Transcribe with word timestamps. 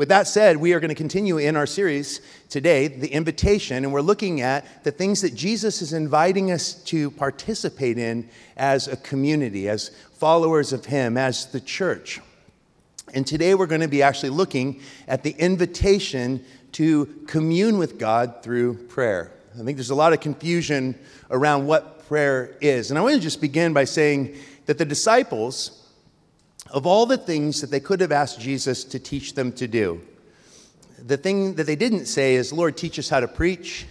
With 0.00 0.08
that 0.08 0.26
said, 0.26 0.56
we 0.56 0.72
are 0.72 0.80
going 0.80 0.88
to 0.88 0.94
continue 0.94 1.36
in 1.36 1.56
our 1.56 1.66
series 1.66 2.22
today, 2.48 2.88
The 2.88 3.12
Invitation, 3.12 3.84
and 3.84 3.92
we're 3.92 4.00
looking 4.00 4.40
at 4.40 4.82
the 4.82 4.90
things 4.90 5.20
that 5.20 5.34
Jesus 5.34 5.82
is 5.82 5.92
inviting 5.92 6.50
us 6.50 6.72
to 6.84 7.10
participate 7.10 7.98
in 7.98 8.26
as 8.56 8.88
a 8.88 8.96
community, 8.96 9.68
as 9.68 9.90
followers 10.14 10.72
of 10.72 10.86
Him, 10.86 11.18
as 11.18 11.52
the 11.52 11.60
church. 11.60 12.18
And 13.12 13.26
today 13.26 13.54
we're 13.54 13.66
going 13.66 13.82
to 13.82 13.88
be 13.88 14.02
actually 14.02 14.30
looking 14.30 14.80
at 15.06 15.22
the 15.22 15.32
invitation 15.32 16.46
to 16.72 17.04
commune 17.26 17.76
with 17.76 17.98
God 17.98 18.42
through 18.42 18.78
prayer. 18.86 19.30
I 19.54 19.64
think 19.64 19.76
there's 19.76 19.90
a 19.90 19.94
lot 19.94 20.14
of 20.14 20.20
confusion 20.20 20.98
around 21.30 21.66
what 21.66 22.08
prayer 22.08 22.56
is. 22.62 22.90
And 22.90 22.98
I 22.98 23.02
want 23.02 23.16
to 23.16 23.20
just 23.20 23.42
begin 23.42 23.74
by 23.74 23.84
saying 23.84 24.34
that 24.64 24.78
the 24.78 24.86
disciples, 24.86 25.79
of 26.70 26.86
all 26.86 27.06
the 27.06 27.18
things 27.18 27.60
that 27.60 27.70
they 27.70 27.80
could 27.80 28.00
have 28.00 28.12
asked 28.12 28.40
Jesus 28.40 28.84
to 28.84 28.98
teach 28.98 29.34
them 29.34 29.52
to 29.52 29.66
do, 29.66 30.00
the 30.98 31.16
thing 31.16 31.54
that 31.54 31.64
they 31.64 31.76
didn't 31.76 32.06
say 32.06 32.34
is, 32.34 32.52
Lord, 32.52 32.76
teach 32.76 32.98
us 32.98 33.08
how 33.08 33.20
to 33.20 33.28
preach. 33.28 33.86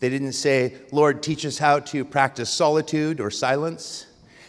They 0.00 0.08
didn't 0.08 0.32
say, 0.32 0.74
Lord, 0.92 1.22
teach 1.22 1.46
us 1.46 1.58
how 1.58 1.80
to 1.80 2.04
practice 2.04 2.50
solitude 2.50 3.20
or 3.20 3.30
silence. 3.30 4.06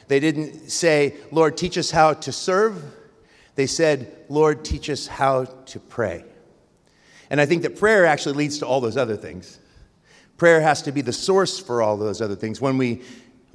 They 0.07 0.19
didn't 0.19 0.69
say, 0.69 1.15
Lord, 1.31 1.57
teach 1.57 1.77
us 1.77 1.91
how 1.91 2.13
to 2.13 2.31
serve. 2.31 2.83
They 3.55 3.67
said, 3.67 4.25
Lord, 4.29 4.63
teach 4.63 4.89
us 4.89 5.07
how 5.07 5.45
to 5.45 5.79
pray. 5.79 6.23
And 7.29 7.41
I 7.41 7.45
think 7.45 7.63
that 7.63 7.77
prayer 7.77 8.05
actually 8.05 8.35
leads 8.35 8.59
to 8.59 8.67
all 8.67 8.81
those 8.81 8.97
other 8.97 9.17
things. 9.17 9.59
Prayer 10.37 10.61
has 10.61 10.83
to 10.83 10.91
be 10.91 11.01
the 11.01 11.13
source 11.13 11.59
for 11.59 11.81
all 11.81 11.97
those 11.97 12.21
other 12.21 12.35
things. 12.35 12.61
When 12.61 12.77
we 12.77 13.01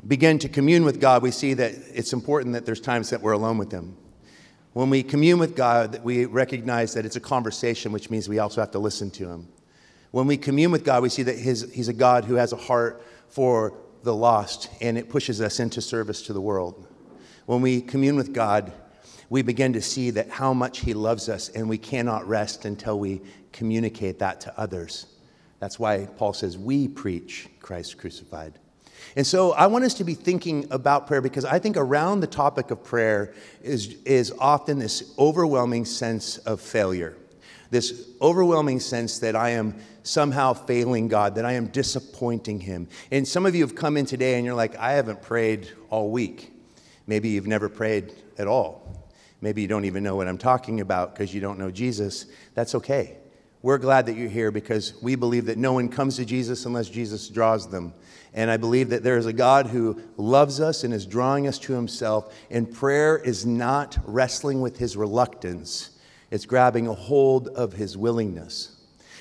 begin 0.07 0.39
to 0.41 0.49
commune 0.49 0.85
with 0.85 1.01
God, 1.01 1.23
we 1.23 1.31
see 1.31 1.55
that 1.55 1.73
it's 1.93 2.13
important 2.13 2.55
that 2.55 2.67
there's 2.67 2.81
times 2.81 3.11
that 3.11 3.23
we're 3.23 3.33
alone 3.33 3.59
with 3.59 3.71
Him. 3.71 3.97
When 4.73 4.91
we 4.91 5.03
commune 5.03 5.39
with 5.39 5.55
God, 5.55 6.03
we 6.03 6.25
recognize 6.25 6.95
that 6.95 7.05
it's 7.05 7.17
a 7.17 7.21
conversation, 7.21 7.93
which 7.93 8.11
means 8.11 8.29
we 8.29 8.39
also 8.39 8.61
have 8.61 8.71
to 8.73 8.79
listen 8.79 9.11
to 9.13 9.29
Him. 9.29 9.49
When 10.11 10.27
we 10.27 10.37
commune 10.37 10.73
with 10.73 10.85
God, 10.85 11.03
we 11.03 11.09
see 11.09 11.23
that 11.23 11.39
his, 11.39 11.71
He's 11.73 11.89
a 11.89 11.93
God 11.93 12.25
who 12.25 12.35
has 12.35 12.53
a 12.53 12.57
heart 12.57 13.05
for 13.29 13.75
the 14.03 14.15
lost, 14.15 14.69
and 14.81 14.99
it 14.99 15.09
pushes 15.09 15.41
us 15.41 15.61
into 15.61 15.81
service 15.81 16.23
to 16.23 16.33
the 16.33 16.41
world. 16.41 16.87
When 17.47 17.61
we 17.61 17.81
commune 17.81 18.17
with 18.17 18.33
God, 18.33 18.73
we 19.31 19.43
begin 19.43 19.73
to 19.75 19.81
see 19.81 20.11
that 20.11 20.29
how 20.29 20.53
much 20.53 20.81
He 20.81 20.95
loves 20.95 21.29
us, 21.29 21.49
and 21.49 21.69
we 21.69 21.79
cannot 21.79 22.27
rest 22.27 22.65
until 22.65 22.99
we 22.99 23.23
communicate 23.53 24.19
that 24.19 24.41
to 24.43 24.59
others. 24.59 25.07
That's 25.61 25.79
why 25.79 26.09
Paul 26.17 26.33
says, 26.33 26.59
We 26.59 26.89
preach 26.89 27.49
Christ 27.61 27.99
crucified. 27.99 28.59
And 29.17 29.27
so 29.27 29.53
I 29.53 29.67
want 29.67 29.85
us 29.85 29.95
to 29.95 30.05
be 30.05 30.15
thinking 30.15 30.67
about 30.71 31.07
prayer 31.07 31.21
because 31.21 31.45
I 31.45 31.59
think 31.59 31.77
around 31.77 32.21
the 32.21 32.27
topic 32.27 32.71
of 32.71 32.83
prayer 32.83 33.35
is, 33.63 33.97
is 34.05 34.33
often 34.39 34.79
this 34.79 35.15
overwhelming 35.19 35.85
sense 35.85 36.39
of 36.39 36.61
failure, 36.61 37.17
this 37.71 38.09
overwhelming 38.21 38.81
sense 38.81 39.19
that 39.21 39.37
I 39.37 39.51
am 39.51 39.77
somehow 40.03 40.53
failing 40.53 41.09
God, 41.09 41.35
that 41.37 41.45
I 41.45 41.53
am 41.53 41.67
disappointing 41.67 42.61
Him. 42.61 42.89
And 43.11 43.27
some 43.27 43.47
of 43.47 43.55
you 43.55 43.63
have 43.63 43.75
come 43.75 43.97
in 43.97 44.07
today 44.07 44.35
and 44.35 44.45
you're 44.45 44.55
like, 44.55 44.77
I 44.77 44.93
haven't 44.93 45.23
prayed 45.23 45.71
all 45.91 46.11
week. 46.11 46.53
Maybe 47.07 47.31
you've 47.31 47.47
never 47.47 47.69
prayed 47.69 48.13
at 48.39 48.47
all. 48.47 49.11
Maybe 49.41 49.63
you 49.63 49.69
don't 49.69 49.85
even 49.85 50.03
know 50.03 50.17
what 50.17 50.29
I'm 50.29 50.39
talking 50.39 50.81
about 50.81 51.15
because 51.15 51.35
you 51.35 51.41
don't 51.41 51.59
know 51.59 51.71
Jesus. 51.71 52.27
That's 52.55 52.75
okay. 52.77 53.19
We're 53.63 53.79
glad 53.79 54.07
that 54.07 54.17
you're 54.17 54.29
here 54.29 54.51
because 54.51 55.01
we 55.01 55.15
believe 55.15 55.47
that 55.47 55.57
no 55.57 55.75
one 55.75 55.89
comes 55.89 56.17
to 56.17 56.25
Jesus 56.25 56.67
unless 56.67 56.89
Jesus 56.89 57.29
draws 57.29 57.71
them. 57.71 57.95
And 58.35 58.51
I 58.51 58.57
believe 58.57 58.89
that 58.89 59.05
there 59.05 59.17
is 59.17 59.27
a 59.27 59.33
God 59.33 59.67
who 59.67 60.01
loves 60.17 60.61
us 60.61 60.83
and 60.83 60.93
is 60.93 61.07
drawing 61.07 61.47
us 61.47 61.61
to 61.61 61.73
himself. 61.73 62.35
And 62.51 62.73
prayer 62.73 63.17
is 63.19 63.47
not 63.47 63.99
wrestling 64.05 64.63
with 64.63 64.79
his 64.79 64.97
reluctance, 64.97 65.91
it's 66.33 66.45
grabbing 66.45 66.89
a 66.89 66.95
hold 66.95 67.49
of 67.49 67.73
his 67.73 67.97
willingness. 67.97 68.81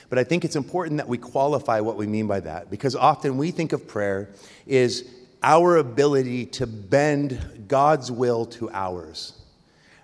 But 0.09 0.17
I 0.17 0.23
think 0.23 0.44
it's 0.44 0.55
important 0.55 0.98
that 0.98 1.08
we 1.08 1.17
qualify 1.17 1.80
what 1.80 1.95
we 1.95 2.08
mean 2.08 2.28
by 2.28 2.39
that 2.42 2.70
because 2.70 2.95
often 2.95 3.38
we 3.38 3.52
think 3.52 3.72
of 3.73 3.88
prayer 3.88 4.30
is 4.66 5.09
our 5.44 5.77
ability 5.77 6.48
to 6.48 6.67
bend 6.67 7.65
God's 7.67 8.11
will 8.11 8.45
to 8.48 8.70
ours. 8.71 9.33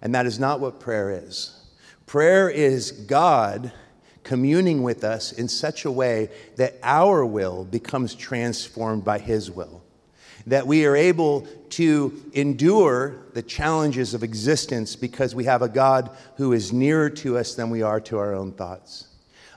And 0.01 0.15
that 0.15 0.25
is 0.25 0.39
not 0.39 0.59
what 0.59 0.79
prayer 0.79 1.11
is. 1.25 1.59
Prayer 2.05 2.49
is 2.49 2.91
God 2.91 3.71
communing 4.27 4.83
with 4.83 5.05
us 5.05 5.31
in 5.31 5.47
such 5.47 5.85
a 5.85 5.91
way 5.91 6.29
that 6.57 6.75
our 6.83 7.25
will 7.25 7.63
becomes 7.63 8.13
transformed 8.13 9.05
by 9.05 9.19
His 9.19 9.49
will. 9.49 9.81
That 10.47 10.67
we 10.67 10.85
are 10.85 10.97
able 10.97 11.47
to 11.71 12.23
endure 12.33 13.15
the 13.33 13.41
challenges 13.41 14.13
of 14.13 14.23
existence 14.23 14.97
because 14.97 15.33
we 15.33 15.45
have 15.45 15.61
a 15.61 15.69
God 15.69 16.09
who 16.35 16.51
is 16.51 16.73
nearer 16.73 17.09
to 17.09 17.37
us 17.37 17.55
than 17.55 17.69
we 17.69 17.81
are 17.81 18.01
to 18.01 18.17
our 18.17 18.33
own 18.33 18.51
thoughts. 18.51 19.07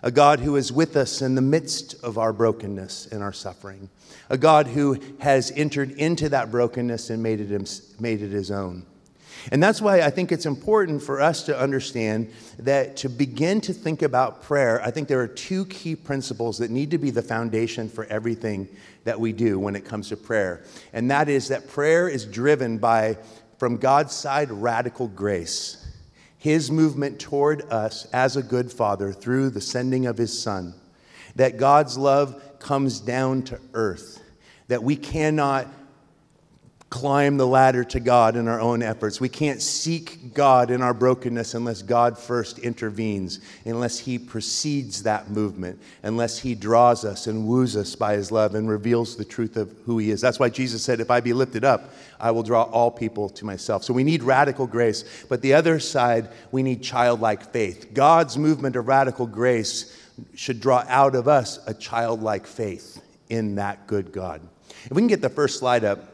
A 0.04 0.12
God 0.12 0.38
who 0.38 0.54
is 0.54 0.72
with 0.72 0.97
us 0.97 1.20
in 1.20 1.34
the 1.34 1.42
midst 1.42 2.03
of 2.04 2.16
our 2.16 2.32
brokenness 2.32 3.09
and 3.09 3.25
our 3.25 3.32
suffering. 3.32 3.91
A 4.30 4.38
God 4.38 4.69
who 4.69 5.00
has 5.19 5.50
entered 5.50 5.91
into 5.92 6.28
that 6.28 6.53
brokenness 6.53 7.10
and 7.10 7.22
made 7.22 7.41
it, 7.41 7.82
made 7.98 8.22
it 8.22 8.30
his 8.30 8.53
own. 8.53 8.86
And 9.51 9.62
that's 9.62 9.81
why 9.81 10.03
I 10.03 10.11
think 10.11 10.33
it's 10.33 10.47
important 10.47 11.03
for 11.03 11.21
us 11.21 11.45
to 11.45 11.59
understand 11.59 12.31
that 12.59 12.97
to 12.99 13.09
begin 13.09 13.61
to 13.62 13.73
think 13.73 14.03
about 14.03 14.43
prayer, 14.43 14.83
I 14.83 14.91
think 14.91 15.09
there 15.09 15.21
are 15.21 15.28
two 15.28 15.65
key 15.67 15.97
principles 15.97 16.59
that 16.59 16.71
need 16.71 16.91
to 16.91 16.99
be 16.99 17.11
the 17.11 17.23
foundation 17.23 17.89
for 17.89 18.05
everything 18.06 18.69
that 19.05 19.19
we 19.19 19.33
do 19.33 19.59
when 19.59 19.77
it 19.77 19.84
comes 19.84 20.09
to 20.09 20.17
prayer. 20.17 20.62
And 20.93 21.11
that 21.11 21.28
is 21.28 21.49
that 21.49 21.69
prayer 21.69 22.09
is 22.09 22.25
driven 22.27 22.78
by, 22.78 23.17
from 23.59 23.78
God's 23.78 24.15
side, 24.15 24.51
radical 24.51 25.09
grace. 25.09 25.87
His 26.39 26.71
movement 26.71 27.19
toward 27.19 27.62
us 27.71 28.07
as 28.12 28.37
a 28.37 28.43
good 28.43 28.72
father 28.72 29.12
through 29.12 29.51
the 29.51 29.61
sending 29.61 30.07
of 30.07 30.17
his 30.17 30.39
son. 30.39 30.75
That 31.37 31.59
God's 31.59 31.97
love 31.97 32.59
comes 32.59 33.01
down 33.01 33.43
to 33.45 33.61
earth. 33.75 34.22
That 34.69 34.83
we 34.83 34.97
cannot 34.97 35.67
climb 36.91 37.37
the 37.37 37.47
ladder 37.47 37.84
to 37.84 38.01
God 38.01 38.34
in 38.34 38.49
our 38.49 38.61
own 38.61 38.83
efforts. 38.83 39.21
We 39.21 39.28
can't 39.28 39.62
seek 39.62 40.34
God 40.34 40.73
in 40.73 40.83
our 40.83 40.93
brokenness 40.93 41.55
unless 41.55 41.83
God 41.83 42.19
first 42.19 42.59
intervenes, 42.59 43.39
unless 43.65 44.01
He 44.01 44.19
precedes 44.19 45.05
that 45.05 45.31
movement, 45.31 45.81
unless 46.03 46.41
He 46.41 46.56
draws 46.56 47.05
us 47.05 47.28
and 47.28 47.47
woos 47.47 47.77
us 47.77 47.95
by 47.95 48.15
His 48.15 48.33
love 48.33 48.56
and 48.56 48.69
reveals 48.69 49.17
the 49.17 49.25
truth 49.25 49.56
of 49.56 49.73
who 49.87 49.99
He 49.99 50.11
is. 50.11 50.21
That's 50.21 50.41
why 50.41 50.49
Jesus 50.49 50.83
said, 50.83 50.99
If 50.99 51.12
I 51.12 51.21
be 51.21 51.33
lifted 51.33 51.65
up, 51.65 51.95
I 52.19 52.33
will 52.33 52.43
draw 52.43 52.65
all 52.65 52.91
people 52.91 53.28
to 53.31 53.45
myself. 53.45 53.84
So 53.84 53.95
we 53.95 54.03
need 54.03 54.25
radical 54.25 54.67
grace. 54.67 55.05
But 55.28 55.43
the 55.43 55.55
other 55.55 55.78
side, 55.78 56.28
we 56.51 56.65
need 56.65 56.83
childlike 56.83 57.53
faith. 57.53 57.95
God's 57.95 58.37
movement 58.37 58.75
of 58.75 58.89
radical 58.89 59.28
grace 59.28 59.97
should 60.34 60.61
draw 60.61 60.84
out 60.89 61.15
of 61.15 61.28
us 61.28 61.61
a 61.69 61.72
childlike 61.72 62.49
faith 62.49 63.01
in 63.28 63.55
that 63.55 63.87
good 63.87 64.11
God. 64.11 64.41
If 64.87 64.91
we 64.91 65.03
can 65.03 65.09
get 65.09 65.22
the 65.22 65.31
first 65.31 65.61
slide 65.61 65.84
up. 65.84 66.09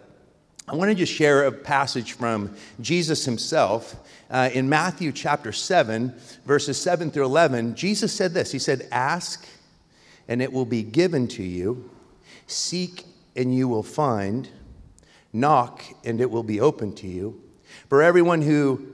I 0.68 0.74
want 0.74 0.90
to 0.90 0.96
just 0.96 1.12
share 1.12 1.44
a 1.44 1.52
passage 1.52 2.12
from 2.12 2.56
Jesus 2.80 3.24
himself. 3.24 3.94
Uh, 4.28 4.50
in 4.52 4.68
Matthew 4.68 5.12
chapter 5.12 5.52
7, 5.52 6.12
verses 6.44 6.76
7 6.80 7.12
through 7.12 7.24
11, 7.26 7.76
Jesus 7.76 8.12
said 8.12 8.34
this 8.34 8.50
He 8.50 8.58
said, 8.58 8.88
Ask, 8.90 9.46
and 10.26 10.42
it 10.42 10.52
will 10.52 10.64
be 10.64 10.82
given 10.82 11.28
to 11.28 11.44
you. 11.44 11.88
Seek, 12.48 13.04
and 13.36 13.54
you 13.54 13.68
will 13.68 13.84
find. 13.84 14.48
Knock, 15.32 15.84
and 16.04 16.20
it 16.20 16.32
will 16.32 16.42
be 16.42 16.60
open 16.60 16.92
to 16.96 17.06
you. 17.06 17.40
For 17.88 18.02
everyone 18.02 18.42
who 18.42 18.84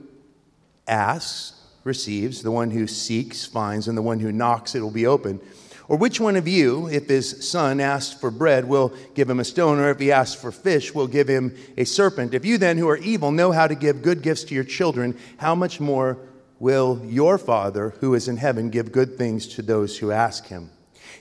asks 0.87 1.59
receives, 1.83 2.43
the 2.43 2.51
one 2.51 2.69
who 2.69 2.85
seeks 2.85 3.45
finds, 3.45 3.87
and 3.87 3.97
the 3.97 4.03
one 4.03 4.19
who 4.19 4.31
knocks, 4.31 4.75
it 4.75 4.81
will 4.81 4.91
be 4.91 5.07
open. 5.07 5.39
Or 5.87 5.97
which 5.97 6.19
one 6.19 6.37
of 6.37 6.47
you, 6.47 6.87
if 6.87 7.09
his 7.09 7.47
son 7.47 7.81
asks 7.81 8.17
for 8.17 8.31
bread, 8.31 8.65
will 8.65 8.93
give 9.15 9.29
him 9.29 9.39
a 9.39 9.45
stone, 9.45 9.79
or 9.79 9.89
if 9.89 9.99
he 9.99 10.11
asks 10.11 10.39
for 10.39 10.51
fish, 10.51 10.93
will 10.93 11.07
give 11.07 11.27
him 11.27 11.55
a 11.77 11.83
serpent? 11.83 12.33
If 12.33 12.45
you 12.45 12.57
then, 12.57 12.77
who 12.77 12.87
are 12.87 12.97
evil, 12.97 13.31
know 13.31 13.51
how 13.51 13.67
to 13.67 13.75
give 13.75 14.01
good 14.01 14.21
gifts 14.21 14.45
to 14.45 14.55
your 14.55 14.63
children, 14.63 15.17
how 15.37 15.55
much 15.55 15.81
more 15.81 16.17
will 16.59 17.01
your 17.03 17.37
Father, 17.37 17.89
who 17.99 18.13
is 18.13 18.29
in 18.29 18.37
heaven, 18.37 18.69
give 18.69 18.93
good 18.93 19.17
things 19.17 19.47
to 19.47 19.61
those 19.61 19.97
who 19.97 20.11
ask 20.11 20.47
him? 20.47 20.69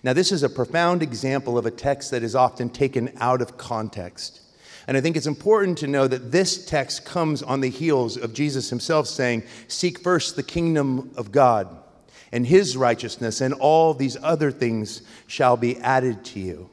Now, 0.05 0.13
this 0.13 0.31
is 0.31 0.45
a 0.45 0.49
profound 0.49 1.03
example 1.03 1.59
of 1.59 1.67
a 1.67 1.71
text 1.71 2.13
that 2.13 2.23
is 2.23 2.37
often 2.37 2.71
taken 2.71 3.13
out 3.21 3.43
of 3.43 3.57
context. 3.57 4.41
And 4.87 4.97
I 4.97 5.01
think 5.01 5.17
it's 5.17 5.27
important 5.27 5.79
to 5.79 5.87
know 5.87 6.07
that 6.07 6.33
this 6.33 6.65
text 6.65 7.05
comes 7.05 7.43
on 7.43 7.61
the 7.61 7.71
heels 7.71 8.17
of 8.17 8.33
Jesus 8.33 8.71
himself 8.71 9.07
saying, 9.07 9.43
Seek 9.69 10.01
first 10.01 10.37
the 10.37 10.43
kingdom 10.43 11.11
of 11.17 11.33
God 11.33 11.82
and 12.33 12.47
his 12.47 12.77
righteousness, 12.77 13.41
and 13.41 13.55
all 13.55 13.95
these 13.95 14.17
other 14.23 14.51
things 14.51 15.03
shall 15.27 15.57
be 15.57 15.79
added 15.79 16.25
to 16.25 16.41
you. 16.41 16.71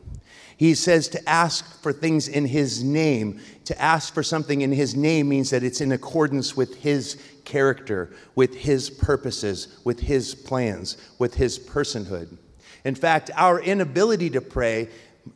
He 0.56 0.74
says 0.76 1.08
to 1.10 1.30
ask 1.30 1.82
for 1.82 1.94
things 1.94 2.28
in 2.28 2.46
his 2.46 2.84
name. 2.84 3.40
To 3.66 3.82
ask 3.82 4.14
for 4.14 4.24
something 4.24 4.62
in 4.62 4.74
his 4.74 4.96
name 4.96 5.30
means 5.30 5.52
that 5.52 5.64
it's 5.64 5.80
in 5.80 5.94
accordance 5.94 6.58
with 6.58 6.76
his 6.76 7.18
character, 7.46 8.12
with 8.36 8.56
his 8.56 8.90
purposes, 8.90 9.80
with 9.86 10.02
his 10.02 10.36
plans, 10.36 10.98
with 11.18 11.36
his 11.36 11.58
personhood. 11.58 12.38
In 12.84 12.96
fact, 12.96 13.32
our 13.36 13.62
inability 13.62 14.30
to 14.32 14.42
pray 14.42 14.90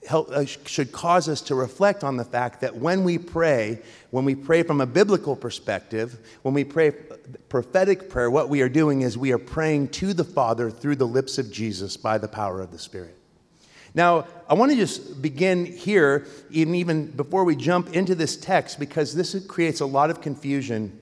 help, 0.08 0.30
uh, 0.30 0.46
should 0.46 0.92
cause 0.92 1.30
us 1.30 1.42
to 1.42 1.56
reflect 1.56 2.04
on 2.04 2.18
the 2.18 2.26
fact 2.26 2.62
that 2.62 2.76
when 2.76 3.04
we 3.04 3.18
pray, 3.18 3.80
when 4.12 4.26
we 4.26 4.36
pray 4.36 4.64
from 4.64 4.82
a 4.82 4.86
biblical 4.86 5.36
perspective, 5.36 6.20
when 6.42 6.54
we 6.54 6.64
pray 6.64 6.92
prophetic 7.50 8.10
prayer, 8.10 8.30
what 8.30 8.50
we 8.50 8.62
are 8.62 8.70
doing 8.70 9.02
is 9.02 9.18
we 9.18 9.32
are 9.32 9.38
praying 9.38 9.88
to 9.90 10.14
the 10.14 10.24
Father 10.24 10.70
through 10.70 10.96
the 10.96 11.08
lips 11.08 11.38
of 11.38 11.52
Jesus 11.52 11.98
by 11.98 12.18
the 12.18 12.28
power 12.28 12.62
of 12.62 12.72
the 12.72 12.80
Spirit. 12.80 13.18
Now, 13.96 14.26
I 14.50 14.56
want 14.56 14.72
to 14.72 14.78
just 14.78 15.22
begin 15.22 15.66
here, 15.66 16.26
even, 16.50 16.74
even 16.76 17.12
before 17.12 17.44
we 17.44 17.56
jump 17.56 17.96
into 17.96 18.16
this 18.16 18.36
text, 18.36 18.80
because 18.80 19.14
this 19.14 19.36
creates 19.48 19.82
a 19.82 19.86
lot 19.86 20.10
of 20.10 20.20
confusion 20.20 21.00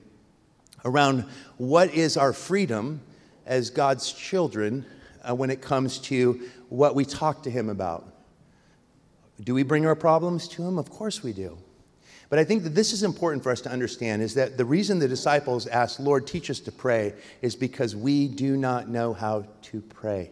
around 0.84 1.24
what 1.56 1.94
is 1.94 2.16
our 2.16 2.34
freedom 2.34 3.00
as 3.46 3.70
God's 3.70 4.12
children 4.12 4.84
uh, 5.28 5.34
when 5.34 5.50
it 5.50 5.62
comes 5.62 5.98
to 5.98 6.42
what 6.68 6.94
we 6.94 7.04
talk 7.04 7.42
to 7.44 7.50
Him 7.50 7.70
about. 7.70 8.11
Do 9.40 9.54
we 9.54 9.62
bring 9.62 9.86
our 9.86 9.96
problems 9.96 10.48
to 10.48 10.62
Him? 10.62 10.78
Of 10.78 10.90
course 10.90 11.22
we 11.22 11.32
do. 11.32 11.58
But 12.28 12.38
I 12.38 12.44
think 12.44 12.62
that 12.62 12.74
this 12.74 12.92
is 12.92 13.02
important 13.02 13.42
for 13.42 13.52
us 13.52 13.60
to 13.62 13.70
understand 13.70 14.22
is 14.22 14.34
that 14.34 14.56
the 14.56 14.64
reason 14.64 14.98
the 14.98 15.06
disciples 15.06 15.66
asked, 15.66 16.00
Lord, 16.00 16.26
teach 16.26 16.48
us 16.48 16.60
to 16.60 16.72
pray, 16.72 17.12
is 17.42 17.54
because 17.54 17.94
we 17.94 18.26
do 18.26 18.56
not 18.56 18.88
know 18.88 19.12
how 19.12 19.44
to 19.62 19.82
pray. 19.82 20.30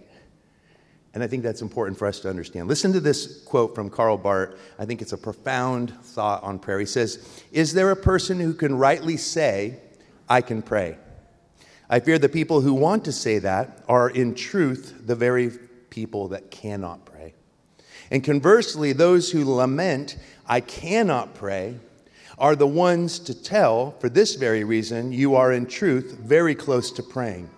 And 1.12 1.22
I 1.22 1.26
think 1.26 1.42
that's 1.42 1.60
important 1.60 1.98
for 1.98 2.06
us 2.06 2.20
to 2.20 2.30
understand. 2.30 2.68
Listen 2.68 2.92
to 2.92 3.00
this 3.00 3.42
quote 3.42 3.74
from 3.74 3.90
Karl 3.90 4.16
Barth. 4.16 4.58
I 4.78 4.86
think 4.86 5.02
it's 5.02 5.12
a 5.12 5.18
profound 5.18 5.90
thought 6.02 6.42
on 6.42 6.58
prayer. 6.58 6.78
He 6.78 6.86
says, 6.86 7.42
Is 7.52 7.74
there 7.74 7.90
a 7.90 7.96
person 7.96 8.38
who 8.38 8.54
can 8.54 8.78
rightly 8.78 9.16
say, 9.16 9.80
I 10.28 10.40
can 10.40 10.62
pray? 10.62 10.96
I 11.88 11.98
fear 11.98 12.18
the 12.18 12.28
people 12.28 12.60
who 12.60 12.72
want 12.72 13.04
to 13.06 13.12
say 13.12 13.40
that 13.40 13.84
are, 13.88 14.08
in 14.08 14.36
truth, 14.36 15.02
the 15.04 15.16
very 15.16 15.50
people 15.90 16.28
that 16.28 16.50
cannot 16.52 17.04
pray. 17.04 17.34
And 18.10 18.24
conversely, 18.24 18.92
those 18.92 19.30
who 19.30 19.44
lament, 19.44 20.16
I 20.46 20.60
cannot 20.60 21.34
pray, 21.34 21.76
are 22.38 22.56
the 22.56 22.66
ones 22.66 23.18
to 23.20 23.34
tell, 23.34 23.92
for 24.00 24.08
this 24.08 24.34
very 24.34 24.64
reason, 24.64 25.12
you 25.12 25.34
are 25.34 25.52
in 25.52 25.66
truth 25.66 26.16
very 26.20 26.54
close 26.54 26.90
to 26.92 27.02
praying. 27.02 27.50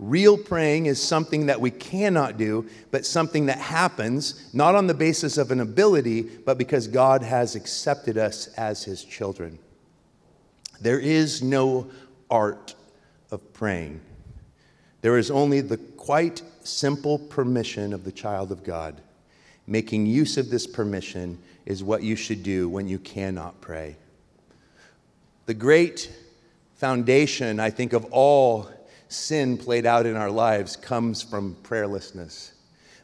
Real 0.00 0.36
praying 0.36 0.86
is 0.86 1.00
something 1.00 1.46
that 1.46 1.60
we 1.60 1.70
cannot 1.70 2.36
do, 2.36 2.68
but 2.90 3.06
something 3.06 3.46
that 3.46 3.58
happens 3.58 4.50
not 4.52 4.74
on 4.74 4.88
the 4.88 4.94
basis 4.94 5.38
of 5.38 5.52
an 5.52 5.60
ability, 5.60 6.22
but 6.22 6.58
because 6.58 6.88
God 6.88 7.22
has 7.22 7.54
accepted 7.54 8.18
us 8.18 8.48
as 8.56 8.82
his 8.82 9.04
children. 9.04 9.58
There 10.80 10.98
is 10.98 11.42
no 11.42 11.88
art 12.28 12.74
of 13.30 13.52
praying, 13.52 14.00
there 15.00 15.16
is 15.16 15.30
only 15.30 15.60
the 15.60 15.76
quite 15.76 16.42
simple 16.64 17.18
permission 17.18 17.92
of 17.92 18.04
the 18.04 18.12
child 18.12 18.50
of 18.50 18.64
God. 18.64 19.00
Making 19.66 20.06
use 20.06 20.36
of 20.36 20.50
this 20.50 20.66
permission 20.66 21.38
is 21.64 21.82
what 21.82 22.02
you 22.02 22.16
should 22.16 22.42
do 22.42 22.68
when 22.68 22.86
you 22.86 22.98
cannot 22.98 23.60
pray. 23.60 23.96
The 25.46 25.54
great 25.54 26.10
foundation, 26.74 27.60
I 27.60 27.70
think, 27.70 27.92
of 27.92 28.04
all 28.10 28.68
sin 29.08 29.56
played 29.56 29.86
out 29.86 30.06
in 30.06 30.16
our 30.16 30.30
lives 30.30 30.76
comes 30.76 31.22
from 31.22 31.56
prayerlessness. 31.62 32.52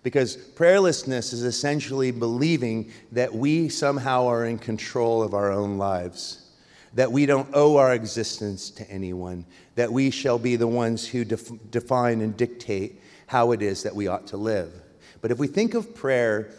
Because 0.02 0.36
prayerlessness 0.36 1.32
is 1.32 1.44
essentially 1.44 2.10
believing 2.10 2.90
that 3.12 3.34
we 3.34 3.68
somehow 3.68 4.26
are 4.26 4.46
in 4.46 4.58
control 4.58 5.22
of 5.22 5.34
our 5.34 5.50
own 5.50 5.76
lives, 5.76 6.50
that 6.94 7.12
we 7.12 7.26
don't 7.26 7.48
owe 7.52 7.76
our 7.76 7.94
existence 7.94 8.70
to 8.70 8.90
anyone, 8.90 9.44
that 9.74 9.92
we 9.92 10.10
shall 10.10 10.38
be 10.38 10.56
the 10.56 10.66
ones 10.66 11.06
who 11.06 11.24
def- 11.24 11.70
define 11.70 12.22
and 12.22 12.36
dictate 12.36 13.00
how 13.26 13.52
it 13.52 13.62
is 13.62 13.82
that 13.82 13.94
we 13.94 14.08
ought 14.08 14.26
to 14.28 14.36
live. 14.36 14.72
But 15.20 15.31
if 15.31 15.38
we 15.38 15.46
think 15.46 15.75
of 15.75 15.94
prayer 15.94 16.50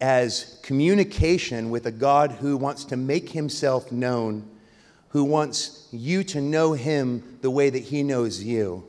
as 0.00 0.58
communication 0.62 1.70
with 1.70 1.86
a 1.86 1.92
God 1.92 2.32
who 2.32 2.56
wants 2.56 2.84
to 2.86 2.96
make 2.96 3.30
himself 3.30 3.92
known 3.92 4.48
who 5.12 5.24
wants 5.24 5.88
you 5.92 6.24
to 6.24 6.40
know 6.40 6.72
him 6.72 7.38
the 7.42 7.50
way 7.50 7.68
that 7.68 7.82
he 7.82 8.02
knows 8.02 8.42
you, 8.42 8.82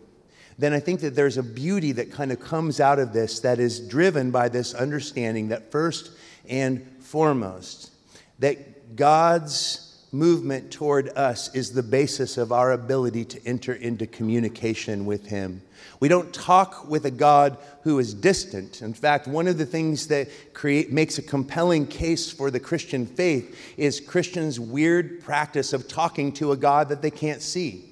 then 0.57 0.71
I 0.71 0.79
think 0.79 1.01
that 1.01 1.15
there's 1.15 1.37
a 1.37 1.43
beauty 1.43 1.91
that 1.93 2.13
kind 2.13 2.31
of 2.31 2.39
comes 2.39 2.79
out 2.79 2.97
of 2.97 3.11
this 3.11 3.41
that 3.41 3.59
is 3.59 3.85
driven 3.87 4.31
by 4.31 4.47
this 4.47 4.73
understanding 4.73 5.49
that 5.49 5.69
first 5.69 6.11
and 6.47 6.87
foremost, 7.01 7.91
that 8.39 8.95
God's 8.95 9.82
movement 10.13 10.71
toward 10.71 11.09
us 11.17 11.53
is 11.55 11.73
the 11.73 11.83
basis 11.83 12.37
of 12.37 12.51
our 12.51 12.71
ability 12.71 13.25
to 13.25 13.47
enter 13.47 13.73
into 13.73 14.05
communication 14.05 15.05
with 15.05 15.25
Him. 15.25 15.61
We 15.99 16.07
don't 16.07 16.33
talk 16.33 16.87
with 16.87 17.05
a 17.05 17.11
God 17.11 17.57
who 17.81 17.99
is 17.99 18.13
distant. 18.13 18.81
In 18.81 18.93
fact, 18.93 19.27
one 19.27 19.47
of 19.47 19.57
the 19.57 19.65
things 19.65 20.07
that 20.07 20.29
create, 20.53 20.91
makes 20.91 21.17
a 21.17 21.21
compelling 21.21 21.87
case 21.87 22.31
for 22.31 22.51
the 22.51 22.59
Christian 22.59 23.05
faith 23.05 23.57
is 23.77 23.99
Christians' 23.99 24.59
weird 24.59 25.21
practice 25.23 25.73
of 25.73 25.87
talking 25.87 26.31
to 26.33 26.51
a 26.51 26.57
God 26.57 26.89
that 26.89 27.01
they 27.01 27.11
can't 27.11 27.41
see. 27.41 27.89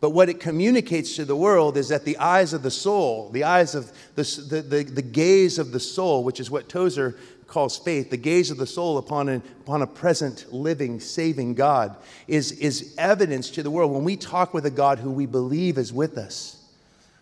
But 0.00 0.10
what 0.10 0.28
it 0.28 0.40
communicates 0.40 1.14
to 1.14 1.24
the 1.24 1.36
world 1.36 1.76
is 1.76 1.88
that 1.90 2.04
the 2.04 2.18
eyes 2.18 2.52
of 2.52 2.64
the 2.64 2.72
soul, 2.72 3.28
the 3.30 3.44
eyes 3.44 3.76
of 3.76 3.92
the, 4.16 4.24
the, 4.50 4.62
the, 4.62 4.82
the 4.82 5.02
gaze 5.02 5.60
of 5.60 5.70
the 5.70 5.78
soul, 5.78 6.24
which 6.24 6.40
is 6.40 6.50
what 6.50 6.68
Tozer 6.68 7.16
calls 7.52 7.76
faith, 7.76 8.08
the 8.08 8.16
gaze 8.16 8.50
of 8.50 8.56
the 8.56 8.66
soul 8.66 8.96
upon 8.96 9.28
a, 9.28 9.36
upon 9.60 9.82
a 9.82 9.86
present, 9.86 10.50
living, 10.50 10.98
saving 10.98 11.52
God, 11.52 11.94
is, 12.26 12.50
is 12.52 12.94
evidence 12.96 13.50
to 13.50 13.62
the 13.62 13.70
world 13.70 13.92
when 13.92 14.04
we 14.04 14.16
talk 14.16 14.54
with 14.54 14.64
a 14.64 14.70
God 14.70 14.98
who 14.98 15.10
we 15.10 15.26
believe 15.26 15.76
is 15.76 15.92
with 15.92 16.16
us, 16.16 16.64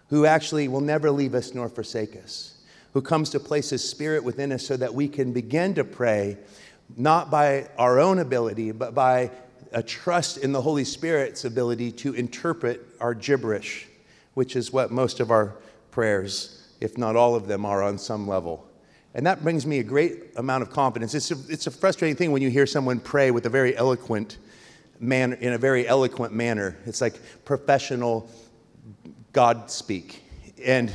who 0.08 0.24
actually 0.26 0.68
will 0.68 0.80
never 0.80 1.10
leave 1.10 1.34
us 1.34 1.52
nor 1.52 1.68
forsake 1.68 2.16
us, 2.16 2.54
who 2.92 3.02
comes 3.02 3.30
to 3.30 3.40
place 3.40 3.70
his 3.70 3.86
spirit 3.86 4.22
within 4.22 4.52
us 4.52 4.64
so 4.64 4.76
that 4.76 4.94
we 4.94 5.08
can 5.08 5.32
begin 5.32 5.74
to 5.74 5.82
pray, 5.82 6.38
not 6.96 7.28
by 7.28 7.68
our 7.76 7.98
own 7.98 8.20
ability, 8.20 8.70
but 8.70 8.94
by 8.94 9.32
a 9.72 9.82
trust 9.82 10.38
in 10.38 10.52
the 10.52 10.62
Holy 10.62 10.84
Spirit's 10.84 11.44
ability 11.44 11.90
to 11.90 12.14
interpret 12.14 12.86
our 13.00 13.14
gibberish, 13.14 13.88
which 14.34 14.54
is 14.54 14.72
what 14.72 14.92
most 14.92 15.18
of 15.18 15.32
our 15.32 15.56
prayers, 15.90 16.68
if 16.80 16.96
not 16.96 17.16
all 17.16 17.34
of 17.34 17.48
them, 17.48 17.66
are 17.66 17.82
on 17.82 17.98
some 17.98 18.28
level. 18.28 18.69
And 19.14 19.26
that 19.26 19.42
brings 19.42 19.66
me 19.66 19.80
a 19.80 19.82
great 19.82 20.36
amount 20.36 20.62
of 20.62 20.70
confidence. 20.70 21.14
It's 21.14 21.30
a, 21.30 21.36
it's 21.48 21.66
a 21.66 21.70
frustrating 21.70 22.16
thing 22.16 22.30
when 22.30 22.42
you 22.42 22.50
hear 22.50 22.66
someone 22.66 23.00
pray 23.00 23.30
with 23.30 23.44
a 23.46 23.48
very 23.48 23.76
eloquent 23.76 24.38
manner, 25.00 25.34
in 25.34 25.52
a 25.52 25.58
very 25.58 25.86
eloquent 25.88 26.32
manner. 26.32 26.76
It's 26.86 27.00
like 27.00 27.14
professional 27.44 28.30
God 29.32 29.70
speak. 29.70 30.22
And 30.64 30.92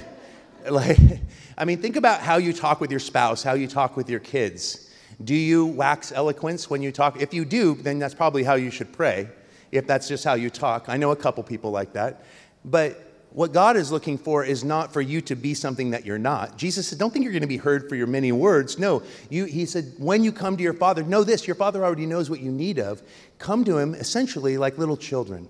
like, 0.70 0.98
I 1.58 1.66
mean, 1.66 1.82
think 1.82 1.98
about 1.98 2.22
how 2.22 2.38
you 2.38 2.54
talk 2.54 2.80
with 2.80 2.92
your 2.92 3.00
spouse, 3.00 3.44
how 3.44 3.54
you 3.54 3.68
talk 3.68 3.98
with 3.98 4.10
your 4.10 4.20
kids. 4.20 4.94
Do 5.24 5.36
you 5.36 5.66
wax 5.66 6.12
eloquence 6.12 6.70
when 6.70 6.82
you 6.82 6.92
talk? 6.92 7.22
If 7.22 7.34
you 7.34 7.46
do, 7.46 7.76
then 7.76 8.00
that's 8.00 8.14
probably 8.14 8.44
how 8.44 8.56
you 8.56 8.70
should 8.70 8.92
pray, 8.92 9.30
if 9.72 9.88
that's 9.88 10.08
just 10.08 10.24
how 10.24 10.34
you 10.34 10.50
talk. 10.50 10.86
I 10.88 10.98
know 10.98 11.12
a 11.12 11.16
couple 11.16 11.44
people 11.44 11.72
like 11.72 11.94
that. 11.94 12.24
But 12.64 13.05
what 13.36 13.52
God 13.52 13.76
is 13.76 13.92
looking 13.92 14.18
for 14.18 14.46
is 14.46 14.64
not 14.64 14.94
for 14.94 15.02
you 15.02 15.20
to 15.24 15.36
be 15.36 15.54
something 15.54 15.90
that 15.90 16.06
you're 16.06 16.18
not. 16.18 16.58
Jesus 16.58 16.88
said, 16.88 16.98
Don't 16.98 17.12
think 17.12 17.24
you're 17.24 17.34
going 17.34 17.42
to 17.42 17.48
be 17.48 17.58
heard 17.58 17.90
for 17.90 17.98
your 17.98 18.08
many 18.08 18.32
words. 18.32 18.80
No, 18.80 19.04
you, 19.30 19.44
he 19.44 19.66
said, 19.66 19.92
When 19.98 20.24
you 20.24 20.32
come 20.32 20.56
to 20.56 20.64
your 20.64 20.74
Father, 20.74 21.04
know 21.04 21.26
this 21.26 21.46
your 21.46 21.58
Father 21.58 21.84
already 21.84 22.06
knows 22.06 22.30
what 22.30 22.40
you 22.40 22.50
need 22.50 22.80
of. 22.80 23.04
Come 23.38 23.66
to 23.66 23.78
Him 23.78 23.94
essentially 23.94 24.58
like 24.58 24.78
little 24.78 24.96
children. 24.96 25.50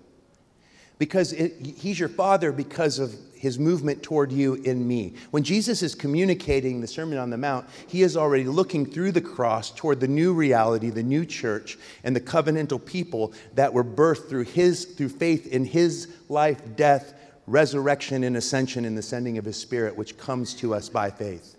Because 0.98 1.32
it, 1.34 1.62
He's 1.62 2.00
your 2.00 2.10
Father 2.10 2.52
because 2.52 2.98
of 2.98 3.14
His 3.36 3.60
movement 3.60 4.02
toward 4.02 4.32
you 4.32 4.56
in 4.56 4.88
me. 4.88 5.14
When 5.30 5.44
Jesus 5.44 5.84
is 5.84 5.94
communicating 5.94 6.82
the 6.82 6.88
Sermon 6.88 7.20
on 7.20 7.30
the 7.30 7.38
Mount, 7.38 7.68
He 7.88 8.02
is 8.02 8.18
already 8.18 8.46
looking 8.46 8.88
through 8.88 9.12
the 9.12 9.22
cross 9.22 9.70
toward 9.70 10.00
the 10.00 10.08
new 10.08 10.34
reality, 10.34 10.90
the 10.90 11.04
new 11.04 11.24
church, 11.24 11.78
and 12.04 12.16
the 12.16 12.22
covenantal 12.22 12.84
people 12.84 13.32
that 13.54 13.72
were 13.72 13.84
birthed 13.84 14.28
through 14.28 14.46
His, 14.46 14.86
through 14.86 15.10
faith 15.10 15.46
in 15.46 15.66
His 15.66 16.08
life, 16.30 16.60
death, 16.76 17.14
resurrection 17.48 18.24
and 18.24 18.36
ascension 18.38 18.86
and 18.86 18.98
the 18.98 19.02
sending 19.02 19.38
of 19.38 19.46
his 19.46 19.58
spirit, 19.58 19.96
which 19.96 20.18
comes 20.18 20.54
to 20.56 20.74
us 20.74 20.90
by 20.90 21.10
faith. 21.10 21.56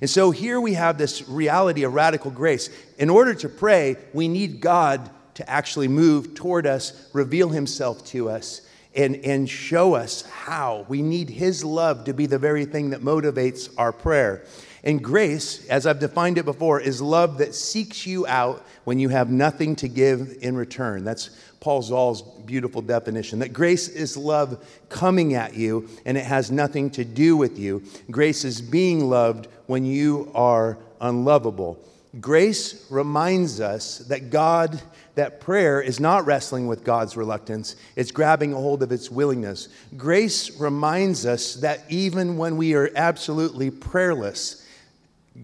And 0.00 0.10
so 0.10 0.30
here 0.30 0.60
we 0.60 0.74
have 0.74 0.98
this 0.98 1.28
reality 1.28 1.84
of 1.84 1.94
radical 1.94 2.30
grace. 2.30 2.70
In 2.98 3.08
order 3.08 3.34
to 3.34 3.48
pray, 3.48 3.96
we 4.12 4.28
need 4.28 4.60
God 4.60 5.10
to 5.34 5.48
actually 5.48 5.88
move 5.88 6.34
toward 6.34 6.66
us, 6.66 7.08
reveal 7.12 7.50
himself 7.50 8.04
to 8.06 8.30
us, 8.30 8.62
and, 8.94 9.16
and 9.16 9.48
show 9.48 9.94
us 9.94 10.22
how. 10.22 10.86
We 10.88 11.02
need 11.02 11.28
his 11.28 11.62
love 11.62 12.04
to 12.04 12.14
be 12.14 12.26
the 12.26 12.38
very 12.38 12.64
thing 12.64 12.90
that 12.90 13.02
motivates 13.02 13.70
our 13.76 13.92
prayer. 13.92 14.44
And 14.86 15.02
grace, 15.02 15.66
as 15.66 15.84
I've 15.84 15.98
defined 15.98 16.38
it 16.38 16.44
before, 16.44 16.80
is 16.80 17.02
love 17.02 17.38
that 17.38 17.56
seeks 17.56 18.06
you 18.06 18.24
out 18.28 18.64
when 18.84 19.00
you 19.00 19.08
have 19.08 19.28
nothing 19.28 19.74
to 19.76 19.88
give 19.88 20.38
in 20.42 20.56
return. 20.56 21.02
That's 21.02 21.30
Paul 21.58 21.82
Zahl's 21.82 22.22
beautiful 22.22 22.82
definition 22.82 23.40
that 23.40 23.52
grace 23.52 23.88
is 23.88 24.16
love 24.16 24.64
coming 24.88 25.34
at 25.34 25.54
you 25.54 25.88
and 26.04 26.16
it 26.16 26.24
has 26.24 26.52
nothing 26.52 26.90
to 26.90 27.04
do 27.04 27.36
with 27.36 27.58
you. 27.58 27.82
Grace 28.12 28.44
is 28.44 28.60
being 28.60 29.10
loved 29.10 29.48
when 29.66 29.84
you 29.84 30.30
are 30.36 30.78
unlovable. 31.00 31.84
Grace 32.20 32.86
reminds 32.88 33.60
us 33.60 33.98
that 33.98 34.30
God, 34.30 34.80
that 35.16 35.40
prayer 35.40 35.80
is 35.80 35.98
not 35.98 36.26
wrestling 36.26 36.68
with 36.68 36.84
God's 36.84 37.16
reluctance, 37.16 37.74
it's 37.96 38.12
grabbing 38.12 38.52
a 38.52 38.56
hold 38.56 38.84
of 38.84 38.92
its 38.92 39.10
willingness. 39.10 39.68
Grace 39.96 40.60
reminds 40.60 41.26
us 41.26 41.54
that 41.56 41.80
even 41.88 42.38
when 42.38 42.56
we 42.56 42.74
are 42.74 42.92
absolutely 42.94 43.72
prayerless, 43.72 44.62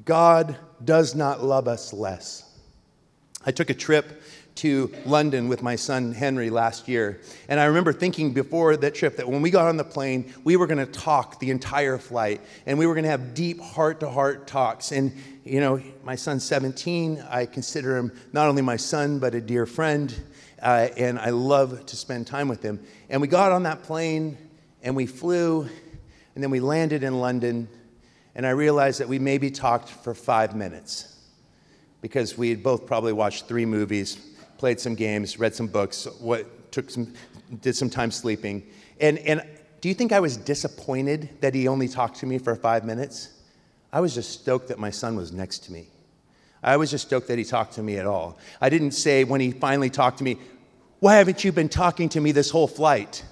God 0.05 0.57
does 0.85 1.15
not 1.15 1.43
love 1.43 1.69
us 1.69 1.93
less. 1.93 2.49
I 3.45 3.51
took 3.51 3.71
a 3.71 3.75
trip 3.75 4.23
to 4.55 4.93
London 5.07 5.49
with 5.49 5.63
my 5.63 5.77
son 5.77 6.13
Henry 6.13 6.51
last 6.51 6.87
year. 6.87 7.21
And 7.49 7.59
I 7.59 7.65
remember 7.65 7.93
thinking 7.93 8.33
before 8.33 8.77
that 8.77 8.95
trip 8.95 9.17
that 9.17 9.29
when 9.29 9.43
we 9.43 9.51
got 9.51 9.67
on 9.67 9.77
the 9.77 9.85
plane, 9.85 10.33
we 10.45 10.57
were 10.57 10.67
going 10.67 10.85
to 10.85 10.87
talk 10.87 11.41
the 11.41 11.51
entire 11.51 11.99
flight 11.99 12.41
and 12.67 12.79
we 12.79 12.87
were 12.87 12.95
going 12.95 13.05
to 13.05 13.11
have 13.11 13.35
deep 13.35 13.61
heart 13.61 14.01
to 14.01 14.11
heart 14.11 14.47
talks. 14.47 14.93
And, 14.93 15.13
you 15.45 15.61
know, 15.61 15.83
my 16.05 16.15
son's 16.15 16.45
17. 16.45 17.25
I 17.31 17.47
consider 17.47 17.97
him 17.97 18.13
not 18.33 18.47
only 18.47 18.63
my 18.63 18.77
son, 18.77 19.19
but 19.19 19.35
a 19.35 19.41
dear 19.41 19.67
friend. 19.67 20.15
Uh, 20.61 20.89
and 20.97 21.19
I 21.19 21.31
love 21.31 21.87
to 21.87 21.97
spend 21.97 22.27
time 22.27 22.49
with 22.49 22.63
him. 22.63 22.79
And 23.09 23.21
we 23.21 23.29
got 23.29 23.53
on 23.53 23.65
that 23.65 23.83
plane 23.83 24.37
and 24.83 24.95
we 24.95 25.07
flew 25.07 25.69
and 26.35 26.43
then 26.43 26.51
we 26.51 26.61
landed 26.61 27.03
in 27.03 27.21
London. 27.21 27.69
And 28.35 28.47
I 28.47 28.51
realized 28.51 29.01
that 29.01 29.09
we 29.09 29.19
maybe 29.19 29.51
talked 29.51 29.89
for 29.89 30.15
five 30.15 30.57
minutes 30.57 31.17
because 32.01 32.37
we 32.37 32.51
had 32.51 32.63
both 32.63 32.87
probably 32.87 33.13
watched 33.13 33.47
three 33.47 33.67
movies 33.67 34.19
played 34.63 34.79
some 34.79 34.95
games, 34.95 35.41
read 35.41 35.53
some 35.53 35.67
books, 35.67 36.07
what 36.21 36.71
took 36.71 36.89
some, 36.89 37.13
did 37.63 37.75
some 37.75 37.91
time 37.91 38.13
sleeping. 38.13 38.63
And, 39.01 39.19
and 39.19 39.43
do 39.81 39.89
you 39.89 39.95
think 39.95 40.13
I 40.13 40.21
was 40.21 40.37
disappointed 40.37 41.29
that 41.41 41.53
he 41.53 41.67
only 41.67 41.89
talked 41.89 42.19
to 42.21 42.27
me 42.27 42.39
for 42.39 42.55
five 42.55 42.85
minutes? 42.85 43.31
I 43.93 43.99
was 43.99 44.15
just 44.15 44.31
stoked 44.31 44.69
that 44.69 44.79
my 44.79 44.91
son 44.91 45.17
was 45.17 45.33
next 45.33 45.65
to 45.65 45.73
me. 45.73 45.89
I 46.63 46.77
was 46.77 46.93
just 46.93 47.09
stoked 47.09 47.27
that 47.27 47.39
he 47.39 47.45
talked 47.45 47.75
to 47.75 47.83
me 47.83 47.97
at 47.99 48.07
all. 48.07 48.39
I 48.61 48.69
didn't 48.69 48.93
say 48.93 49.25
when 49.25 49.41
he 49.41 49.51
finally 49.51 49.91
talked 49.91 50.19
to 50.19 50.25
me, 50.25 50.39
Why 51.01 51.17
haven't 51.17 51.43
you 51.43 51.51
been 51.51 51.69
talking 51.69 52.09
to 52.11 52.21
me 52.21 52.31
this 52.31 52.51
whole 52.51 52.69
flight? 52.69 53.25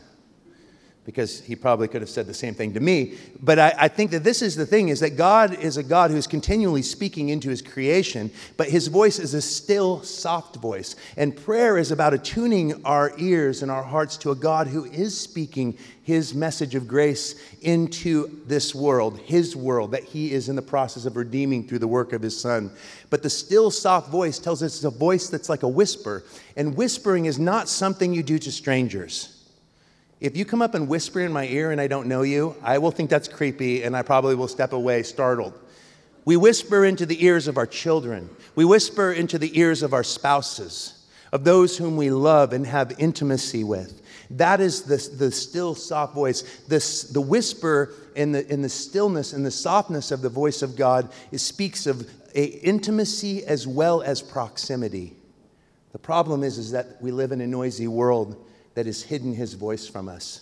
Because 1.11 1.40
he 1.40 1.57
probably 1.57 1.88
could 1.88 2.00
have 2.00 2.09
said 2.09 2.26
the 2.26 2.35
same 2.35 2.55
thing 2.55 2.73
to 2.73 2.81
me. 2.81 3.19
But 3.43 3.59
I, 3.59 3.75
I, 3.76 3.88
think 3.88 4.12
that 4.12 4.23
this 4.23 4.43
is 4.43 4.55
the 4.55 4.64
thing 4.64 4.90
is 4.90 5.00
that 5.00 5.17
God 5.17 5.59
is 5.59 5.76
a 5.76 5.83
God 5.83 6.12
who's 6.12 6.29
continually 6.29 6.83
speaking 6.83 7.31
into 7.31 7.50
his 7.50 7.62
creation, 7.62 8.31
but 8.57 8.69
his 8.69 8.87
voice 8.87 9.19
is 9.19 9.35
a 9.35 9.43
still, 9.43 10.02
soft 10.02 10.57
voice. 10.57 10.95
And 11.17 11.37
prayer 11.37 11.79
is 11.79 11.90
about 11.90 12.14
attuning 12.14 12.85
our 12.85 13.12
ears 13.19 13.62
and 13.62 13.73
our 13.73 13.83
hearts 13.83 14.17
to 14.19 14.31
a 14.31 14.37
God 14.37 14.69
who 14.69 14.85
is 14.85 15.19
speaking 15.19 15.76
his 16.05 16.33
message 16.33 16.76
of 16.76 16.87
grace 16.87 17.40
into 17.61 18.40
this 18.47 18.73
world, 18.73 19.19
his 19.19 19.57
world 19.57 19.90
that 19.90 20.05
he 20.05 20.33
is 20.33 20.49
in 20.49 20.55
the 20.55 20.62
process 20.62 21.07
of 21.07 21.17
redeeming 21.17 21.67
through 21.67 21.81
the 21.81 21.88
work 21.88 22.12
of 22.12 22.23
his 22.23 22.40
son. 22.40 22.71
But 23.11 23.25
the 23.25 23.31
still, 23.31 23.73
soft 23.73 24.11
voice 24.11 24.38
tells 24.38 24.62
us 24.62 24.76
it's 24.76 24.85
a 24.85 24.90
voice 24.90 25.29
that's 25.29 25.49
like 25.49 25.64
a 25.64 25.69
whisper. 25.69 26.25
And 26.57 26.76
whispering 26.76 27.25
is 27.25 27.38
not 27.38 27.69
something 27.69 28.14
you 28.14 28.23
do 28.23 28.38
to 28.38 28.52
strangers. 28.52 29.39
If 30.21 30.37
you 30.37 30.45
come 30.45 30.61
up 30.61 30.75
and 30.75 30.87
whisper 30.87 31.21
in 31.21 31.33
my 31.33 31.47
ear 31.47 31.71
and 31.71 31.81
I 31.81 31.87
don't 31.87 32.07
know 32.07 32.21
you, 32.23 32.55
I 32.62 32.77
will 32.77 32.91
think 32.91 33.09
that's 33.09 33.27
creepy 33.27 33.83
and 33.83 33.97
I 33.97 34.03
probably 34.03 34.35
will 34.35 34.49
step 34.49 34.75
away 34.75 35.03
startled. 35.03 35.59
We 36.27 36.37
whisper 36.37 36.85
into 36.85 37.07
the 37.07 37.25
ears 37.25 37.49
of 37.49 37.57
our 37.57 37.67
children. 37.67 38.29
We 38.55 38.67
whisper 38.67 39.12
into 39.12 39.39
the 39.39 39.59
ears 39.59 39.83
of 39.83 39.95
our 39.95 40.05
spouses, 40.05 41.07
of 41.33 41.45
those 41.45 41.79
whom 41.79 41.97
we 41.97 42.11
love 42.11 42.53
and 42.53 42.67
have 42.67 42.95
intimacy 42.99 43.65
with. 43.65 44.03
That 44.33 44.61
is 44.61 44.83
the, 44.83 44.97
the 45.17 45.33
still, 45.33 45.75
soft 45.75 46.15
voice. 46.15 46.43
This, 46.69 47.05
the 47.05 47.23
whisper 47.23 47.95
in 48.15 48.33
the, 48.33 48.47
in 48.53 48.61
the 48.61 48.69
stillness 48.69 49.33
and 49.33 49.45
the 49.45 49.50
softness 49.50 50.11
of 50.11 50.21
the 50.21 50.29
voice 50.29 50.61
of 50.61 50.77
God 50.77 51.11
it 51.33 51.39
speaks 51.39 51.87
of 51.87 52.09
a 52.35 52.45
intimacy 52.45 53.45
as 53.47 53.67
well 53.67 54.03
as 54.03 54.21
proximity. 54.21 55.17
The 55.93 55.99
problem 55.99 56.45
is, 56.45 56.59
is 56.59 56.73
that 56.73 57.00
we 57.00 57.11
live 57.11 57.33
in 57.33 57.41
a 57.41 57.47
noisy 57.47 57.89
world 57.89 58.47
that 58.81 58.87
has 58.87 59.03
hidden 59.03 59.35
his 59.35 59.53
voice 59.53 59.87
from 59.87 60.09
us. 60.09 60.41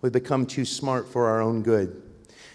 We've 0.00 0.12
become 0.12 0.46
too 0.46 0.64
smart 0.64 1.08
for 1.08 1.26
our 1.26 1.40
own 1.40 1.64
good. 1.64 2.00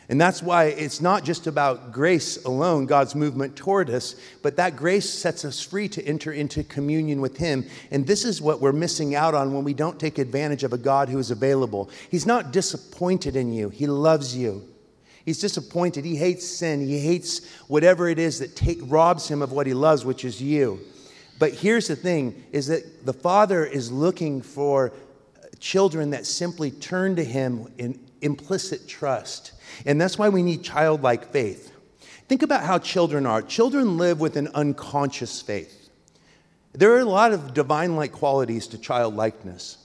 And 0.07 0.19
that's 0.19 0.41
why 0.41 0.67
it's 0.67 1.01
not 1.01 1.25
just 1.25 1.45
about 1.45 1.91
grace 1.91 2.45
alone, 2.45 2.85
God's 2.85 3.15
movement 3.15 3.57
toward 3.57 3.89
us, 3.89 4.15
but 4.41 4.55
that 4.55 4.77
grace 4.77 5.09
sets 5.09 5.43
us 5.43 5.61
free 5.61 5.89
to 5.89 6.05
enter 6.05 6.31
into 6.31 6.63
communion 6.63 7.19
with 7.19 7.35
Him. 7.35 7.65
And 7.91 8.07
this 8.07 8.23
is 8.23 8.41
what 8.41 8.61
we're 8.61 8.71
missing 8.71 9.13
out 9.13 9.35
on 9.35 9.53
when 9.53 9.65
we 9.65 9.73
don't 9.73 9.99
take 9.99 10.19
advantage 10.19 10.63
of 10.63 10.71
a 10.71 10.77
God 10.77 11.09
who 11.09 11.19
is 11.19 11.31
available. 11.31 11.89
He's 12.09 12.25
not 12.25 12.53
disappointed 12.53 13.35
in 13.35 13.51
you, 13.51 13.67
He 13.67 13.87
loves 13.87 14.37
you. 14.37 14.63
He's 15.25 15.41
disappointed. 15.41 16.05
He 16.05 16.15
hates 16.15 16.47
sin. 16.47 16.79
He 16.79 16.97
hates 17.01 17.45
whatever 17.67 18.07
it 18.07 18.19
is 18.19 18.39
that 18.39 18.55
take, 18.55 18.79
robs 18.83 19.27
him 19.27 19.41
of 19.41 19.51
what 19.51 19.67
he 19.67 19.73
loves, 19.73 20.05
which 20.05 20.23
is 20.23 20.41
you. 20.41 20.79
But 21.39 21.53
here's 21.53 21.87
the 21.87 21.95
thing 21.95 22.43
is 22.51 22.67
that 22.67 23.05
the 23.05 23.13
Father 23.13 23.65
is 23.65 23.91
looking 23.91 24.41
for 24.41 24.91
children 25.59 26.11
that 26.11 26.25
simply 26.25 26.71
turn 26.71 27.15
to 27.15 27.23
him 27.23 27.71
in 27.77 27.99
implicit 28.21 28.87
trust. 28.87 29.53
And 29.85 29.99
that's 29.99 30.17
why 30.17 30.29
we 30.29 30.43
need 30.43 30.63
childlike 30.63 31.31
faith. 31.31 31.71
Think 32.27 32.43
about 32.43 32.63
how 32.63 32.77
children 32.77 33.25
are. 33.25 33.41
Children 33.41 33.97
live 33.97 34.19
with 34.19 34.35
an 34.35 34.49
unconscious 34.53 35.41
faith. 35.41 35.89
There 36.73 36.93
are 36.93 36.99
a 36.99 37.05
lot 37.05 37.33
of 37.33 37.53
divine 37.53 37.95
like 37.95 38.11
qualities 38.11 38.67
to 38.67 38.77
childlikeness. 38.77 39.77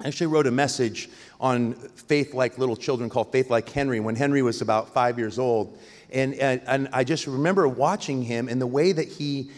I 0.00 0.08
actually 0.08 0.26
wrote 0.28 0.48
a 0.48 0.50
message 0.50 1.08
on 1.40 1.74
faith 1.74 2.34
like 2.34 2.58
little 2.58 2.74
children 2.76 3.08
called 3.08 3.30
Faith 3.30 3.50
Like 3.50 3.68
Henry 3.68 4.00
when 4.00 4.16
Henry 4.16 4.42
was 4.42 4.60
about 4.60 4.92
five 4.92 5.18
years 5.18 5.38
old. 5.38 5.78
And, 6.10 6.34
and, 6.34 6.60
and 6.66 6.88
I 6.92 7.04
just 7.04 7.26
remember 7.26 7.68
watching 7.68 8.22
him 8.22 8.48
and 8.48 8.60
the 8.60 8.66
way 8.66 8.90
that 8.90 9.06
he 9.06 9.50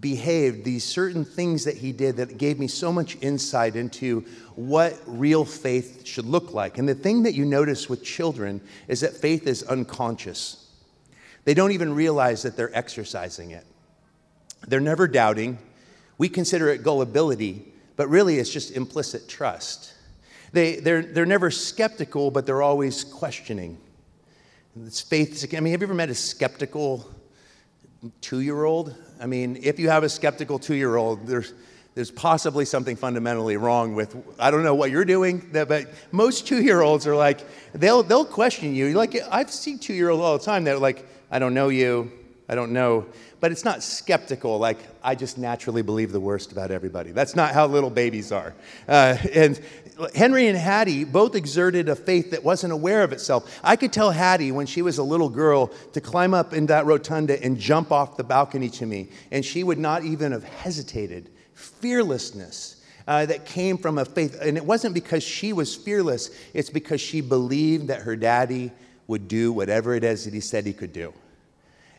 behaved, 0.00 0.64
these 0.64 0.84
certain 0.84 1.24
things 1.24 1.64
that 1.64 1.76
he 1.76 1.92
did 1.92 2.16
that 2.16 2.38
gave 2.38 2.58
me 2.58 2.68
so 2.68 2.92
much 2.92 3.16
insight 3.20 3.76
into 3.76 4.20
what 4.54 4.98
real 5.06 5.44
faith 5.44 6.06
should 6.06 6.26
look 6.26 6.52
like. 6.52 6.78
And 6.78 6.88
the 6.88 6.94
thing 6.94 7.22
that 7.22 7.34
you 7.34 7.44
notice 7.44 7.88
with 7.88 8.04
children 8.04 8.60
is 8.88 9.00
that 9.00 9.14
faith 9.14 9.46
is 9.46 9.62
unconscious. 9.62 10.70
They 11.44 11.54
don't 11.54 11.72
even 11.72 11.94
realize 11.94 12.42
that 12.42 12.56
they're 12.56 12.76
exercising 12.76 13.52
it. 13.52 13.64
They're 14.66 14.80
never 14.80 15.06
doubting. 15.06 15.58
We 16.18 16.28
consider 16.28 16.68
it 16.68 16.82
gullibility, 16.82 17.72
but 17.96 18.08
really 18.08 18.38
it's 18.38 18.50
just 18.50 18.72
implicit 18.72 19.28
trust. 19.28 19.94
They, 20.52 20.76
they're, 20.76 21.02
they're 21.02 21.26
never 21.26 21.50
skeptical, 21.50 22.30
but 22.30 22.46
they're 22.46 22.62
always 22.62 23.04
questioning. 23.04 23.78
It's 24.84 25.00
faith. 25.00 25.46
I 25.54 25.60
mean, 25.60 25.72
have 25.72 25.80
you 25.80 25.86
ever 25.86 25.94
met 25.94 26.10
a 26.10 26.14
skeptical 26.14 27.10
two 28.20 28.40
year 28.40 28.64
old? 28.64 28.94
I 29.20 29.26
mean, 29.26 29.58
if 29.62 29.78
you 29.78 29.88
have 29.88 30.04
a 30.04 30.08
skeptical 30.08 30.58
two 30.58 30.74
year 30.74 30.96
old, 30.96 31.26
there's, 31.26 31.54
there's 31.94 32.10
possibly 32.10 32.64
something 32.64 32.96
fundamentally 32.96 33.56
wrong 33.56 33.94
with, 33.94 34.16
I 34.38 34.50
don't 34.50 34.62
know 34.62 34.74
what 34.74 34.90
you're 34.90 35.04
doing, 35.04 35.48
but 35.52 35.86
most 36.12 36.46
two 36.46 36.62
year 36.62 36.82
olds 36.82 37.06
are 37.06 37.16
like, 37.16 37.40
they'll, 37.72 38.02
they'll 38.02 38.26
question 38.26 38.74
you. 38.74 38.92
Like, 38.92 39.16
I've 39.30 39.50
seen 39.50 39.78
two 39.78 39.94
year 39.94 40.10
olds 40.10 40.22
all 40.22 40.38
the 40.38 40.44
time 40.44 40.64
that 40.64 40.76
are 40.76 40.78
like, 40.78 41.06
I 41.30 41.38
don't 41.38 41.54
know 41.54 41.68
you, 41.68 42.12
I 42.48 42.54
don't 42.54 42.72
know. 42.72 43.06
But 43.40 43.52
it's 43.52 43.64
not 43.64 43.82
skeptical, 43.82 44.58
like, 44.58 44.78
I 45.02 45.14
just 45.14 45.36
naturally 45.36 45.82
believe 45.82 46.12
the 46.12 46.20
worst 46.20 46.52
about 46.52 46.70
everybody. 46.70 47.12
That's 47.12 47.36
not 47.36 47.52
how 47.52 47.66
little 47.66 47.90
babies 47.90 48.32
are. 48.32 48.54
Uh, 48.88 49.16
and 49.32 49.60
Henry 50.14 50.46
and 50.46 50.56
Hattie 50.56 51.04
both 51.04 51.34
exerted 51.34 51.88
a 51.88 51.96
faith 51.96 52.30
that 52.30 52.44
wasn't 52.44 52.72
aware 52.72 53.02
of 53.02 53.12
itself. 53.12 53.60
I 53.62 53.76
could 53.76 53.92
tell 53.92 54.10
Hattie 54.10 54.52
when 54.52 54.66
she 54.66 54.82
was 54.82 54.98
a 54.98 55.02
little 55.02 55.28
girl 55.28 55.68
to 55.92 56.00
climb 56.00 56.34
up 56.34 56.54
in 56.54 56.66
that 56.66 56.86
rotunda 56.86 57.42
and 57.42 57.58
jump 57.58 57.92
off 57.92 58.16
the 58.16 58.24
balcony 58.24 58.68
to 58.70 58.86
me, 58.86 59.08
and 59.30 59.44
she 59.44 59.64
would 59.64 59.78
not 59.78 60.04
even 60.04 60.32
have 60.32 60.44
hesitated. 60.44 61.30
Fearlessness. 61.54 62.74
Uh, 63.08 63.24
that 63.24 63.46
came 63.46 63.78
from 63.78 63.98
a 63.98 64.04
faith. 64.04 64.36
And 64.42 64.56
it 64.56 64.66
wasn't 64.66 64.92
because 64.92 65.22
she 65.22 65.52
was 65.52 65.76
fearless, 65.76 66.28
it's 66.52 66.70
because 66.70 67.00
she 67.00 67.20
believed 67.20 67.86
that 67.86 68.02
her 68.02 68.16
daddy 68.16 68.72
would 69.06 69.28
do 69.28 69.52
whatever 69.52 69.94
it 69.94 70.02
is 70.02 70.24
that 70.24 70.34
he 70.34 70.40
said 70.40 70.66
he 70.66 70.72
could 70.72 70.92
do. 70.92 71.12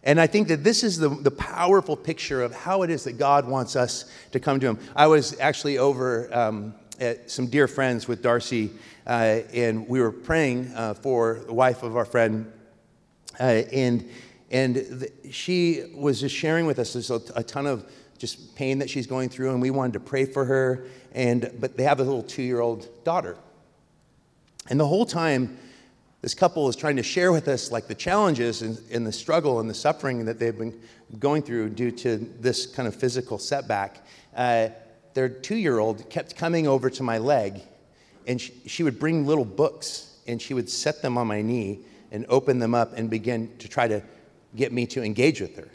And 0.07 0.21
I 0.21 0.25
think 0.25 0.47
that 0.47 0.63
this 0.63 0.85
is 0.85 0.97
the, 0.97 1.09
the 1.09 1.31
powerful 1.31 1.97
picture 1.97 2.41
of 2.41 2.55
how 2.55 2.83
it 2.83 2.89
is 2.89 3.03
that 3.03 3.17
God 3.17 3.45
wants 3.45 3.75
us 3.75 4.05
to 4.31 4.39
come 4.39 4.57
to 4.61 4.67
Him. 4.67 4.79
I 4.95 5.05
was 5.07 5.37
actually 5.37 5.79
over 5.79 6.33
um, 6.33 6.73
at 6.97 7.29
some 7.29 7.47
dear 7.47 7.67
friends 7.67 8.07
with 8.07 8.21
Darcy, 8.21 8.71
uh, 9.05 9.41
and 9.53 9.85
we 9.85 9.99
were 9.99 10.13
praying 10.13 10.71
uh, 10.73 10.93
for 10.93 11.41
the 11.45 11.53
wife 11.53 11.83
of 11.83 11.97
our 11.97 12.05
friend, 12.05 12.49
uh, 13.37 13.43
and 13.43 14.09
and 14.49 14.77
the, 14.77 15.11
she 15.29 15.91
was 15.93 16.21
just 16.21 16.33
sharing 16.33 16.65
with 16.65 16.79
us 16.79 16.93
there's 16.93 17.11
a, 17.11 17.43
ton 17.43 17.67
of 17.67 17.83
just 18.17 18.55
pain 18.55 18.79
that 18.79 18.89
she's 18.89 19.07
going 19.07 19.27
through, 19.27 19.51
and 19.51 19.61
we 19.61 19.71
wanted 19.71 19.91
to 19.91 19.99
pray 19.99 20.23
for 20.23 20.45
her. 20.45 20.85
And 21.11 21.51
but 21.59 21.75
they 21.75 21.83
have 21.83 21.99
a 21.99 22.03
little 22.03 22.23
two-year-old 22.23 23.03
daughter, 23.03 23.35
and 24.69 24.79
the 24.79 24.87
whole 24.87 25.05
time. 25.05 25.57
This 26.21 26.33
couple 26.33 26.67
is 26.67 26.75
trying 26.75 26.95
to 26.95 27.03
share 27.03 27.31
with 27.31 27.47
us 27.47 27.71
like 27.71 27.87
the 27.87 27.95
challenges 27.95 28.63
and, 28.63 28.79
and 28.91 29.05
the 29.05 29.11
struggle 29.11 29.59
and 29.59 29.69
the 29.69 29.73
suffering 29.75 30.25
that 30.25 30.39
they've 30.39 30.57
been 30.57 30.79
going 31.19 31.43
through 31.43 31.69
due 31.69 31.91
to 31.91 32.17
this 32.39 32.65
kind 32.65 32.87
of 32.87 32.95
physical 32.95 33.37
setback. 33.37 34.05
Uh, 34.35 34.69
their 35.13 35.29
two 35.29 35.55
year 35.55 35.79
old 35.79 36.09
kept 36.09 36.35
coming 36.35 36.67
over 36.67 36.89
to 36.89 37.03
my 37.03 37.17
leg, 37.17 37.61
and 38.25 38.41
she, 38.41 38.53
she 38.65 38.83
would 38.83 38.99
bring 38.99 39.27
little 39.27 39.45
books 39.45 40.17
and 40.27 40.41
she 40.41 40.53
would 40.53 40.69
set 40.69 41.01
them 41.01 41.17
on 41.17 41.27
my 41.27 41.41
knee 41.41 41.79
and 42.11 42.25
open 42.29 42.59
them 42.59 42.73
up 42.73 42.93
and 42.97 43.09
begin 43.09 43.55
to 43.59 43.67
try 43.67 43.87
to 43.87 44.01
get 44.55 44.71
me 44.71 44.85
to 44.87 45.03
engage 45.03 45.39
with 45.39 45.55
her. 45.55 45.69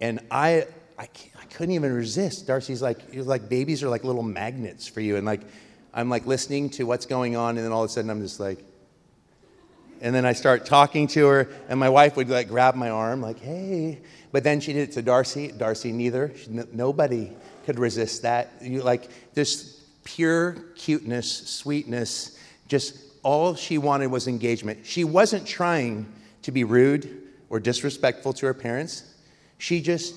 And 0.00 0.20
I, 0.30 0.66
I, 0.98 1.08
I 1.40 1.44
couldn't 1.50 1.74
even 1.74 1.92
resist. 1.92 2.46
Darcy's 2.46 2.82
like, 2.82 2.98
like 3.14 3.48
babies 3.48 3.82
are 3.82 3.88
like 3.88 4.04
little 4.04 4.22
magnets 4.22 4.88
for 4.88 5.00
you. 5.00 5.16
And 5.16 5.24
like, 5.24 5.42
I'm 5.94 6.08
like 6.08 6.26
listening 6.26 6.70
to 6.70 6.84
what's 6.84 7.06
going 7.06 7.36
on, 7.36 7.56
and 7.56 7.64
then 7.64 7.72
all 7.72 7.84
of 7.84 7.90
a 7.90 7.92
sudden 7.92 8.10
I'm 8.10 8.20
just 8.20 8.40
like, 8.40 8.64
And 10.00 10.14
then 10.14 10.24
I 10.24 10.32
start 10.32 10.64
talking 10.64 11.06
to 11.08 11.26
her, 11.26 11.48
and 11.68 11.78
my 11.78 11.88
wife 11.88 12.16
would 12.16 12.28
like 12.28 12.48
grab 12.48 12.74
my 12.74 12.90
arm, 12.90 13.20
like, 13.20 13.38
hey. 13.38 14.00
But 14.32 14.44
then 14.44 14.60
she 14.60 14.72
did 14.72 14.88
it 14.88 14.92
to 14.92 15.02
Darcy. 15.02 15.48
Darcy, 15.48 15.92
neither. 15.92 16.32
She, 16.36 16.50
n- 16.50 16.68
nobody 16.72 17.32
could 17.66 17.78
resist 17.78 18.22
that. 18.22 18.52
You 18.62 18.82
like 18.82 19.08
this 19.34 19.84
pure 20.04 20.52
cuteness, 20.76 21.30
sweetness, 21.30 22.38
just 22.68 22.96
all 23.22 23.54
she 23.54 23.78
wanted 23.78 24.06
was 24.06 24.26
engagement. 24.26 24.86
She 24.86 25.04
wasn't 25.04 25.46
trying 25.46 26.06
to 26.42 26.52
be 26.52 26.64
rude 26.64 27.28
or 27.50 27.60
disrespectful 27.60 28.32
to 28.34 28.46
her 28.46 28.54
parents. 28.54 29.04
She 29.58 29.82
just 29.82 30.14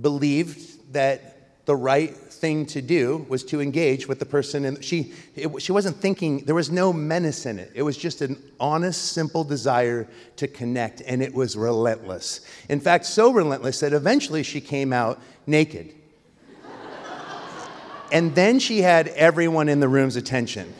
believed 0.00 0.92
that 0.94 1.66
the 1.66 1.76
right 1.76 2.16
thing 2.42 2.66
to 2.66 2.82
do 2.82 3.24
was 3.28 3.44
to 3.44 3.60
engage 3.60 4.08
with 4.08 4.18
the 4.18 4.26
person 4.26 4.64
and 4.64 4.84
she 4.84 5.12
it, 5.36 5.62
she 5.62 5.70
wasn't 5.70 5.96
thinking 5.96 6.38
there 6.44 6.56
was 6.56 6.72
no 6.72 6.92
menace 6.92 7.46
in 7.46 7.56
it. 7.56 7.70
It 7.72 7.82
was 7.82 7.96
just 7.96 8.20
an 8.20 8.36
honest 8.58 9.12
simple 9.12 9.44
desire 9.44 10.08
to 10.38 10.48
connect 10.48 11.02
and 11.02 11.22
it 11.22 11.32
was 11.32 11.56
relentless. 11.56 12.40
In 12.68 12.80
fact 12.80 13.06
so 13.06 13.32
relentless 13.32 13.78
that 13.78 13.92
eventually 13.92 14.42
she 14.42 14.60
came 14.60 14.92
out 14.92 15.22
naked. 15.46 15.94
And 18.10 18.34
then 18.34 18.58
she 18.58 18.82
had 18.82 19.06
everyone 19.08 19.68
in 19.68 19.78
the 19.78 19.88
room's 19.88 20.16
attention. 20.16 20.74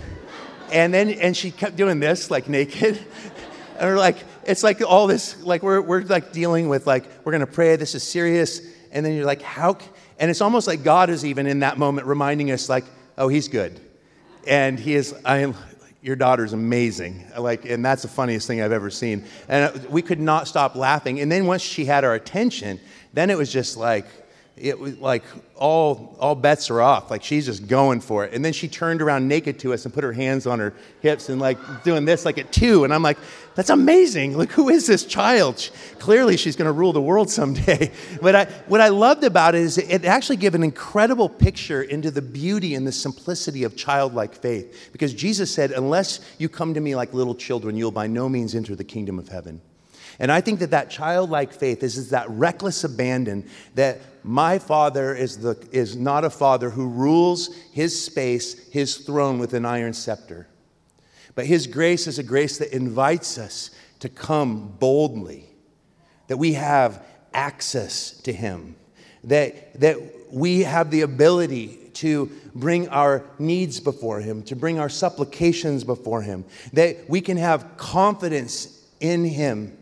And 0.73 0.93
then 0.93 1.11
and 1.11 1.37
she 1.37 1.53
kept 1.53 1.77
doing 1.77 2.01
this 2.01 2.29
like 2.29 2.49
naked. 2.49 2.99
And 3.79 3.89
we're 3.89 3.99
like 3.99 4.19
it's 4.45 4.65
like 4.65 4.83
all 4.83 5.07
this 5.07 5.41
like 5.43 5.63
we're, 5.63 5.81
we're 5.81 6.03
like 6.03 6.33
dealing 6.33 6.69
with 6.69 6.89
like 6.89 7.05
we're 7.25 7.33
gonna 7.33 7.47
pray 7.47 7.77
this 7.77 7.95
is 7.95 8.03
serious. 8.03 8.61
And 8.91 9.07
then 9.07 9.15
you're 9.15 9.25
like 9.25 9.43
how 9.43 9.79
and 10.23 10.31
it's 10.31 10.41
almost 10.41 10.69
like 10.69 10.85
God 10.85 11.11
is 11.11 11.25
even 11.25 11.49
in 11.49 11.59
that 11.61 11.79
moment 11.79 12.07
reminding 12.07 12.53
us, 12.53 12.69
like, 12.69 12.85
oh, 13.19 13.27
he's 13.27 13.49
good. 13.49 13.81
And 14.47 14.79
he 14.79 14.95
is, 14.95 15.13
I 15.25 15.53
your 16.01 16.15
daughter's 16.15 16.53
amazing. 16.53 17.27
Like, 17.37 17.65
and 17.65 17.85
that's 17.85 18.03
the 18.03 18.09
funniest 18.09 18.47
thing 18.47 18.63
I've 18.63 18.71
ever 18.71 18.89
seen. 18.89 19.25
And 19.49 19.85
we 19.87 20.01
could 20.01 20.21
not 20.21 20.47
stop 20.47 20.77
laughing. 20.77 21.19
And 21.19 21.31
then 21.31 21.47
once 21.47 21.61
she 21.61 21.85
had 21.87 22.05
our 22.05 22.15
attention, 22.15 22.79
then 23.13 23.31
it 23.31 23.37
was 23.37 23.53
just 23.53 23.77
like, 23.77 24.07
it 24.57 24.79
was 24.79 24.99
like 24.99 25.23
all, 25.57 26.15
all 26.21 26.35
bets 26.35 26.71
are 26.71 26.81
off. 26.83 27.11
Like 27.11 27.25
she's 27.25 27.47
just 27.47 27.67
going 27.67 28.01
for 28.01 28.25
it. 28.25 28.35
And 28.35 28.45
then 28.45 28.53
she 28.53 28.69
turned 28.69 29.01
around 29.01 29.27
naked 29.27 29.59
to 29.61 29.73
us 29.73 29.85
and 29.85 29.95
put 29.95 30.05
her 30.05 30.13
hands 30.13 30.47
on 30.47 30.59
her 30.59 30.75
hips 31.01 31.31
and 31.31 31.41
like 31.41 31.59
doing 31.85 32.05
this 32.05 32.25
like 32.25 32.37
at 32.37 32.53
two. 32.53 32.85
And 32.85 32.93
I'm 32.93 33.03
like, 33.03 33.17
that's 33.55 33.71
amazing. 33.71 34.37
Like, 34.37 34.51
who 34.51 34.69
is 34.69 34.87
this 34.87 35.05
child? 35.05 35.59
She, 35.59 35.71
clearly, 35.99 36.37
she's 36.37 36.57
going 36.57 36.67
to 36.67 36.73
rule 36.73 36.93
the 36.93 37.03
world 37.03 37.31
someday. 37.31 37.91
But 38.21 38.37
I, 38.37 38.45
what 38.67 38.81
I 38.81 38.89
loved 38.89 39.25
about 39.25 39.55
it 39.55 39.63
is 39.63 39.79
it 39.79 40.05
actually 40.05 40.37
gave 40.37 40.55
an 40.55 40.63
incredible 40.63 41.29
picture 41.29 41.83
into 41.83 42.11
the 42.11 42.23
beauty 42.23 42.75
and 42.75 42.87
the 42.87 42.93
simplicity 42.93 43.65
of 43.65 43.77
childlike 43.77 44.35
faith. 44.35 44.91
Because 44.93 45.13
Jesus 45.13 45.53
said, 45.53 45.73
unless 45.73 46.21
you 46.39 46.49
come 46.49 46.75
to 46.75 46.81
me 46.81 46.95
like 46.95 47.13
little 47.13 47.35
children, 47.35 47.77
you'll 47.77 47.91
by 47.91 48.07
no 48.07 48.29
means 48.29 48.55
enter 48.55 48.77
the 48.77 48.85
kingdom 48.85 49.19
of 49.19 49.29
heaven. 49.29 49.61
And 50.19 50.31
I 50.31 50.41
think 50.41 50.61
that 50.61 50.71
that 50.71 50.91
childlike 50.91 51.53
faith 51.53 51.83
is, 51.83 51.97
is 51.97 52.11
that 52.11 52.29
reckless 52.31 52.85
abandon 52.85 53.49
that 53.75 54.01
my 54.25 54.59
father 54.59 55.15
is, 55.15 55.39
the, 55.39 55.57
is 55.73 55.97
not 55.97 56.25
a 56.25 56.31
father 56.31 56.71
who 56.71 56.89
rules 56.89 57.55
his 57.73 58.05
space, 58.05 58.69
his 58.71 58.99
throne 58.99 59.39
with 59.39 59.55
an 59.55 59.65
iron 59.65 59.93
scepter. 59.93 60.49
But 61.35 61.47
his 61.47 61.67
grace 61.67 62.07
is 62.07 62.19
a 62.19 62.23
grace 62.23 62.59
that 62.59 62.75
invites 62.75 63.39
us 63.39 63.71
to 64.01 64.09
come 64.09 64.77
boldly, 64.79 65.49
that 66.29 66.37
we 66.37 66.55
have 66.55 67.05
access 67.33 68.11
to 68.23 68.33
him, 68.33 68.77
that, 69.25 69.81
that 69.81 69.99
we 70.31 70.61
have 70.61 70.91
the 70.91 71.03
ability 71.03 71.79
to 71.95 72.31
bring 72.55 72.89
our 72.89 73.25
needs 73.39 73.81
before 73.81 74.21
him, 74.21 74.43
to 74.45 74.57
bring 74.57 74.79
our 74.79 74.89
supplications 74.89 75.85
before 75.85 76.23
him, 76.23 76.45
that 76.73 77.09
we 77.09 77.21
can 77.21 77.37
have 77.37 77.77
confidence 77.77 78.83
in 79.01 79.25
him 79.25 79.77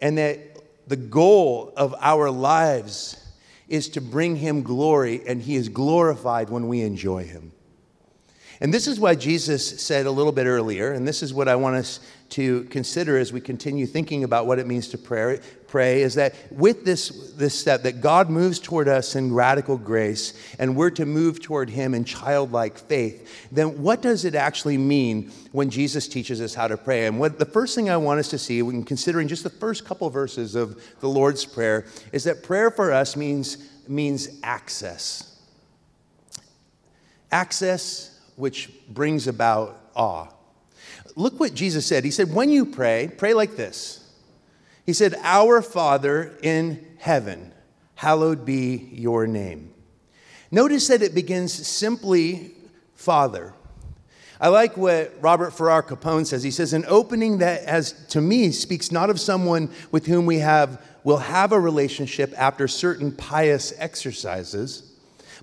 and 0.00 0.18
that 0.18 0.38
the 0.86 0.96
goal 0.96 1.72
of 1.76 1.94
our 2.00 2.30
lives 2.30 3.25
is 3.68 3.88
to 3.90 4.00
bring 4.00 4.36
him 4.36 4.62
glory, 4.62 5.22
and 5.26 5.42
he 5.42 5.56
is 5.56 5.68
glorified 5.68 6.50
when 6.50 6.68
we 6.68 6.82
enjoy 6.82 7.24
him. 7.24 7.52
And 8.60 8.72
this 8.72 8.86
is 8.86 8.98
why 8.98 9.14
Jesus 9.14 9.82
said 9.82 10.06
a 10.06 10.10
little 10.10 10.32
bit 10.32 10.46
earlier, 10.46 10.92
and 10.92 11.06
this 11.06 11.22
is 11.22 11.34
what 11.34 11.48
I 11.48 11.56
want 11.56 11.76
us 11.76 12.00
to 12.30 12.64
consider 12.64 13.18
as 13.18 13.32
we 13.32 13.40
continue 13.40 13.86
thinking 13.86 14.24
about 14.24 14.46
what 14.46 14.58
it 14.58 14.66
means 14.66 14.88
to 14.88 14.98
pray, 14.98 15.40
pray 15.68 16.02
is 16.02 16.14
that 16.14 16.34
with 16.50 16.84
this, 16.84 17.32
this 17.34 17.54
step, 17.58 17.82
that 17.82 18.00
God 18.00 18.30
moves 18.30 18.58
toward 18.58 18.88
us 18.88 19.14
in 19.14 19.32
radical 19.32 19.76
grace, 19.76 20.32
and 20.58 20.74
we're 20.74 20.90
to 20.90 21.06
move 21.06 21.40
toward 21.40 21.70
Him 21.70 21.94
in 21.94 22.04
childlike 22.04 22.78
faith, 22.78 23.48
then 23.52 23.82
what 23.82 24.02
does 24.02 24.24
it 24.24 24.34
actually 24.34 24.78
mean 24.78 25.30
when 25.52 25.70
Jesus 25.70 26.08
teaches 26.08 26.40
us 26.40 26.54
how 26.54 26.66
to 26.66 26.76
pray? 26.76 27.06
And 27.06 27.20
what 27.20 27.38
the 27.38 27.44
first 27.44 27.74
thing 27.74 27.90
I 27.90 27.96
want 27.96 28.20
us 28.20 28.28
to 28.30 28.38
see, 28.38 28.62
when 28.62 28.82
considering 28.82 29.28
just 29.28 29.44
the 29.44 29.50
first 29.50 29.84
couple 29.84 30.08
verses 30.10 30.54
of 30.54 30.82
the 31.00 31.08
Lord's 31.08 31.44
Prayer, 31.44 31.84
is 32.12 32.24
that 32.24 32.42
prayer 32.42 32.70
for 32.70 32.92
us 32.92 33.16
means, 33.16 33.58
means 33.86 34.28
access. 34.42 35.38
Access 37.30 38.15
which 38.36 38.70
brings 38.88 39.26
about 39.26 39.90
awe. 39.94 40.28
Look 41.16 41.40
what 41.40 41.54
Jesus 41.54 41.86
said. 41.86 42.04
He 42.04 42.10
said, 42.10 42.32
When 42.32 42.50
you 42.50 42.66
pray, 42.66 43.10
pray 43.16 43.34
like 43.34 43.56
this. 43.56 44.02
He 44.84 44.92
said, 44.92 45.16
Our 45.22 45.62
Father 45.62 46.36
in 46.42 46.86
heaven, 46.98 47.52
hallowed 47.94 48.44
be 48.44 48.90
your 48.92 49.26
name. 49.26 49.72
Notice 50.50 50.88
that 50.88 51.02
it 51.02 51.14
begins 51.14 51.52
simply, 51.52 52.52
Father. 52.94 53.52
I 54.38 54.48
like 54.48 54.76
what 54.76 55.14
Robert 55.20 55.52
Farrar 55.52 55.82
Capon 55.82 56.26
says. 56.26 56.42
He 56.42 56.50
says, 56.50 56.74
An 56.74 56.84
opening 56.86 57.38
that, 57.38 57.62
as 57.62 57.92
to 58.08 58.20
me, 58.20 58.50
speaks 58.52 58.92
not 58.92 59.08
of 59.08 59.18
someone 59.18 59.70
with 59.90 60.06
whom 60.06 60.26
we 60.26 60.38
have 60.40 60.84
will 61.04 61.16
have 61.18 61.52
a 61.52 61.60
relationship 61.60 62.34
after 62.36 62.68
certain 62.68 63.12
pious 63.12 63.72
exercises 63.78 64.92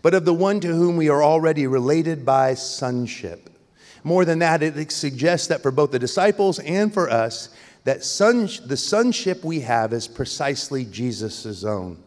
but 0.01 0.13
of 0.13 0.25
the 0.25 0.33
one 0.33 0.59
to 0.61 0.67
whom 0.67 0.97
we 0.97 1.09
are 1.09 1.23
already 1.23 1.67
related 1.67 2.25
by 2.25 2.53
sonship. 2.53 3.49
More 4.03 4.25
than 4.25 4.39
that, 4.39 4.61
it 4.61 4.91
suggests 4.91 5.47
that 5.47 5.61
for 5.61 5.71
both 5.71 5.91
the 5.91 5.99
disciples 5.99 6.59
and 6.59 6.93
for 6.93 7.09
us, 7.09 7.49
that 7.85 8.03
son, 8.03 8.49
the 8.65 8.77
sonship 8.77 9.43
we 9.43 9.61
have 9.61 9.93
is 9.93 10.07
precisely 10.07 10.85
Jesus' 10.85 11.63
own, 11.63 12.01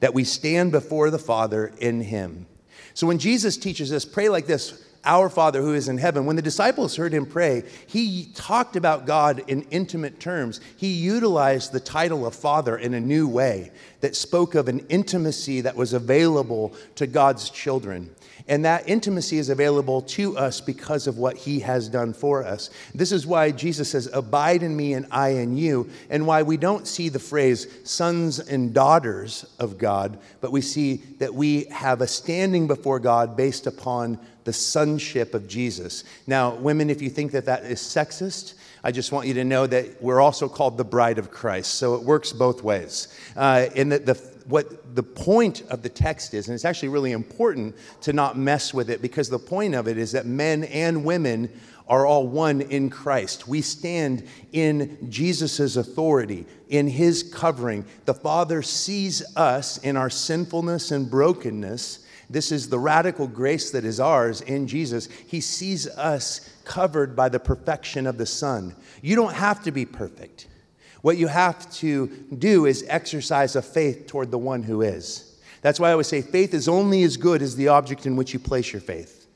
that 0.00 0.14
we 0.14 0.24
stand 0.24 0.72
before 0.72 1.10
the 1.10 1.18
Father 1.18 1.72
in 1.78 2.00
Him. 2.00 2.46
So 2.94 3.06
when 3.06 3.18
Jesus 3.18 3.56
teaches 3.56 3.92
us, 3.92 4.04
pray 4.04 4.28
like 4.28 4.46
this 4.46 4.85
our 5.06 5.30
Father 5.30 5.62
who 5.62 5.72
is 5.72 5.88
in 5.88 5.98
heaven. 5.98 6.26
When 6.26 6.36
the 6.36 6.42
disciples 6.42 6.96
heard 6.96 7.14
him 7.14 7.24
pray, 7.24 7.62
he 7.86 8.28
talked 8.34 8.76
about 8.76 9.06
God 9.06 9.42
in 9.46 9.62
intimate 9.70 10.20
terms. 10.20 10.60
He 10.76 10.88
utilized 10.88 11.72
the 11.72 11.80
title 11.80 12.26
of 12.26 12.34
Father 12.34 12.76
in 12.76 12.92
a 12.92 13.00
new 13.00 13.28
way 13.28 13.70
that 14.00 14.16
spoke 14.16 14.54
of 14.54 14.68
an 14.68 14.80
intimacy 14.88 15.60
that 15.62 15.76
was 15.76 15.92
available 15.92 16.74
to 16.96 17.06
God's 17.06 17.48
children. 17.48 18.14
And 18.48 18.64
that 18.64 18.88
intimacy 18.88 19.38
is 19.38 19.48
available 19.48 20.02
to 20.02 20.38
us 20.38 20.60
because 20.60 21.06
of 21.06 21.18
what 21.18 21.36
he 21.36 21.60
has 21.60 21.88
done 21.88 22.12
for 22.12 22.44
us. 22.44 22.70
This 22.94 23.10
is 23.10 23.26
why 23.26 23.50
Jesus 23.50 23.90
says, 23.90 24.08
Abide 24.12 24.62
in 24.62 24.76
me 24.76 24.94
and 24.94 25.06
I 25.10 25.30
in 25.30 25.56
you, 25.56 25.90
and 26.10 26.26
why 26.26 26.42
we 26.42 26.56
don't 26.56 26.86
see 26.86 27.08
the 27.08 27.18
phrase 27.18 27.66
sons 27.82 28.38
and 28.38 28.72
daughters 28.72 29.46
of 29.58 29.78
God, 29.78 30.18
but 30.40 30.52
we 30.52 30.60
see 30.60 30.96
that 31.18 31.34
we 31.34 31.64
have 31.64 32.00
a 32.00 32.06
standing 32.06 32.68
before 32.68 33.00
God 33.00 33.36
based 33.36 33.66
upon 33.66 34.18
the 34.44 34.52
sonship 34.52 35.34
of 35.34 35.48
Jesus. 35.48 36.04
Now, 36.28 36.54
women, 36.54 36.88
if 36.88 37.02
you 37.02 37.10
think 37.10 37.32
that 37.32 37.46
that 37.46 37.64
is 37.64 37.80
sexist, 37.80 38.54
I 38.84 38.92
just 38.92 39.10
want 39.10 39.26
you 39.26 39.34
to 39.34 39.44
know 39.44 39.66
that 39.66 40.00
we're 40.00 40.20
also 40.20 40.48
called 40.48 40.76
the 40.76 40.84
bride 40.84 41.18
of 41.18 41.32
Christ. 41.32 41.74
So 41.74 41.96
it 41.96 42.02
works 42.02 42.32
both 42.32 42.62
ways. 42.62 43.08
Uh, 43.34 43.66
in 43.74 43.88
that 43.88 44.06
the, 44.06 44.35
what 44.48 44.94
the 44.94 45.02
point 45.02 45.62
of 45.70 45.82
the 45.82 45.88
text 45.88 46.34
is, 46.34 46.48
and 46.48 46.54
it's 46.54 46.64
actually 46.64 46.88
really 46.88 47.12
important 47.12 47.74
to 48.02 48.12
not 48.12 48.38
mess 48.38 48.72
with 48.72 48.90
it 48.90 49.02
because 49.02 49.28
the 49.28 49.38
point 49.38 49.74
of 49.74 49.88
it 49.88 49.98
is 49.98 50.12
that 50.12 50.26
men 50.26 50.64
and 50.64 51.04
women 51.04 51.50
are 51.88 52.04
all 52.04 52.26
one 52.26 52.60
in 52.60 52.90
Christ. 52.90 53.46
We 53.46 53.60
stand 53.60 54.26
in 54.52 55.10
Jesus' 55.10 55.76
authority, 55.76 56.46
in 56.68 56.88
his 56.88 57.22
covering. 57.22 57.84
The 58.06 58.14
Father 58.14 58.62
sees 58.62 59.22
us 59.36 59.78
in 59.78 59.96
our 59.96 60.10
sinfulness 60.10 60.90
and 60.90 61.10
brokenness 61.10 62.06
this 62.28 62.50
is 62.50 62.68
the 62.68 62.78
radical 62.78 63.26
grace 63.26 63.70
that 63.70 63.84
is 63.84 64.00
ours 64.00 64.40
in 64.40 64.66
Jesus. 64.66 65.08
He 65.26 65.40
sees 65.40 65.86
us 65.86 66.40
covered 66.64 67.14
by 67.14 67.28
the 67.28 67.38
perfection 67.38 68.06
of 68.06 68.18
the 68.18 68.26
Son. 68.26 68.74
You 69.00 69.14
don't 69.14 69.34
have 69.34 69.62
to 69.64 69.70
be 69.70 69.84
perfect. 69.84 70.48
What 71.06 71.18
you 71.18 71.28
have 71.28 71.70
to 71.74 72.08
do 72.36 72.66
is 72.66 72.84
exercise 72.88 73.54
a 73.54 73.62
faith 73.62 74.08
toward 74.08 74.32
the 74.32 74.38
one 74.38 74.64
who 74.64 74.82
is. 74.82 75.38
That's 75.62 75.78
why 75.78 75.90
I 75.90 75.92
always 75.92 76.08
say 76.08 76.20
faith 76.20 76.52
is 76.52 76.66
only 76.66 77.04
as 77.04 77.16
good 77.16 77.42
as 77.42 77.54
the 77.54 77.68
object 77.68 78.06
in 78.06 78.16
which 78.16 78.32
you 78.32 78.40
place 78.40 78.72
your 78.72 78.82
faith. 78.82 79.28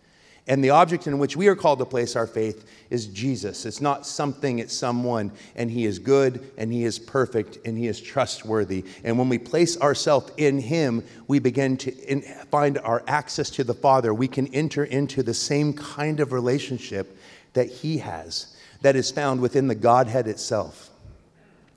And 0.49 0.65
the 0.65 0.71
object 0.71 1.07
in 1.07 1.21
which 1.21 1.37
we 1.37 1.47
are 1.47 1.55
called 1.55 1.79
to 1.79 1.85
place 1.85 2.17
our 2.17 2.27
faith 2.27 2.69
is 2.91 3.07
Jesus. 3.07 3.67
It's 3.67 3.81
not 3.81 4.05
something, 4.05 4.59
it's 4.59 4.77
someone. 4.77 5.31
And 5.55 5.71
He 5.71 5.85
is 5.87 6.01
good, 6.01 6.45
and 6.59 6.73
He 6.73 6.83
is 6.83 6.99
perfect, 6.99 7.59
and 7.65 7.79
He 7.79 7.87
is 7.87 8.01
trustworthy. 8.01 8.85
And 9.05 9.17
when 9.17 9.29
we 9.29 9.39
place 9.39 9.81
ourselves 9.81 10.33
in 10.39 10.59
Him, 10.59 11.05
we 11.29 11.39
begin 11.39 11.77
to 11.77 11.97
in, 11.99 12.23
find 12.51 12.79
our 12.79 13.05
access 13.07 13.49
to 13.51 13.63
the 13.63 13.75
Father. 13.75 14.13
We 14.13 14.27
can 14.27 14.49
enter 14.49 14.83
into 14.83 15.23
the 15.23 15.35
same 15.35 15.73
kind 15.73 16.19
of 16.19 16.33
relationship 16.33 17.17
that 17.53 17.69
He 17.69 17.99
has. 17.99 18.57
that 18.83 18.97
is 18.97 19.11
found 19.11 19.41
within 19.41 19.69
the 19.69 19.75
Godhead 19.75 20.27
itself. 20.27 20.90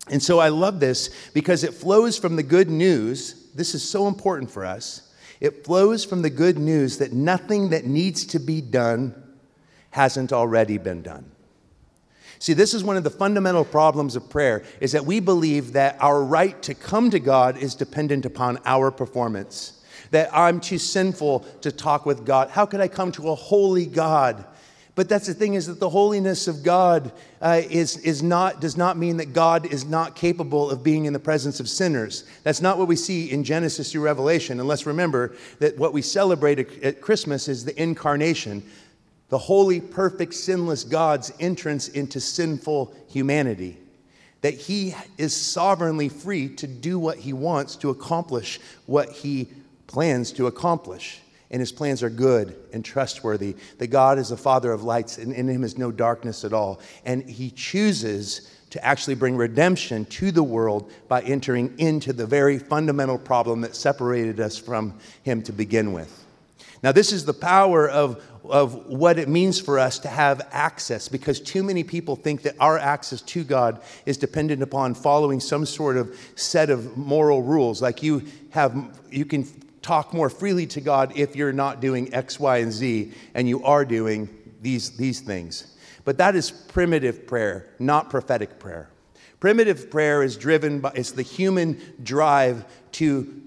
And 0.10 0.22
so 0.22 0.40
I 0.40 0.50
love 0.50 0.80
this 0.80 1.10
because 1.34 1.64
it 1.64 1.74
flows 1.74 2.18
from 2.18 2.36
the 2.36 2.44
good 2.44 2.70
news. 2.70 3.50
This 3.56 3.74
is 3.74 3.88
so 3.88 4.08
important 4.08 4.52
for 4.52 4.66
us. 4.66 5.14
It 5.40 5.64
flows 5.66 6.06
from 6.06 6.22
the 6.22 6.30
good 6.30 6.58
news 6.58 6.98
that 6.98 7.14
nothing 7.14 7.70
that 7.70 7.86
needs 7.86 8.26
to 8.28 8.40
be 8.40 8.62
done 8.62 9.16
hasn't 9.92 10.34
already 10.34 10.78
been 10.78 11.02
done. 11.02 11.30
See, 12.40 12.54
this 12.54 12.74
is 12.74 12.84
one 12.84 12.98
of 12.98 13.06
the 13.06 13.10
fundamental 13.10 13.64
problems 13.64 14.18
of 14.18 14.30
prayer 14.30 14.64
is 14.82 14.92
that 14.92 15.06
we 15.06 15.22
believe 15.22 15.74
that 15.74 15.96
our 16.02 16.22
right 16.22 16.62
to 16.64 16.74
come 16.74 17.10
to 17.12 17.20
God 17.20 17.58
is 17.58 17.74
dependent 17.74 18.26
upon 18.26 18.60
our 18.66 18.92
performance. 18.92 19.82
That 20.12 20.30
I'm 20.34 20.60
too 20.60 20.78
sinful 20.78 21.40
to 21.62 21.72
talk 21.72 22.06
with 22.06 22.26
God. 22.26 22.50
How 22.50 22.66
could 22.66 22.82
I 22.82 22.90
come 22.90 23.14
to 23.14 23.30
a 23.30 23.36
holy 23.36 23.86
God? 23.86 24.46
But 24.96 25.10
that's 25.10 25.26
the 25.26 25.34
thing 25.34 25.56
is 25.56 25.66
that 25.66 25.80
the 25.80 25.90
holiness 25.90 26.48
of 26.48 26.62
God 26.62 27.12
uh, 27.42 27.62
is, 27.68 27.98
is 27.98 28.22
not, 28.22 28.62
does 28.62 28.78
not 28.78 28.96
mean 28.96 29.18
that 29.18 29.34
God 29.34 29.66
is 29.66 29.86
not 29.86 30.16
capable 30.16 30.70
of 30.70 30.84
being 30.84 31.06
in 31.06 31.14
the 31.14 31.20
presence 31.20 31.60
of 31.60 31.68
sinners. 31.68 32.26
That's 32.44 32.62
not 32.62 32.78
what 32.78 32.88
we 32.88 32.96
see 32.96 33.32
in 33.32 33.44
Genesis 33.44 33.92
through 33.92 34.04
Revelation. 34.04 34.60
And 34.60 34.70
let's 34.70 34.86
remember 34.86 35.36
that 35.60 35.80
what 35.80 35.94
we 35.94 36.04
celebrate 36.04 36.60
at, 36.60 36.84
at 36.84 37.02
Christmas 37.02 37.48
is 37.48 37.66
the 37.66 37.82
incarnation, 37.82 38.62
the 39.30 39.38
holy, 39.40 39.82
perfect, 39.82 40.36
sinless 40.36 40.84
God's 40.84 41.34
entrance 41.40 41.88
into 41.88 42.20
sinful 42.20 42.94
humanity. 43.10 43.78
That 44.42 44.54
he 44.54 44.94
is 45.18 45.36
sovereignly 45.36 46.10
free 46.10 46.50
to 46.56 46.68
do 46.68 47.00
what 47.00 47.18
he 47.18 47.34
wants 47.34 47.78
to 47.78 47.90
accomplish 47.90 48.60
what 48.86 49.10
he 49.10 49.48
plans 49.88 50.32
to 50.34 50.46
accomplish 50.46 51.20
and 51.52 51.60
his 51.60 51.72
plans 51.72 52.02
are 52.04 52.10
good 52.10 52.56
and 52.74 52.84
trustworthy. 52.84 53.56
That 53.78 53.88
God 53.88 54.18
is 54.18 54.30
the 54.30 54.38
Father 54.38 54.72
of 54.72 54.84
lights, 54.84 55.18
and 55.18 55.34
in 55.34 55.48
him 55.48 55.64
is 55.64 55.78
no 55.78 55.92
darkness 55.92 56.44
at 56.44 56.54
all. 56.54 56.82
And 57.06 57.30
he 57.30 57.52
chooses 57.52 58.50
to 58.72 58.84
actually 58.84 59.14
bring 59.14 59.38
redemption 59.38 60.04
to 60.06 60.32
the 60.32 60.42
world 60.42 60.92
by 61.08 61.22
entering 61.22 61.76
into 61.78 62.12
the 62.12 62.26
very 62.26 62.58
fundamental 62.58 63.20
problem 63.20 63.62
that 63.62 63.76
separated 63.76 64.40
us 64.40 64.58
from 64.58 64.98
him 65.22 65.44
to 65.44 65.52
begin 65.52 65.94
with. 65.94 66.26
Now, 66.82 66.92
this 66.92 67.14
is 67.14 67.24
the 67.24 67.34
power 67.34 67.88
of, 67.88 68.22
of 68.44 68.88
what 68.88 69.18
it 69.18 69.30
means 69.30 69.60
for 69.60 69.80
us 69.80 70.00
to 70.00 70.10
have 70.10 70.46
access 70.52 71.08
because 71.08 71.40
too 71.40 71.64
many 71.64 71.84
people 71.84 72.18
think 72.18 72.42
that 72.42 72.56
our 72.60 72.78
access 72.78 73.22
to 73.22 73.44
God 73.46 73.82
is 74.06 74.18
dependent 74.18 74.62
upon 74.62 74.94
following 74.94 75.40
some 75.40 75.66
sort 75.66 75.96
of 75.96 76.20
set 76.36 76.70
of 76.70 76.98
moral 76.98 77.42
rules. 77.42 77.82
Like 77.82 78.04
you 78.04 78.24
have, 78.50 79.00
you 79.10 79.24
can 79.24 79.46
talk 79.84 80.14
more 80.14 80.30
freely 80.30 80.66
to 80.68 80.82
God 80.82 81.14
if 81.16 81.36
you're 81.36 81.54
not 81.54 81.82
doing 81.82 82.14
X, 82.14 82.40
Y, 82.40 82.58
and 82.58 82.72
Z, 82.72 83.12
and 83.36 83.48
you 83.48 83.64
are 83.64 83.86
doing 83.86 84.28
these, 84.62 84.98
these 84.98 85.20
things. 85.20 85.76
But 86.06 86.18
that 86.18 86.36
is 86.36 86.50
primitive 86.50 87.28
prayer, 87.28 87.70
not 87.78 88.10
prophetic 88.10 88.60
prayer. 88.60 88.90
Primitive 89.40 89.92
prayer 89.92 90.24
is 90.24 90.38
driven 90.38 90.80
by, 90.80 90.94
it's 90.96 91.12
the 91.12 91.22
human 91.22 91.80
drive 92.02 92.66
to, 92.94 93.42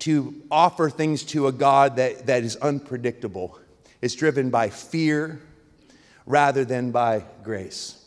to 0.00 0.34
offer 0.50 0.90
things 0.90 1.22
to 1.24 1.46
a 1.46 1.52
God 1.52 1.96
that, 1.96 2.26
that 2.26 2.42
is 2.42 2.56
unpredictable. 2.56 3.58
It's 4.00 4.14
driven 4.14 4.50
by 4.50 4.70
fear 4.70 5.40
rather 6.26 6.64
than 6.64 6.90
by 6.90 7.24
grace. 7.44 7.98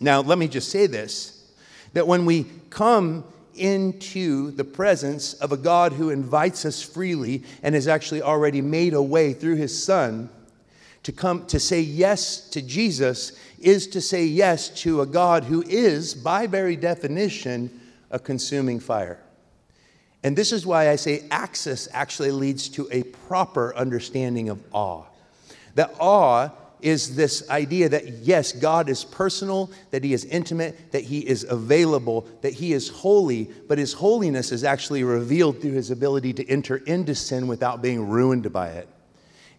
Now, 0.00 0.20
let 0.20 0.38
me 0.38 0.48
just 0.48 0.70
say 0.70 0.86
this 0.86 1.30
that 1.94 2.06
when 2.08 2.26
we 2.26 2.44
come 2.70 3.24
into 3.56 4.50
the 4.52 4.64
presence 4.64 5.34
of 5.34 5.52
a 5.52 5.56
God 5.56 5.92
who 5.92 6.10
invites 6.10 6.64
us 6.64 6.82
freely 6.82 7.42
and 7.62 7.74
has 7.74 7.88
actually 7.88 8.22
already 8.22 8.60
made 8.60 8.94
a 8.94 9.02
way 9.02 9.32
through 9.32 9.56
his 9.56 9.84
son 9.84 10.28
to 11.04 11.12
come 11.12 11.46
to 11.46 11.60
say 11.60 11.80
yes 11.80 12.48
to 12.50 12.62
Jesus 12.62 13.32
is 13.60 13.86
to 13.88 14.00
say 14.00 14.24
yes 14.24 14.68
to 14.82 15.02
a 15.02 15.06
God 15.06 15.44
who 15.44 15.62
is 15.62 16.14
by 16.14 16.46
very 16.46 16.76
definition 16.76 17.80
a 18.10 18.18
consuming 18.18 18.80
fire. 18.80 19.18
And 20.22 20.34
this 20.34 20.52
is 20.52 20.64
why 20.64 20.88
I 20.88 20.96
say 20.96 21.24
access 21.30 21.86
actually 21.92 22.30
leads 22.30 22.70
to 22.70 22.88
a 22.90 23.02
proper 23.02 23.76
understanding 23.76 24.48
of 24.48 24.62
awe. 24.72 25.04
That 25.74 25.94
awe 26.00 26.50
is 26.84 27.16
this 27.16 27.48
idea 27.48 27.88
that 27.88 28.06
yes, 28.18 28.52
God 28.52 28.90
is 28.90 29.04
personal, 29.04 29.70
that 29.90 30.04
He 30.04 30.12
is 30.12 30.26
intimate, 30.26 30.92
that 30.92 31.02
He 31.02 31.20
is 31.20 31.44
available, 31.48 32.28
that 32.42 32.52
He 32.52 32.74
is 32.74 32.90
holy, 32.90 33.50
but 33.66 33.78
His 33.78 33.94
holiness 33.94 34.52
is 34.52 34.64
actually 34.64 35.02
revealed 35.02 35.62
through 35.62 35.72
His 35.72 35.90
ability 35.90 36.34
to 36.34 36.46
enter 36.46 36.76
into 36.76 37.14
sin 37.14 37.48
without 37.48 37.80
being 37.80 38.06
ruined 38.06 38.52
by 38.52 38.68
it, 38.68 38.88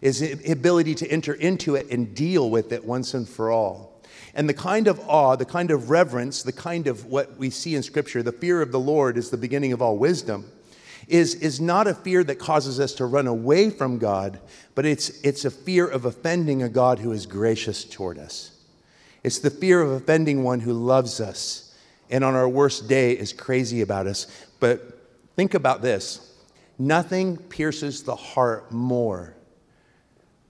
His 0.00 0.22
ability 0.48 0.94
to 0.94 1.10
enter 1.10 1.34
into 1.34 1.74
it 1.74 1.90
and 1.90 2.14
deal 2.14 2.48
with 2.48 2.70
it 2.70 2.84
once 2.84 3.12
and 3.12 3.28
for 3.28 3.50
all. 3.50 4.00
And 4.32 4.48
the 4.48 4.54
kind 4.54 4.86
of 4.86 5.00
awe, 5.08 5.34
the 5.34 5.44
kind 5.44 5.72
of 5.72 5.90
reverence, 5.90 6.44
the 6.44 6.52
kind 6.52 6.86
of 6.86 7.06
what 7.06 7.36
we 7.36 7.50
see 7.50 7.74
in 7.74 7.82
Scripture, 7.82 8.22
the 8.22 8.30
fear 8.30 8.62
of 8.62 8.70
the 8.70 8.78
Lord 8.78 9.18
is 9.18 9.30
the 9.30 9.36
beginning 9.36 9.72
of 9.72 9.82
all 9.82 9.98
wisdom 9.98 10.44
is, 11.08 11.34
is 11.36 11.60
not 11.60 11.86
a 11.86 11.94
fear 11.94 12.24
that 12.24 12.38
causes 12.38 12.80
us 12.80 12.92
to 12.94 13.06
run 13.06 13.26
away 13.26 13.70
from 13.70 13.98
God, 13.98 14.40
but 14.74 14.84
it's, 14.84 15.08
it's 15.22 15.44
a 15.44 15.50
fear 15.50 15.86
of 15.86 16.04
offending 16.04 16.62
a 16.62 16.68
God 16.68 16.98
who 16.98 17.12
is 17.12 17.26
gracious 17.26 17.84
toward 17.84 18.18
us. 18.18 18.50
It's 19.22 19.38
the 19.38 19.50
fear 19.50 19.80
of 19.80 19.90
offending 19.90 20.42
one 20.42 20.60
who 20.60 20.72
loves 20.72 21.20
us 21.20 21.66
and 22.10 22.22
on 22.24 22.34
our 22.34 22.48
worst 22.48 22.88
day 22.88 23.12
is 23.12 23.32
crazy 23.32 23.80
about 23.80 24.06
us. 24.06 24.26
But 24.60 25.02
think 25.36 25.54
about 25.54 25.82
this 25.82 26.22
nothing 26.78 27.36
pierces 27.36 28.02
the 28.02 28.16
heart 28.16 28.70
more 28.70 29.34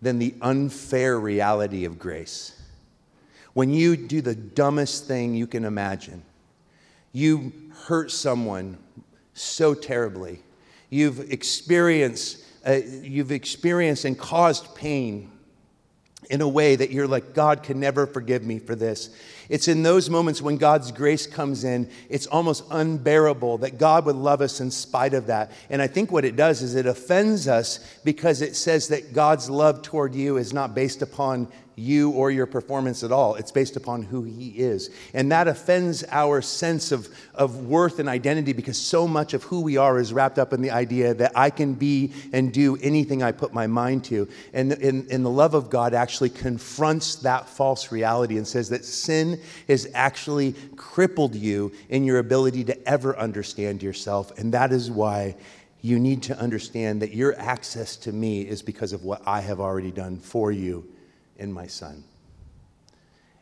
than 0.02 0.18
the 0.18 0.34
unfair 0.42 1.18
reality 1.18 1.84
of 1.84 1.98
grace. 1.98 2.60
When 3.54 3.70
you 3.70 3.96
do 3.96 4.20
the 4.20 4.34
dumbest 4.34 5.06
thing 5.06 5.34
you 5.34 5.46
can 5.46 5.64
imagine, 5.64 6.22
you 7.12 7.52
hurt 7.86 8.10
someone 8.10 8.76
so 9.32 9.72
terribly, 9.72 10.42
You've 10.90 11.32
experienced, 11.32 12.44
uh, 12.66 12.80
you've 13.02 13.32
experienced 13.32 14.04
and 14.04 14.18
caused 14.18 14.74
pain 14.74 15.30
in 16.30 16.40
a 16.40 16.48
way 16.48 16.76
that 16.76 16.90
you're 16.90 17.06
like, 17.06 17.34
God 17.34 17.62
can 17.62 17.80
never 17.80 18.06
forgive 18.06 18.44
me 18.44 18.58
for 18.58 18.74
this. 18.74 19.10
It's 19.48 19.68
in 19.68 19.82
those 19.82 20.10
moments 20.10 20.42
when 20.42 20.56
God's 20.56 20.92
grace 20.92 21.26
comes 21.26 21.64
in, 21.64 21.88
it's 22.08 22.26
almost 22.26 22.64
unbearable 22.70 23.58
that 23.58 23.78
God 23.78 24.06
would 24.06 24.16
love 24.16 24.40
us 24.40 24.60
in 24.60 24.70
spite 24.70 25.14
of 25.14 25.26
that. 25.26 25.52
And 25.70 25.80
I 25.80 25.86
think 25.86 26.10
what 26.10 26.24
it 26.24 26.36
does 26.36 26.62
is 26.62 26.74
it 26.74 26.86
offends 26.86 27.48
us 27.48 27.78
because 28.04 28.42
it 28.42 28.56
says 28.56 28.88
that 28.88 29.12
God's 29.12 29.48
love 29.48 29.82
toward 29.82 30.14
you 30.14 30.36
is 30.36 30.52
not 30.52 30.74
based 30.74 31.02
upon 31.02 31.48
you 31.76 32.10
or 32.12 32.30
your 32.30 32.46
performance 32.46 33.04
at 33.04 33.12
all. 33.12 33.34
It's 33.34 33.52
based 33.52 33.76
upon 33.76 34.02
who 34.02 34.22
He 34.22 34.48
is. 34.48 34.90
And 35.12 35.30
that 35.30 35.46
offends 35.46 36.02
our 36.10 36.40
sense 36.40 36.90
of, 36.90 37.08
of 37.34 37.66
worth 37.66 37.98
and 37.98 38.08
identity 38.08 38.54
because 38.54 38.78
so 38.78 39.06
much 39.06 39.34
of 39.34 39.42
who 39.44 39.60
we 39.60 39.76
are 39.76 39.98
is 39.98 40.12
wrapped 40.12 40.38
up 40.38 40.54
in 40.54 40.62
the 40.62 40.70
idea 40.70 41.12
that 41.14 41.32
I 41.36 41.50
can 41.50 41.74
be 41.74 42.12
and 42.32 42.52
do 42.52 42.78
anything 42.78 43.22
I 43.22 43.32
put 43.32 43.52
my 43.52 43.66
mind 43.66 44.04
to. 44.06 44.26
And, 44.54 44.72
and, 44.72 45.10
and 45.10 45.24
the 45.24 45.30
love 45.30 45.52
of 45.52 45.68
God 45.68 45.92
actually 45.92 46.30
confronts 46.30 47.16
that 47.16 47.48
false 47.48 47.92
reality 47.92 48.38
and 48.38 48.48
says 48.48 48.70
that 48.70 48.84
sin 48.84 49.35
has 49.68 49.88
actually 49.94 50.54
crippled 50.76 51.34
you 51.34 51.72
in 51.88 52.04
your 52.04 52.18
ability 52.18 52.64
to 52.64 52.88
ever 52.88 53.16
understand 53.18 53.82
yourself. 53.82 54.36
And 54.38 54.52
that 54.54 54.72
is 54.72 54.90
why 54.90 55.36
you 55.80 55.98
need 55.98 56.22
to 56.24 56.38
understand 56.38 57.02
that 57.02 57.14
your 57.14 57.38
access 57.38 57.96
to 57.96 58.12
me 58.12 58.42
is 58.42 58.62
because 58.62 58.92
of 58.92 59.04
what 59.04 59.22
I 59.26 59.40
have 59.40 59.60
already 59.60 59.90
done 59.90 60.18
for 60.18 60.50
you 60.50 60.86
in 61.36 61.52
my 61.52 61.66
son. 61.66 62.04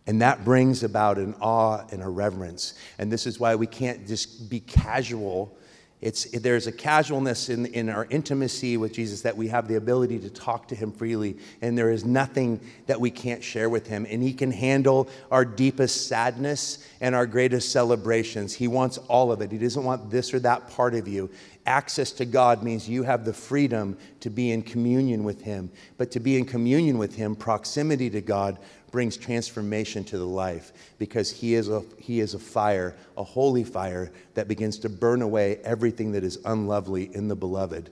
And 0.06 0.20
that 0.20 0.44
brings 0.44 0.82
about 0.82 1.16
an 1.16 1.34
awe 1.40 1.84
and 1.90 2.02
a 2.02 2.08
reverence. 2.08 2.74
And 2.98 3.10
this 3.10 3.26
is 3.26 3.40
why 3.40 3.54
we 3.54 3.66
can't 3.66 4.06
just 4.06 4.50
be 4.50 4.60
casual. 4.60 5.56
It's, 6.04 6.24
there's 6.32 6.66
a 6.66 6.72
casualness 6.72 7.48
in, 7.48 7.64
in 7.64 7.88
our 7.88 8.06
intimacy 8.10 8.76
with 8.76 8.92
Jesus 8.92 9.22
that 9.22 9.38
we 9.38 9.48
have 9.48 9.68
the 9.68 9.76
ability 9.76 10.18
to 10.18 10.28
talk 10.28 10.68
to 10.68 10.74
him 10.74 10.92
freely, 10.92 11.38
and 11.62 11.78
there 11.78 11.90
is 11.90 12.04
nothing 12.04 12.60
that 12.84 13.00
we 13.00 13.10
can't 13.10 13.42
share 13.42 13.70
with 13.70 13.86
him. 13.86 14.06
And 14.10 14.22
he 14.22 14.34
can 14.34 14.50
handle 14.50 15.08
our 15.30 15.46
deepest 15.46 16.06
sadness 16.06 16.86
and 17.00 17.14
our 17.14 17.24
greatest 17.24 17.72
celebrations. 17.72 18.52
He 18.52 18.68
wants 18.68 18.98
all 19.08 19.32
of 19.32 19.40
it. 19.40 19.50
He 19.50 19.56
doesn't 19.56 19.82
want 19.82 20.10
this 20.10 20.34
or 20.34 20.40
that 20.40 20.68
part 20.68 20.94
of 20.94 21.08
you. 21.08 21.30
Access 21.66 22.12
to 22.12 22.26
God 22.26 22.62
means 22.62 22.88
you 22.88 23.04
have 23.04 23.24
the 23.24 23.32
freedom 23.32 23.96
to 24.20 24.28
be 24.28 24.50
in 24.50 24.62
communion 24.62 25.24
with 25.24 25.40
Him. 25.40 25.70
But 25.96 26.10
to 26.10 26.20
be 26.20 26.36
in 26.36 26.44
communion 26.44 26.98
with 26.98 27.14
Him, 27.14 27.34
proximity 27.34 28.10
to 28.10 28.20
God 28.20 28.58
brings 28.94 29.16
transformation 29.16 30.04
to 30.04 30.16
the 30.16 30.24
life 30.24 30.72
because 30.98 31.28
he 31.28 31.54
is, 31.54 31.68
a, 31.68 31.82
he 31.98 32.20
is 32.20 32.34
a 32.34 32.38
fire, 32.38 32.94
a 33.16 33.24
holy 33.24 33.64
fire 33.64 34.12
that 34.34 34.46
begins 34.46 34.78
to 34.78 34.88
burn 34.88 35.20
away 35.20 35.56
everything 35.64 36.12
that 36.12 36.22
is 36.22 36.38
unlovely 36.44 37.12
in 37.12 37.26
the 37.26 37.34
beloved. 37.34 37.90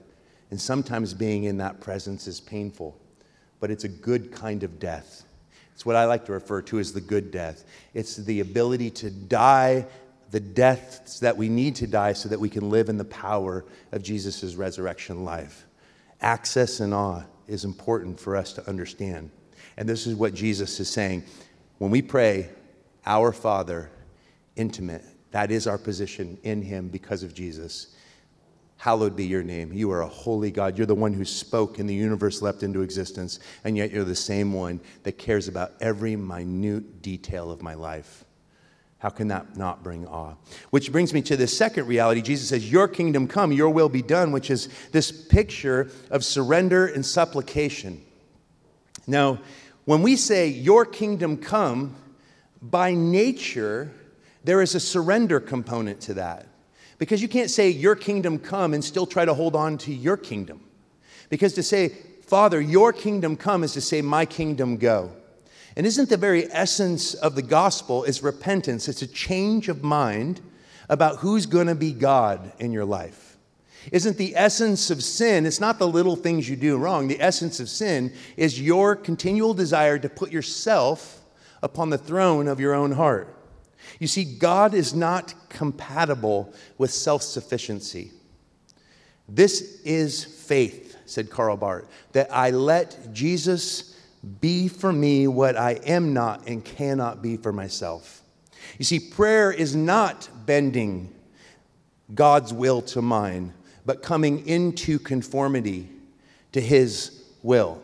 And 0.49 0.61
sometimes 0.61 1.13
being 1.13 1.43
in 1.43 1.57
that 1.57 1.81
presence 1.81 2.25
is 2.25 2.39
painful, 2.39 2.97
but 3.59 3.69
it's 3.69 3.83
a 3.83 3.89
good 3.89 4.31
kind 4.31 4.63
of 4.63 4.79
death. 4.79 5.25
It's 5.73 5.85
what 5.85 5.97
I 5.97 6.05
like 6.05 6.23
to 6.27 6.31
refer 6.31 6.61
to 6.61 6.79
as 6.79 6.93
the 6.93 7.01
good 7.01 7.31
death. 7.31 7.65
It's 7.93 8.15
the 8.15 8.39
ability 8.39 8.91
to 8.91 9.11
die 9.11 9.85
the 10.33 10.39
deaths 10.39 11.19
that 11.19 11.37
we 11.37 11.47
need 11.47 11.75
to 11.75 11.85
die 11.85 12.11
so 12.11 12.27
that 12.27 12.39
we 12.39 12.49
can 12.49 12.71
live 12.71 12.89
in 12.89 12.97
the 12.97 13.05
power 13.05 13.63
of 13.91 14.01
Jesus' 14.01 14.55
resurrection 14.55 15.23
life. 15.23 15.67
Access 16.21 16.79
and 16.79 16.91
awe 16.91 17.21
is 17.47 17.65
important 17.65 18.19
for 18.19 18.35
us 18.35 18.51
to 18.53 18.67
understand. 18.67 19.29
And 19.77 19.87
this 19.87 20.07
is 20.07 20.15
what 20.15 20.33
Jesus 20.33 20.79
is 20.79 20.89
saying. 20.89 21.23
When 21.77 21.91
we 21.91 22.01
pray, 22.01 22.49
Our 23.05 23.31
Father, 23.31 23.91
intimate, 24.55 25.03
that 25.29 25.51
is 25.51 25.67
our 25.67 25.77
position 25.77 26.39
in 26.41 26.63
Him 26.63 26.87
because 26.87 27.21
of 27.21 27.35
Jesus. 27.35 27.95
Hallowed 28.77 29.15
be 29.15 29.27
your 29.27 29.43
name. 29.43 29.71
You 29.71 29.91
are 29.91 30.01
a 30.01 30.07
holy 30.07 30.49
God. 30.49 30.79
You're 30.79 30.87
the 30.87 30.95
one 30.95 31.13
who 31.13 31.25
spoke 31.25 31.77
and 31.77 31.87
the 31.87 31.93
universe 31.93 32.41
leapt 32.41 32.63
into 32.63 32.81
existence, 32.81 33.39
and 33.63 33.77
yet 33.77 33.91
you're 33.91 34.03
the 34.03 34.15
same 34.15 34.51
one 34.51 34.81
that 35.03 35.19
cares 35.19 35.47
about 35.47 35.73
every 35.79 36.15
minute 36.15 37.03
detail 37.03 37.51
of 37.51 37.61
my 37.61 37.75
life. 37.75 38.25
How 39.03 39.09
can 39.09 39.27
that 39.27 39.57
not 39.57 39.83
bring 39.83 40.07
awe? 40.07 40.35
Which 40.69 40.89
brings 40.89 41.13
me 41.13 41.21
to 41.23 41.35
the 41.35 41.45
second 41.45 41.87
reality. 41.87 42.21
Jesus 42.21 42.47
says, 42.47 42.71
Your 42.71 42.87
kingdom 42.87 43.27
come, 43.27 43.51
your 43.51 43.69
will 43.69 43.89
be 43.89 44.01
done, 44.01 44.31
which 44.31 44.49
is 44.49 44.69
this 44.93 45.11
picture 45.11 45.91
of 46.09 46.23
surrender 46.23 46.85
and 46.87 47.05
supplication. 47.05 48.01
Now, 49.05 49.39
when 49.83 50.03
we 50.03 50.15
say, 50.15 50.47
Your 50.47 50.85
kingdom 50.85 51.35
come, 51.35 51.97
by 52.61 52.93
nature, 52.93 53.91
there 54.45 54.61
is 54.61 54.73
a 54.73 54.79
surrender 54.79 55.41
component 55.41 55.99
to 56.03 56.13
that. 56.13 56.47
Because 56.97 57.21
you 57.21 57.27
can't 57.27 57.49
say, 57.49 57.71
Your 57.71 57.97
kingdom 57.97 58.39
come, 58.39 58.73
and 58.73 58.81
still 58.81 59.05
try 59.05 59.25
to 59.25 59.33
hold 59.33 59.53
on 59.53 59.77
to 59.79 59.93
your 59.93 60.15
kingdom. 60.15 60.61
Because 61.27 61.51
to 61.55 61.63
say, 61.63 61.89
Father, 62.21 62.61
your 62.61 62.93
kingdom 62.93 63.35
come 63.35 63.65
is 63.65 63.73
to 63.73 63.81
say, 63.81 64.01
My 64.01 64.25
kingdom 64.25 64.77
go. 64.77 65.11
And 65.75 65.87
isn't 65.87 66.09
the 66.09 66.17
very 66.17 66.51
essence 66.51 67.13
of 67.13 67.35
the 67.35 67.41
gospel 67.41 68.03
is 68.03 68.21
repentance? 68.21 68.87
It's 68.87 69.01
a 69.01 69.07
change 69.07 69.69
of 69.69 69.83
mind 69.83 70.41
about 70.89 71.17
who's 71.17 71.45
going 71.45 71.67
to 71.67 71.75
be 71.75 71.91
God 71.91 72.53
in 72.59 72.71
your 72.71 72.85
life. 72.85 73.37
Isn't 73.91 74.17
the 74.17 74.35
essence 74.35 74.91
of 74.91 75.03
sin, 75.03 75.45
it's 75.45 75.59
not 75.59 75.79
the 75.79 75.87
little 75.87 76.15
things 76.15 76.47
you 76.47 76.55
do 76.55 76.77
wrong. 76.77 77.07
The 77.07 77.21
essence 77.21 77.59
of 77.59 77.67
sin 77.67 78.13
is 78.37 78.61
your 78.61 78.95
continual 78.95 79.53
desire 79.53 79.99
to 79.99 80.09
put 80.09 80.31
yourself 80.31 81.21
upon 81.61 81.89
the 81.89 81.97
throne 81.97 82.47
of 82.47 82.59
your 82.59 82.73
own 82.73 82.91
heart. 82.91 83.35
You 83.99 84.07
see, 84.07 84.23
God 84.23 84.73
is 84.73 84.93
not 84.93 85.33
compatible 85.49 86.53
with 86.77 86.91
self 86.91 87.21
sufficiency. 87.21 88.11
This 89.27 89.81
is 89.83 90.23
faith, 90.23 90.97
said 91.05 91.29
Karl 91.29 91.57
Barth, 91.57 91.87
that 92.13 92.33
I 92.33 92.51
let 92.51 93.13
Jesus 93.13 93.92
be 94.41 94.67
for 94.67 94.93
me 94.93 95.27
what 95.27 95.57
I 95.57 95.73
am 95.85 96.13
not 96.13 96.47
and 96.47 96.63
cannot 96.63 97.21
be 97.21 97.37
for 97.37 97.51
myself. 97.51 98.21
You 98.77 98.85
see, 98.85 98.99
prayer 98.99 99.51
is 99.51 99.75
not 99.75 100.29
bending 100.45 101.13
God's 102.13 102.53
will 102.53 102.81
to 102.83 103.01
mine, 103.01 103.53
but 103.85 104.01
coming 104.01 104.47
into 104.47 104.99
conformity 104.99 105.89
to 106.53 106.61
His 106.61 107.23
will. 107.41 107.81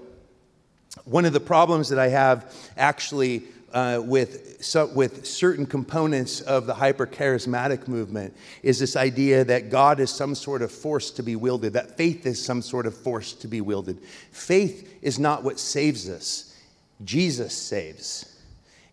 One 1.06 1.26
of 1.26 1.34
the 1.34 1.40
problems 1.40 1.90
that 1.90 2.00
I 2.00 2.08
have 2.08 2.54
actually 2.78 3.44
uh, 3.74 4.02
with, 4.04 4.64
so, 4.64 4.88
with 4.88 5.26
certain 5.26 5.66
components 5.66 6.42
of 6.42 6.66
the 6.66 6.74
hyper 6.74 7.06
charismatic 7.06 7.88
movement 7.88 8.36
is 8.64 8.80
this 8.80 8.96
idea 8.96 9.44
that 9.44 9.70
God 9.70 10.00
is 10.00 10.10
some 10.10 10.36
sort 10.36 10.62
of 10.62 10.72
force 10.72 11.12
to 11.12 11.24
be 11.24 11.36
wielded, 11.36 11.74
that 11.74 11.98
faith 11.98 12.26
is 12.26 12.44
some 12.44 12.62
sort 12.62 12.86
of 12.86 12.96
force 12.96 13.34
to 13.34 13.48
be 13.48 13.62
wielded. 13.62 14.00
Faith 14.32 14.98
is 15.02 15.20
not 15.20 15.44
what 15.44 15.60
saves 15.60 16.10
us, 16.10 16.56
Jesus 17.04 17.54
saves. 17.54 18.38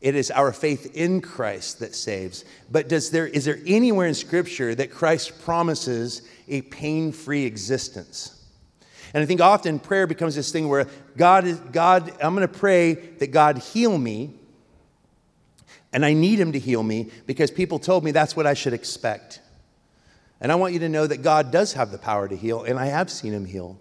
It 0.01 0.15
is 0.15 0.31
our 0.31 0.53
faith 0.53 0.95
in 0.95 1.21
Christ 1.21 1.81
that 1.81 1.95
saves. 1.95 2.45
But 2.71 2.89
does 2.89 3.11
there, 3.11 3.27
is 3.27 3.45
there 3.45 3.59
anywhere 3.67 4.07
in 4.07 4.15
Scripture 4.15 4.75
that 4.75 4.91
Christ 4.91 5.43
promises 5.43 6.23
a 6.49 6.63
pain 6.63 7.13
free 7.13 7.45
existence? 7.45 8.33
And 9.15 9.23
I 9.23 9.27
think 9.27 9.41
often 9.41 9.79
prayer 9.79 10.07
becomes 10.07 10.35
this 10.35 10.53
thing 10.53 10.69
where 10.69 10.87
God 11.17 11.47
is, 11.47 11.59
God, 11.59 12.13
I'm 12.23 12.35
going 12.35 12.47
to 12.47 12.53
pray 12.53 12.95
that 12.95 13.29
God 13.29 13.59
heal 13.59 13.97
me 13.97 14.35
and 15.97 16.05
I 16.05 16.13
need 16.13 16.39
him 16.39 16.53
to 16.53 16.59
heal 16.59 16.83
me 16.83 17.09
because 17.25 17.51
people 17.51 17.79
told 17.79 18.05
me 18.05 18.11
that's 18.11 18.37
what 18.37 18.47
I 18.47 18.53
should 18.53 18.75
expect. 18.75 19.41
And 20.43 20.53
I 20.53 20.55
want 20.57 20.75
you 20.75 20.81
to 20.81 20.91
know 20.91 21.07
that 21.07 21.23
God 21.23 21.51
does 21.51 21.73
have 21.73 21.91
the 21.91 21.97
power 21.97 22.29
to 22.29 22.37
heal, 22.37 22.65
and 22.65 22.79
I 22.79 22.85
have 22.85 23.11
seen 23.11 23.33
him 23.33 23.47
heal. 23.47 23.81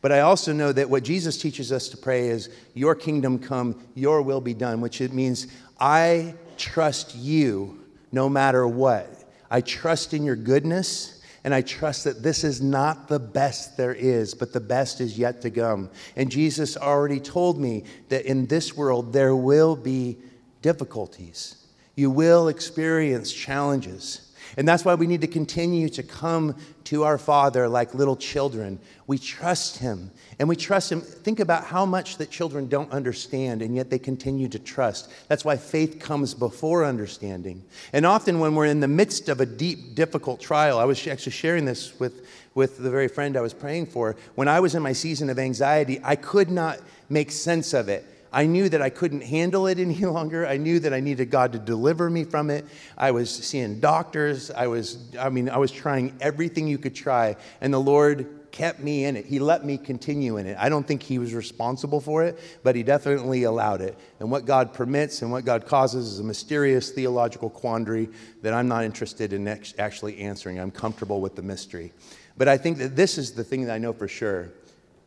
But 0.00 0.10
I 0.10 0.20
also 0.20 0.54
know 0.54 0.72
that 0.72 0.88
what 0.88 1.02
Jesus 1.02 1.36
teaches 1.36 1.70
us 1.70 1.90
to 1.90 1.98
pray 1.98 2.28
is, 2.28 2.48
Your 2.72 2.94
kingdom 2.94 3.38
come, 3.38 3.78
your 3.94 4.22
will 4.22 4.40
be 4.40 4.54
done, 4.54 4.80
which 4.80 5.02
it 5.02 5.12
means 5.12 5.46
I 5.78 6.32
trust 6.56 7.14
you 7.14 7.84
no 8.10 8.30
matter 8.30 8.66
what. 8.66 9.30
I 9.50 9.60
trust 9.60 10.14
in 10.14 10.24
your 10.24 10.36
goodness, 10.36 11.22
and 11.44 11.54
I 11.54 11.60
trust 11.60 12.04
that 12.04 12.22
this 12.22 12.42
is 12.42 12.62
not 12.62 13.06
the 13.08 13.20
best 13.20 13.76
there 13.76 13.92
is, 13.92 14.32
but 14.32 14.54
the 14.54 14.60
best 14.60 14.98
is 14.98 15.18
yet 15.18 15.42
to 15.42 15.50
come. 15.50 15.90
And 16.16 16.30
Jesus 16.30 16.78
already 16.78 17.20
told 17.20 17.60
me 17.60 17.84
that 18.08 18.24
in 18.24 18.46
this 18.46 18.74
world 18.74 19.12
there 19.12 19.36
will 19.36 19.76
be 19.76 20.16
difficulties. 20.64 21.56
You 21.94 22.10
will 22.10 22.48
experience 22.48 23.30
challenges. 23.30 24.32
And 24.56 24.66
that's 24.66 24.82
why 24.82 24.94
we 24.94 25.06
need 25.06 25.20
to 25.20 25.26
continue 25.26 25.90
to 25.90 26.02
come 26.02 26.56
to 26.84 27.04
our 27.04 27.18
Father 27.18 27.68
like 27.68 27.92
little 27.92 28.16
children. 28.16 28.78
We 29.06 29.18
trust 29.18 29.76
Him 29.76 30.10
and 30.38 30.48
we 30.48 30.56
trust 30.56 30.90
Him. 30.90 31.02
Think 31.02 31.38
about 31.38 31.64
how 31.64 31.84
much 31.84 32.16
that 32.16 32.30
children 32.30 32.66
don't 32.66 32.90
understand 32.92 33.60
and 33.60 33.76
yet 33.76 33.90
they 33.90 33.98
continue 33.98 34.48
to 34.48 34.58
trust. 34.58 35.12
That's 35.28 35.44
why 35.44 35.58
faith 35.58 36.00
comes 36.00 36.32
before 36.32 36.86
understanding. 36.86 37.62
And 37.92 38.06
often 38.06 38.40
when 38.40 38.54
we're 38.54 38.64
in 38.64 38.80
the 38.80 38.88
midst 38.88 39.28
of 39.28 39.42
a 39.42 39.46
deep, 39.46 39.94
difficult 39.94 40.40
trial, 40.40 40.78
I 40.78 40.84
was 40.84 41.06
actually 41.06 41.32
sharing 41.32 41.66
this 41.66 42.00
with, 42.00 42.26
with 42.54 42.78
the 42.78 42.90
very 42.90 43.08
friend 43.08 43.36
I 43.36 43.42
was 43.42 43.52
praying 43.52 43.86
for. 43.86 44.16
When 44.34 44.48
I 44.48 44.60
was 44.60 44.74
in 44.74 44.82
my 44.82 44.94
season 44.94 45.28
of 45.28 45.38
anxiety, 45.38 46.00
I 46.02 46.16
could 46.16 46.50
not 46.50 46.78
make 47.10 47.32
sense 47.32 47.74
of 47.74 47.90
it. 47.90 48.06
I 48.34 48.46
knew 48.46 48.68
that 48.68 48.82
I 48.82 48.90
couldn't 48.90 49.22
handle 49.22 49.68
it 49.68 49.78
any 49.78 49.94
longer. 50.04 50.44
I 50.44 50.56
knew 50.56 50.80
that 50.80 50.92
I 50.92 50.98
needed 50.98 51.30
God 51.30 51.52
to 51.52 51.58
deliver 51.58 52.10
me 52.10 52.24
from 52.24 52.50
it. 52.50 52.66
I 52.98 53.12
was 53.12 53.30
seeing 53.30 53.78
doctors. 53.78 54.50
I 54.50 54.66
was, 54.66 54.98
I 55.18 55.28
mean, 55.28 55.48
I 55.48 55.58
was 55.58 55.70
trying 55.70 56.16
everything 56.20 56.66
you 56.66 56.76
could 56.76 56.96
try, 56.96 57.36
and 57.60 57.72
the 57.72 57.80
Lord 57.80 58.28
kept 58.50 58.80
me 58.80 59.04
in 59.04 59.16
it. 59.16 59.26
He 59.26 59.38
let 59.38 59.64
me 59.64 59.78
continue 59.78 60.36
in 60.36 60.46
it. 60.46 60.56
I 60.58 60.68
don't 60.68 60.86
think 60.86 61.02
He 61.02 61.18
was 61.18 61.32
responsible 61.32 62.00
for 62.00 62.24
it, 62.24 62.40
but 62.64 62.74
He 62.74 62.82
definitely 62.82 63.44
allowed 63.44 63.80
it. 63.80 63.96
And 64.18 64.32
what 64.32 64.46
God 64.46 64.72
permits 64.72 65.22
and 65.22 65.30
what 65.30 65.44
God 65.44 65.64
causes 65.66 66.12
is 66.12 66.18
a 66.18 66.24
mysterious 66.24 66.90
theological 66.90 67.50
quandary 67.50 68.08
that 68.42 68.52
I'm 68.52 68.66
not 68.66 68.84
interested 68.84 69.32
in 69.32 69.46
actually 69.78 70.18
answering. 70.18 70.58
I'm 70.58 70.72
comfortable 70.72 71.20
with 71.20 71.36
the 71.36 71.42
mystery. 71.42 71.92
But 72.36 72.48
I 72.48 72.56
think 72.56 72.78
that 72.78 72.96
this 72.96 73.16
is 73.16 73.32
the 73.32 73.44
thing 73.44 73.64
that 73.66 73.72
I 73.72 73.78
know 73.78 73.92
for 73.92 74.08
sure 74.08 74.50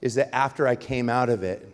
is 0.02 0.16
that 0.16 0.34
after 0.34 0.68
I 0.68 0.76
came 0.76 1.10
out 1.10 1.30
of 1.30 1.44
it, 1.44 1.74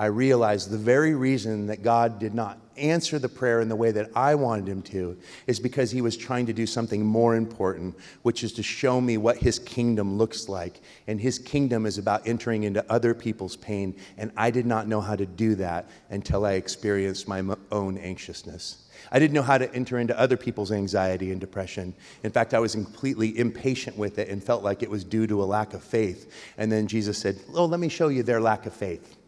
I 0.00 0.06
realized 0.06 0.70
the 0.70 0.78
very 0.78 1.14
reason 1.14 1.66
that 1.66 1.82
God 1.82 2.18
did 2.18 2.32
not 2.32 2.58
answer 2.78 3.18
the 3.18 3.28
prayer 3.28 3.60
in 3.60 3.68
the 3.68 3.76
way 3.76 3.90
that 3.90 4.10
I 4.16 4.34
wanted 4.34 4.66
him 4.66 4.80
to 4.84 5.18
is 5.46 5.60
because 5.60 5.90
he 5.90 6.00
was 6.00 6.16
trying 6.16 6.46
to 6.46 6.54
do 6.54 6.66
something 6.66 7.04
more 7.04 7.36
important, 7.36 7.98
which 8.22 8.42
is 8.42 8.54
to 8.54 8.62
show 8.62 8.98
me 8.98 9.18
what 9.18 9.36
his 9.36 9.58
kingdom 9.58 10.16
looks 10.16 10.48
like. 10.48 10.80
And 11.06 11.20
his 11.20 11.38
kingdom 11.38 11.84
is 11.84 11.98
about 11.98 12.26
entering 12.26 12.62
into 12.62 12.82
other 12.90 13.12
people's 13.12 13.56
pain. 13.56 13.94
And 14.16 14.32
I 14.38 14.50
did 14.50 14.64
not 14.64 14.88
know 14.88 15.02
how 15.02 15.16
to 15.16 15.26
do 15.26 15.54
that 15.56 15.90
until 16.08 16.46
I 16.46 16.52
experienced 16.52 17.28
my 17.28 17.44
own 17.70 17.98
anxiousness. 17.98 18.86
I 19.12 19.18
didn't 19.18 19.34
know 19.34 19.42
how 19.42 19.58
to 19.58 19.70
enter 19.74 19.98
into 19.98 20.18
other 20.18 20.38
people's 20.38 20.72
anxiety 20.72 21.30
and 21.30 21.38
depression. 21.38 21.92
In 22.22 22.30
fact, 22.30 22.54
I 22.54 22.58
was 22.58 22.72
completely 22.72 23.38
impatient 23.38 23.98
with 23.98 24.18
it 24.18 24.30
and 24.30 24.42
felt 24.42 24.64
like 24.64 24.82
it 24.82 24.88
was 24.88 25.04
due 25.04 25.26
to 25.26 25.42
a 25.42 25.44
lack 25.44 25.74
of 25.74 25.84
faith. 25.84 26.32
And 26.56 26.72
then 26.72 26.86
Jesus 26.86 27.18
said, 27.18 27.38
Oh, 27.52 27.66
let 27.66 27.80
me 27.80 27.90
show 27.90 28.08
you 28.08 28.22
their 28.22 28.40
lack 28.40 28.64
of 28.64 28.72
faith. 28.72 29.18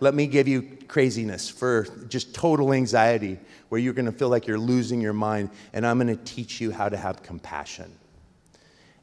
Let 0.00 0.14
me 0.14 0.26
give 0.26 0.48
you 0.48 0.78
craziness 0.88 1.48
for 1.48 1.86
just 2.08 2.34
total 2.34 2.72
anxiety, 2.72 3.38
where 3.68 3.80
you're 3.80 3.92
going 3.92 4.06
to 4.06 4.12
feel 4.12 4.28
like 4.28 4.46
you're 4.46 4.58
losing 4.58 5.00
your 5.00 5.12
mind, 5.12 5.50
and 5.72 5.86
I'm 5.86 5.98
going 5.98 6.16
to 6.16 6.24
teach 6.24 6.60
you 6.60 6.72
how 6.72 6.88
to 6.88 6.96
have 6.96 7.22
compassion. 7.22 7.92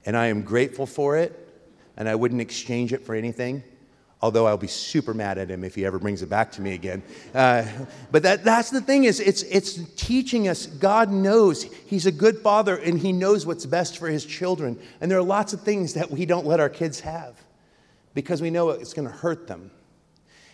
And 0.05 0.17
I 0.17 0.27
am 0.27 0.41
grateful 0.41 0.85
for 0.85 1.17
it, 1.17 1.37
and 1.95 2.09
I 2.09 2.15
wouldn't 2.15 2.41
exchange 2.41 2.93
it 2.93 3.05
for 3.05 3.15
anything 3.15 3.63
although 4.21 4.47
I'll 4.47 4.57
be 4.57 4.67
super 4.67 5.13
mad 5.13 5.37
at 5.37 5.49
him 5.49 5.63
if 5.63 5.75
he 5.75 5.85
ever 5.85 5.99
brings 5.99 6.21
it 6.21 6.29
back 6.29 6.51
to 6.53 6.61
me 6.61 6.73
again. 6.73 7.03
Uh, 7.33 7.65
but 8.11 8.23
that, 8.23 8.43
that's 8.43 8.71
the 8.71 8.81
thing 8.81 9.03
is 9.03 9.19
it's, 9.19 9.43
it's 9.43 9.79
teaching 9.95 10.47
us 10.47 10.65
God 10.65 11.11
knows 11.11 11.63
he's 11.63 12.05
a 12.05 12.11
good 12.11 12.39
father 12.39 12.75
and 12.75 12.99
he 12.99 13.11
knows 13.11 13.45
what's 13.45 13.65
best 13.65 13.97
for 13.97 14.07
his 14.07 14.25
children. 14.25 14.79
And 15.01 15.11
there 15.11 15.19
are 15.19 15.23
lots 15.23 15.53
of 15.53 15.61
things 15.61 15.93
that 15.93 16.09
we 16.09 16.25
don't 16.25 16.45
let 16.45 16.59
our 16.59 16.69
kids 16.69 16.99
have 17.01 17.35
because 18.13 18.41
we 18.41 18.49
know 18.49 18.71
it's 18.71 18.93
going 18.93 19.07
to 19.07 19.13
hurt 19.13 19.47
them. 19.47 19.69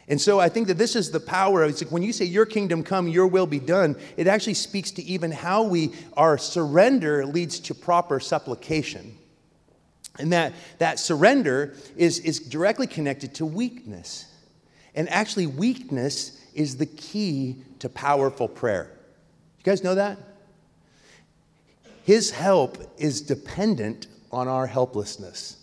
And 0.08 0.20
so 0.20 0.40
I 0.40 0.50
think 0.50 0.68
that 0.68 0.78
this 0.78 0.96
is 0.96 1.12
the 1.12 1.20
power. 1.20 1.64
of 1.64 1.70
It's 1.70 1.82
like 1.82 1.92
when 1.92 2.04
you 2.04 2.12
say, 2.12 2.26
Your 2.26 2.46
kingdom 2.46 2.84
come, 2.84 3.08
your 3.08 3.28
will 3.28 3.48
be 3.48 3.60
done, 3.60 3.96
it 4.18 4.28
actually 4.28 4.56
speaks 4.56 4.92
to 4.92 5.04
even 5.04 5.32
how 5.32 5.64
we, 5.64 5.94
our 6.18 6.38
surrender 6.38 7.26
leads 7.26 7.60
to 7.62 7.76
proper 7.76 8.20
supplication. 8.20 9.18
And 10.20 10.32
that, 10.32 10.54
that 10.78 11.00
surrender 11.00 11.74
is, 11.96 12.20
is 12.20 12.40
directly 12.40 12.86
connected 12.86 13.34
to 13.36 13.46
weakness. 13.46 14.26
And 14.94 15.10
actually, 15.10 15.48
weakness 15.48 16.40
is 16.54 16.78
the 16.78 16.86
key 16.86 17.58
to 17.80 17.90
powerful 17.90 18.48
prayer. 18.48 18.92
You 19.58 19.64
guys 19.64 19.84
know 19.84 19.96
that? 19.96 20.20
His 22.04 22.32
help 22.32 22.78
is 22.98 23.22
dependent 23.22 24.08
on 24.32 24.48
our 24.48 24.68
helplessness. 24.68 25.58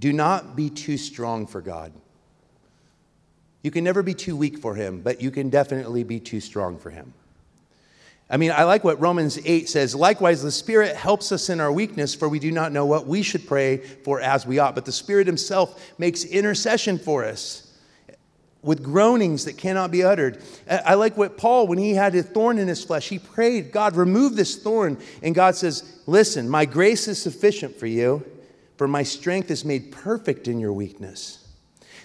Do 0.00 0.12
not 0.12 0.56
be 0.56 0.68
too 0.68 0.98
strong 0.98 1.46
for 1.46 1.60
God. 1.60 1.92
You 3.64 3.70
can 3.70 3.82
never 3.82 4.02
be 4.02 4.12
too 4.12 4.36
weak 4.36 4.58
for 4.58 4.74
him, 4.74 5.00
but 5.00 5.22
you 5.22 5.30
can 5.30 5.48
definitely 5.48 6.04
be 6.04 6.20
too 6.20 6.38
strong 6.38 6.78
for 6.78 6.90
him. 6.90 7.14
I 8.28 8.36
mean, 8.36 8.50
I 8.50 8.64
like 8.64 8.84
what 8.84 9.00
Romans 9.00 9.38
8 9.42 9.70
says. 9.70 9.94
Likewise, 9.94 10.42
the 10.42 10.52
Spirit 10.52 10.94
helps 10.94 11.32
us 11.32 11.48
in 11.48 11.60
our 11.60 11.72
weakness, 11.72 12.14
for 12.14 12.28
we 12.28 12.38
do 12.38 12.52
not 12.52 12.72
know 12.72 12.84
what 12.84 13.06
we 13.06 13.22
should 13.22 13.46
pray 13.46 13.78
for 13.78 14.20
as 14.20 14.46
we 14.46 14.58
ought. 14.58 14.74
But 14.74 14.84
the 14.84 14.92
Spirit 14.92 15.26
Himself 15.26 15.92
makes 15.98 16.24
intercession 16.24 16.98
for 16.98 17.24
us 17.24 17.74
with 18.60 18.82
groanings 18.82 19.46
that 19.46 19.56
cannot 19.56 19.90
be 19.90 20.02
uttered. 20.02 20.42
I 20.68 20.92
like 20.94 21.16
what 21.16 21.38
Paul, 21.38 21.66
when 21.66 21.78
he 21.78 21.94
had 21.94 22.14
a 22.14 22.22
thorn 22.22 22.58
in 22.58 22.68
his 22.68 22.84
flesh, 22.84 23.08
he 23.08 23.18
prayed, 23.18 23.72
God, 23.72 23.96
remove 23.96 24.36
this 24.36 24.56
thorn. 24.56 24.98
And 25.22 25.34
God 25.34 25.54
says, 25.54 26.00
Listen, 26.06 26.50
my 26.50 26.66
grace 26.66 27.08
is 27.08 27.20
sufficient 27.20 27.76
for 27.76 27.86
you, 27.86 28.24
for 28.76 28.86
my 28.86 29.04
strength 29.04 29.50
is 29.50 29.64
made 29.64 29.90
perfect 29.90 30.48
in 30.48 30.60
your 30.60 30.74
weakness. 30.74 31.43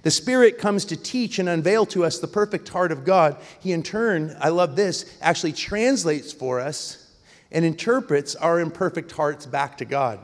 The 0.04 0.12
Spirit 0.12 0.58
comes 0.58 0.86
to 0.86 0.98
teach 0.98 1.40
and 1.40 1.50
unveil 1.50 1.86
to 1.88 2.06
us 2.06 2.20
the 2.20 2.28
perfect 2.28 2.70
heart 2.70 2.92
of 2.92 3.04
God. 3.04 3.38
He, 3.60 3.74
in 3.74 3.84
turn, 3.84 4.36
I 4.40 4.50
love 4.50 4.76
this, 4.76 5.18
actually 5.22 5.54
translates 5.54 6.32
for 6.32 6.60
us 6.60 7.06
and 7.52 7.66
interprets 7.66 8.36
our 8.36 8.60
imperfect 8.60 9.12
hearts 9.12 9.46
back 9.46 9.78
to 9.80 9.86
God. 9.86 10.20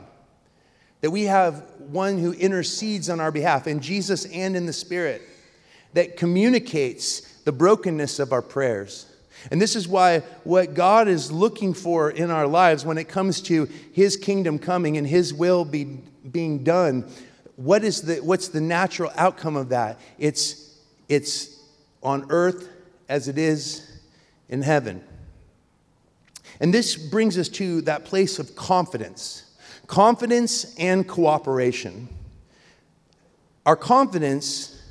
That 1.02 1.10
we 1.10 1.24
have 1.24 1.62
one 1.78 2.18
who 2.18 2.32
intercedes 2.32 3.10
on 3.10 3.20
our 3.20 3.30
behalf 3.30 3.66
in 3.66 3.80
Jesus 3.80 4.24
and 4.26 4.56
in 4.56 4.66
the 4.66 4.72
Spirit, 4.72 5.22
that 5.92 6.16
communicates 6.16 7.20
the 7.42 7.52
brokenness 7.52 8.18
of 8.18 8.32
our 8.32 8.42
prayers. 8.42 9.06
And 9.50 9.60
this 9.60 9.76
is 9.76 9.86
why 9.86 10.20
what 10.44 10.74
God 10.74 11.06
is 11.06 11.30
looking 11.30 11.74
for 11.74 12.10
in 12.10 12.30
our 12.30 12.46
lives 12.46 12.84
when 12.84 12.98
it 12.98 13.08
comes 13.08 13.40
to 13.42 13.68
His 13.92 14.16
kingdom 14.16 14.58
coming 14.58 14.96
and 14.96 15.06
His 15.06 15.34
will 15.34 15.64
be, 15.64 15.84
being 16.30 16.64
done 16.64 17.08
what 17.56 17.84
is 17.84 18.02
the, 18.02 18.16
what's 18.16 18.48
the 18.48 18.60
natural 18.60 19.10
outcome 19.16 19.56
of 19.56 19.70
that? 19.70 19.98
It's, 20.18 20.78
it's 21.08 21.58
on 22.02 22.26
earth 22.30 22.68
as 23.08 23.28
it 23.28 23.38
is 23.38 24.00
in 24.48 24.62
heaven. 24.62 25.02
And 26.60 26.72
this 26.72 26.96
brings 26.96 27.36
us 27.36 27.48
to 27.50 27.82
that 27.82 28.04
place 28.04 28.38
of 28.38 28.54
confidence 28.56 29.42
confidence 29.86 30.74
and 30.80 31.06
cooperation. 31.06 32.08
Our 33.64 33.76
confidence 33.76 34.82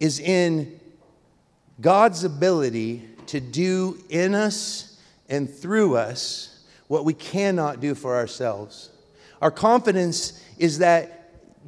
is 0.00 0.18
in 0.18 0.80
God's 1.82 2.24
ability 2.24 3.06
to 3.26 3.38
do 3.38 4.02
in 4.08 4.34
us 4.34 4.98
and 5.28 5.52
through 5.52 5.96
us 5.96 6.64
what 6.88 7.04
we 7.04 7.12
cannot 7.12 7.80
do 7.80 7.94
for 7.94 8.16
ourselves. 8.16 8.88
Our 9.42 9.50
confidence 9.50 10.42
is 10.58 10.78
that 10.78 11.15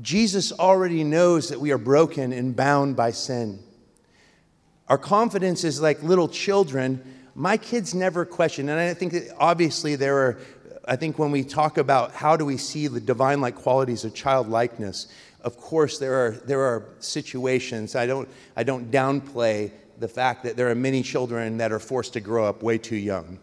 Jesus 0.01 0.53
already 0.53 1.03
knows 1.03 1.49
that 1.49 1.61
we 1.61 1.73
are 1.73 1.79
broken 1.79 2.33
and 2.33 2.55
bound 2.55 2.97
by 2.97 3.11
sin. 3.11 3.59
Our 4.89 4.99
confidence 4.99 5.65
is 5.65 5.81
like 5.81 6.03
little 6.03 6.29
children. 6.29 7.03
My 7.35 7.57
kids 7.57 7.95
never 7.95 8.25
question, 8.25 8.69
and 8.69 8.79
I 8.79 8.95
think 8.95 9.15
obviously 9.39 9.97
there 9.97 10.17
are, 10.19 10.39
I 10.87 10.97
think 10.97 11.19
when 11.19 11.31
we 11.31 11.43
talk 11.43 11.79
about 11.79 12.13
how 12.13 12.37
do 12.37 12.45
we 12.45 12.57
see 12.57 12.87
the 12.87 13.01
divine 13.01 13.41
like 13.41 13.57
qualities 13.57 14.05
of 14.05 14.15
childlikeness, 14.15 15.09
of 15.43 15.57
course 15.57 15.99
there 15.99 16.15
are, 16.15 16.31
there 16.31 16.63
are 16.63 16.85
situations, 17.01 17.97
I 17.97 18.07
don't, 18.07 18.29
I 18.57 18.63
don't 18.63 18.91
downplay 18.91 19.73
the 19.99 20.09
fact 20.09 20.45
that 20.45 20.57
there 20.57 20.71
are 20.71 20.77
many 20.77 21.03
children 21.03 21.59
that 21.59 21.73
are 21.73 21.81
forced 21.81 22.13
to 22.13 22.21
grow 22.21 22.45
up 22.45 22.63
way 22.63 22.79
too 22.79 22.97
young. 22.97 23.41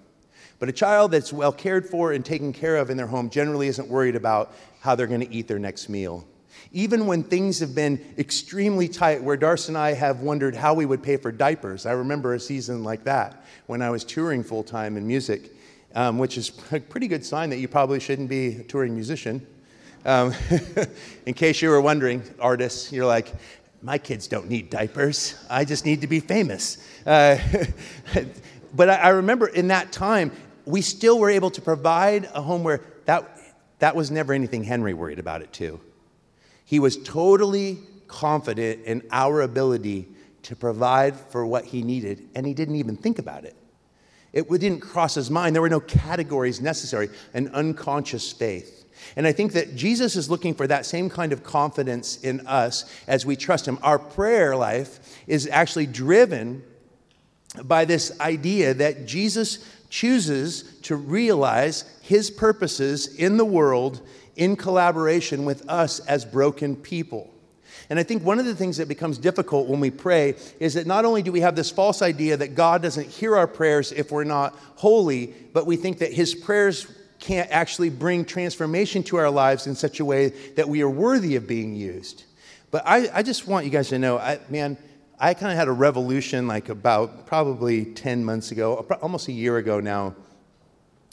But 0.58 0.70
a 0.70 0.72
child 0.72 1.12
that's 1.12 1.34
well 1.34 1.52
cared 1.52 1.86
for 1.86 2.14
and 2.14 2.24
taken 2.24 2.54
care 2.54 2.78
of 2.78 2.90
in 2.90 2.96
their 2.96 3.08
home 3.08 3.30
generally 3.30 3.68
isn't 3.68 3.90
worried 3.90 4.16
about 4.16 4.54
how 4.80 4.96
they're 4.96 5.06
going 5.06 5.20
to 5.20 5.34
eat 5.34 5.50
their 5.50 5.60
next 5.60 5.90
meal 5.90 6.26
even 6.76 7.08
when 7.08 7.24
things 7.24 7.60
have 7.60 7.74
been 7.74 8.14
extremely 8.18 8.90
tight, 8.90 9.24
where 9.24 9.38
Darcy 9.38 9.70
and 9.70 9.78
I 9.78 9.94
have 9.94 10.20
wondered 10.20 10.54
how 10.54 10.74
we 10.74 10.86
would 10.86 11.02
pay 11.02 11.16
for 11.16 11.32
diapers. 11.32 11.86
I 11.86 11.94
remember 11.94 12.34
a 12.34 12.40
season 12.40 12.84
like 12.84 13.06
that 13.06 13.46
when 13.68 13.82
I 13.82 13.90
was 13.90 14.04
touring 14.04 14.44
full 14.44 14.62
time 14.62 14.98
in 14.98 15.08
music, 15.08 15.54
um, 15.96 16.20
which 16.20 16.38
is 16.38 16.52
a 16.74 16.82
pretty 16.82 17.08
good 17.08 17.26
sign 17.26 17.50
that 17.52 17.60
you 17.60 17.70
probably 17.70 18.02
shouldn't 18.02 18.28
be 18.28 18.58
a 18.58 18.64
touring 18.64 18.94
musician. 18.94 19.48
Um, 20.04 20.34
in 21.26 21.34
case 21.34 21.62
you 21.62 21.70
were 21.70 21.80
wondering, 21.80 22.22
artists, 22.42 22.92
you're 22.92 23.06
like, 23.06 23.34
my 23.82 23.98
kids 23.98 24.28
don't 24.28 24.50
need 24.50 24.70
diapers. 24.70 25.36
I 25.50 25.64
just 25.64 25.86
need 25.86 26.02
to 26.02 26.08
be 26.08 26.20
famous. 26.20 26.86
Uh, 27.06 27.38
but 28.76 28.90
I, 28.90 28.96
I 28.96 29.10
remember 29.10 29.48
in 29.48 29.70
that 29.70 29.94
time, 29.94 30.30
we 30.66 30.82
still 30.82 31.20
were 31.20 31.30
able 31.30 31.52
to 31.52 31.62
provide 31.62 32.26
a 32.34 32.42
home 32.42 32.66
where 32.66 32.82
that, 33.06 33.40
that 33.80 33.96
was 33.96 34.12
never 34.12 34.34
anything 34.34 34.66
Henry 34.66 34.94
worried 34.94 35.20
about 35.20 35.42
it 35.42 35.54
too. 35.54 35.80
He 36.66 36.80
was 36.80 36.98
totally 36.98 37.78
confident 38.08 38.84
in 38.86 39.04
our 39.12 39.42
ability 39.42 40.08
to 40.44 40.56
provide 40.56 41.16
for 41.16 41.46
what 41.46 41.66
he 41.66 41.82
needed, 41.82 42.28
and 42.36 42.46
he 42.46 42.54
didn't 42.54 42.76
even 42.76 42.98
think 42.98 43.20
about 43.20 43.46
it. 43.46 43.56
It 44.34 44.50
didn't 44.50 44.82
cross 44.82 45.16
his 45.16 45.32
mind. 45.32 45.56
There 45.56 45.62
were 45.62 45.70
no 45.70 45.80
categories 45.80 46.60
necessary, 46.60 47.10
an 47.34 47.48
unconscious 47.50 48.34
faith. 48.34 48.86
And 49.16 49.26
I 49.26 49.32
think 49.32 49.54
that 49.54 49.76
Jesus 49.76 50.16
is 50.16 50.30
looking 50.30 50.54
for 50.54 50.68
that 50.68 50.86
same 50.86 51.10
kind 51.10 51.32
of 51.32 51.44
confidence 51.44 52.18
in 52.22 52.46
us 52.48 52.86
as 53.08 53.26
we 53.26 53.36
trust 53.36 53.68
him. 53.68 53.80
Our 53.82 54.00
prayer 54.00 54.56
life 54.56 55.00
is 55.28 55.48
actually 55.48 55.86
driven 55.86 56.64
by 57.64 57.86
this 57.86 58.20
idea 58.20 58.74
that 58.74 59.06
Jesus 59.06 59.66
chooses 59.90 60.80
to 60.82 60.96
realize 60.96 61.86
his 62.02 62.30
purposes 62.30 63.16
in 63.16 63.38
the 63.38 63.46
world 63.46 64.06
in 64.36 64.56
collaboration 64.56 65.46
with 65.46 65.68
us 65.70 66.00
as 66.02 66.26
broken 66.26 66.76
people. 66.76 67.32
And 67.90 68.00
I 68.00 68.04
think 68.04 68.24
one 68.24 68.40
of 68.40 68.46
the 68.46 68.56
things 68.56 68.78
that 68.78 68.88
becomes 68.88 69.18
difficult 69.18 69.68
when 69.68 69.80
we 69.80 69.92
pray 69.92 70.36
is 70.60 70.74
that 70.74 70.88
not 70.88 71.06
only 71.06 71.22
do 71.22 71.32
we 71.32 71.42
have 71.42 71.56
this 71.56 71.70
false 71.70 72.02
idea 72.02 72.38
that 72.38 72.56
God 72.56 72.82
doesn't 72.82 73.08
hear 73.08 73.36
our 73.36 73.48
prayers 73.48 73.92
if 73.92 74.12
we're 74.12 74.24
not 74.24 74.58
holy, 74.76 75.34
but 75.54 75.66
we 75.66 75.76
think 75.76 76.00
that 76.00 76.12
his 76.12 76.34
prayers 76.34 76.88
can't 77.20 77.50
actually 77.52 77.90
bring 77.90 78.26
transformation 78.26 79.04
to 79.04 79.18
our 79.18 79.30
lives 79.30 79.68
in 79.68 79.76
such 79.76 80.00
a 80.00 80.06
way 80.06 80.30
that 80.56 80.68
we 80.68 80.82
are 80.82 80.90
worthy 80.90 81.36
of 81.36 81.48
being 81.48 81.76
used. 81.76 82.24
But 82.72 82.84
I, 82.86 83.10
I 83.14 83.24
just 83.24 83.48
want 83.48 83.66
you 83.66 83.72
guys 83.72 83.90
to 83.90 84.00
know, 84.00 84.18
I, 84.18 84.40
man, 84.50 84.78
I 85.20 85.34
kind 85.34 85.52
of 85.52 85.58
had 85.58 85.68
a 85.68 85.72
revolution 85.72 86.48
like 86.48 86.70
about 86.70 87.26
probably 87.26 87.86
10 87.86 88.26
months 88.26 88.52
ago, 88.52 88.86
almost 89.02 89.28
a 89.28 89.32
year 89.32 89.58
ago 89.58 89.80
now, 89.80 90.16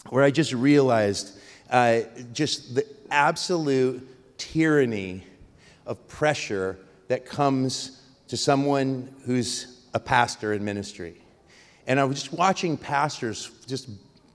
where 0.09 0.25
I 0.25 0.31
just 0.31 0.53
realized 0.53 1.39
uh, 1.71 2.01
just 2.33 2.75
the 2.75 2.87
absolute 3.11 4.07
tyranny 4.39 5.25
of 5.87 6.07
pressure 6.09 6.79
that 7.09 7.27
comes 7.27 8.01
to 8.29 8.37
someone 8.37 9.15
who's 9.25 9.81
a 9.95 10.01
pastor 10.01 10.53
in 10.53 10.65
ministry. 10.65 11.17
And 11.87 11.99
I 12.01 12.05
was 12.05 12.23
just 12.23 12.33
watching 12.33 12.77
pastors 12.77 13.51
just 13.67 13.89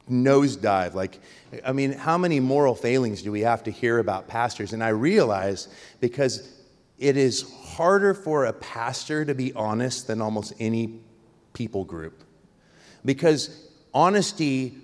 nosedive. 0.09 0.93
Like, 0.93 1.19
I 1.65 1.71
mean, 1.71 1.93
how 1.93 2.17
many 2.17 2.39
moral 2.39 2.75
failings 2.75 3.21
do 3.21 3.31
we 3.31 3.41
have 3.41 3.63
to 3.63 3.71
hear 3.71 3.99
about 3.99 4.27
pastors? 4.27 4.73
And 4.73 4.83
I 4.83 4.89
realize 4.89 5.67
because 5.99 6.53
it 6.97 7.17
is 7.17 7.51
harder 7.63 8.13
for 8.13 8.45
a 8.45 8.53
pastor 8.53 9.23
to 9.25 9.35
be 9.35 9.53
honest 9.53 10.07
than 10.07 10.21
almost 10.21 10.53
any 10.59 10.99
people 11.53 11.83
group. 11.83 12.23
Because 13.05 13.67
honesty 13.93 14.75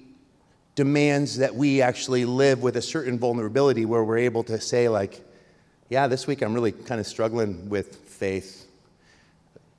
demands 0.75 1.37
that 1.37 1.53
we 1.55 1.81
actually 1.81 2.25
live 2.25 2.63
with 2.63 2.77
a 2.77 2.81
certain 2.81 3.19
vulnerability 3.19 3.85
where 3.85 4.03
we're 4.03 4.17
able 4.17 4.43
to 4.43 4.59
say, 4.59 4.89
like, 4.89 5.21
yeah, 5.89 6.07
this 6.07 6.25
week 6.25 6.41
I'm 6.41 6.53
really 6.53 6.71
kind 6.71 6.99
of 6.99 7.05
struggling 7.05 7.69
with 7.69 7.95
faith. 7.95 8.67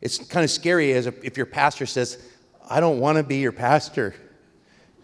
It's 0.01 0.19
kind 0.19 0.45
of 0.45 0.51
scary 0.51 0.93
as 0.93 1.07
if 1.07 1.37
your 1.37 1.47
pastor 1.47 1.87
says, 1.87 2.23
I 2.69 2.81
don't 2.81 3.01
want 3.01 3.19
to 3.19 3.25
be 3.25 3.39
your 3.39 3.53
pastor. 3.53 4.15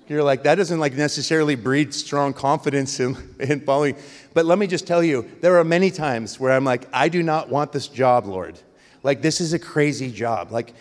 You're 0.09 0.23
like, 0.23 0.43
that 0.43 0.57
doesn't 0.57 0.81
like 0.81 0.95
necessarily 0.95 1.55
breed 1.55 1.95
strong 1.95 2.33
confidence 2.33 2.99
in, 3.01 3.17
in 3.41 3.61
following. 3.61 3.97
But 4.35 4.45
let 4.45 4.59
me 4.59 4.67
just 4.67 4.87
tell 4.87 5.03
you, 5.03 5.29
there 5.41 5.59
are 5.59 5.65
many 5.65 5.91
times 5.91 6.39
where 6.39 6.53
I'm 6.53 6.65
like, 6.65 6.87
I 6.93 7.09
do 7.09 7.23
not 7.23 7.49
want 7.49 7.73
this 7.73 7.89
job, 7.89 8.27
Lord. 8.27 8.59
Like, 9.03 9.23
this 9.23 9.41
is 9.41 9.53
a 9.53 9.59
crazy 9.59 10.11
job. 10.13 10.53
Like, 10.53 10.75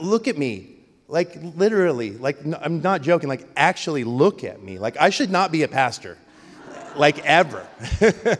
look 0.00 0.28
at 0.28 0.38
me. 0.38 0.77
Like, 1.10 1.38
literally, 1.56 2.10
like, 2.10 2.44
no, 2.44 2.58
I'm 2.60 2.82
not 2.82 3.00
joking, 3.00 3.30
like, 3.30 3.46
actually 3.56 4.04
look 4.04 4.44
at 4.44 4.62
me. 4.62 4.78
Like, 4.78 4.98
I 4.98 5.08
should 5.08 5.30
not 5.30 5.50
be 5.50 5.62
a 5.62 5.68
pastor, 5.68 6.18
like, 6.96 7.24
ever. 7.24 7.66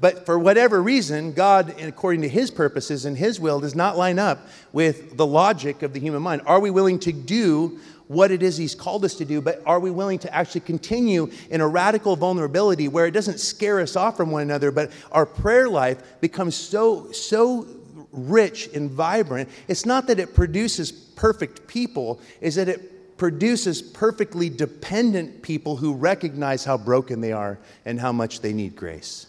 but 0.00 0.24
for 0.24 0.38
whatever 0.38 0.80
reason, 0.80 1.32
God, 1.32 1.80
according 1.80 2.22
to 2.22 2.28
his 2.28 2.52
purposes 2.52 3.06
and 3.06 3.18
his 3.18 3.40
will, 3.40 3.58
does 3.58 3.74
not 3.74 3.96
line 3.96 4.20
up 4.20 4.46
with 4.72 5.16
the 5.16 5.26
logic 5.26 5.82
of 5.82 5.92
the 5.92 5.98
human 5.98 6.22
mind. 6.22 6.42
Are 6.46 6.60
we 6.60 6.70
willing 6.70 7.00
to 7.00 7.12
do 7.12 7.80
what 8.06 8.30
it 8.30 8.40
is 8.40 8.56
he's 8.56 8.76
called 8.76 9.04
us 9.04 9.16
to 9.16 9.24
do, 9.24 9.40
but 9.40 9.60
are 9.66 9.80
we 9.80 9.90
willing 9.90 10.20
to 10.20 10.32
actually 10.32 10.60
continue 10.60 11.28
in 11.50 11.60
a 11.60 11.66
radical 11.66 12.14
vulnerability 12.14 12.86
where 12.86 13.06
it 13.06 13.10
doesn't 13.10 13.40
scare 13.40 13.80
us 13.80 13.96
off 13.96 14.16
from 14.16 14.30
one 14.30 14.42
another, 14.42 14.70
but 14.70 14.92
our 15.10 15.26
prayer 15.26 15.68
life 15.68 16.20
becomes 16.20 16.54
so, 16.54 17.10
so 17.10 17.66
rich 18.12 18.68
and 18.74 18.92
vibrant, 18.92 19.48
it's 19.66 19.84
not 19.84 20.06
that 20.06 20.20
it 20.20 20.34
produces 20.34 21.05
perfect 21.16 21.66
people, 21.66 22.20
is 22.40 22.54
that 22.54 22.68
it 22.68 23.16
produces 23.16 23.82
perfectly 23.82 24.48
dependent 24.48 25.42
people 25.42 25.76
who 25.76 25.94
recognize 25.94 26.64
how 26.64 26.76
broken 26.76 27.20
they 27.20 27.32
are 27.32 27.58
and 27.84 27.98
how 27.98 28.12
much 28.12 28.40
they 28.40 28.52
need 28.52 28.76
grace. 28.76 29.26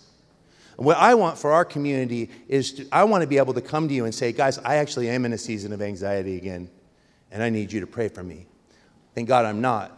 what 0.76 0.98
I 0.98 1.16
want 1.16 1.40
for 1.40 1.54
our 1.54 1.66
community 1.66 2.30
is 2.48 2.74
to, 2.74 2.88
I 2.92 3.04
want 3.06 3.24
to 3.24 3.28
be 3.28 3.38
able 3.38 3.56
to 3.56 3.62
come 3.62 3.88
to 3.88 3.94
you 3.94 4.06
and 4.06 4.14
say, 4.14 4.32
guys, 4.32 4.60
I 4.60 4.76
actually 4.76 5.10
am 5.10 5.26
in 5.26 5.34
a 5.34 5.38
season 5.38 5.74
of 5.74 5.82
anxiety 5.82 6.38
again, 6.38 6.70
and 7.32 7.42
I 7.42 7.50
need 7.50 7.72
you 7.74 7.80
to 7.80 7.88
pray 7.88 8.10
for 8.10 8.22
me. 8.22 8.46
Thank 9.16 9.28
God 9.28 9.46
I'm 9.46 9.62
not. 9.62 9.98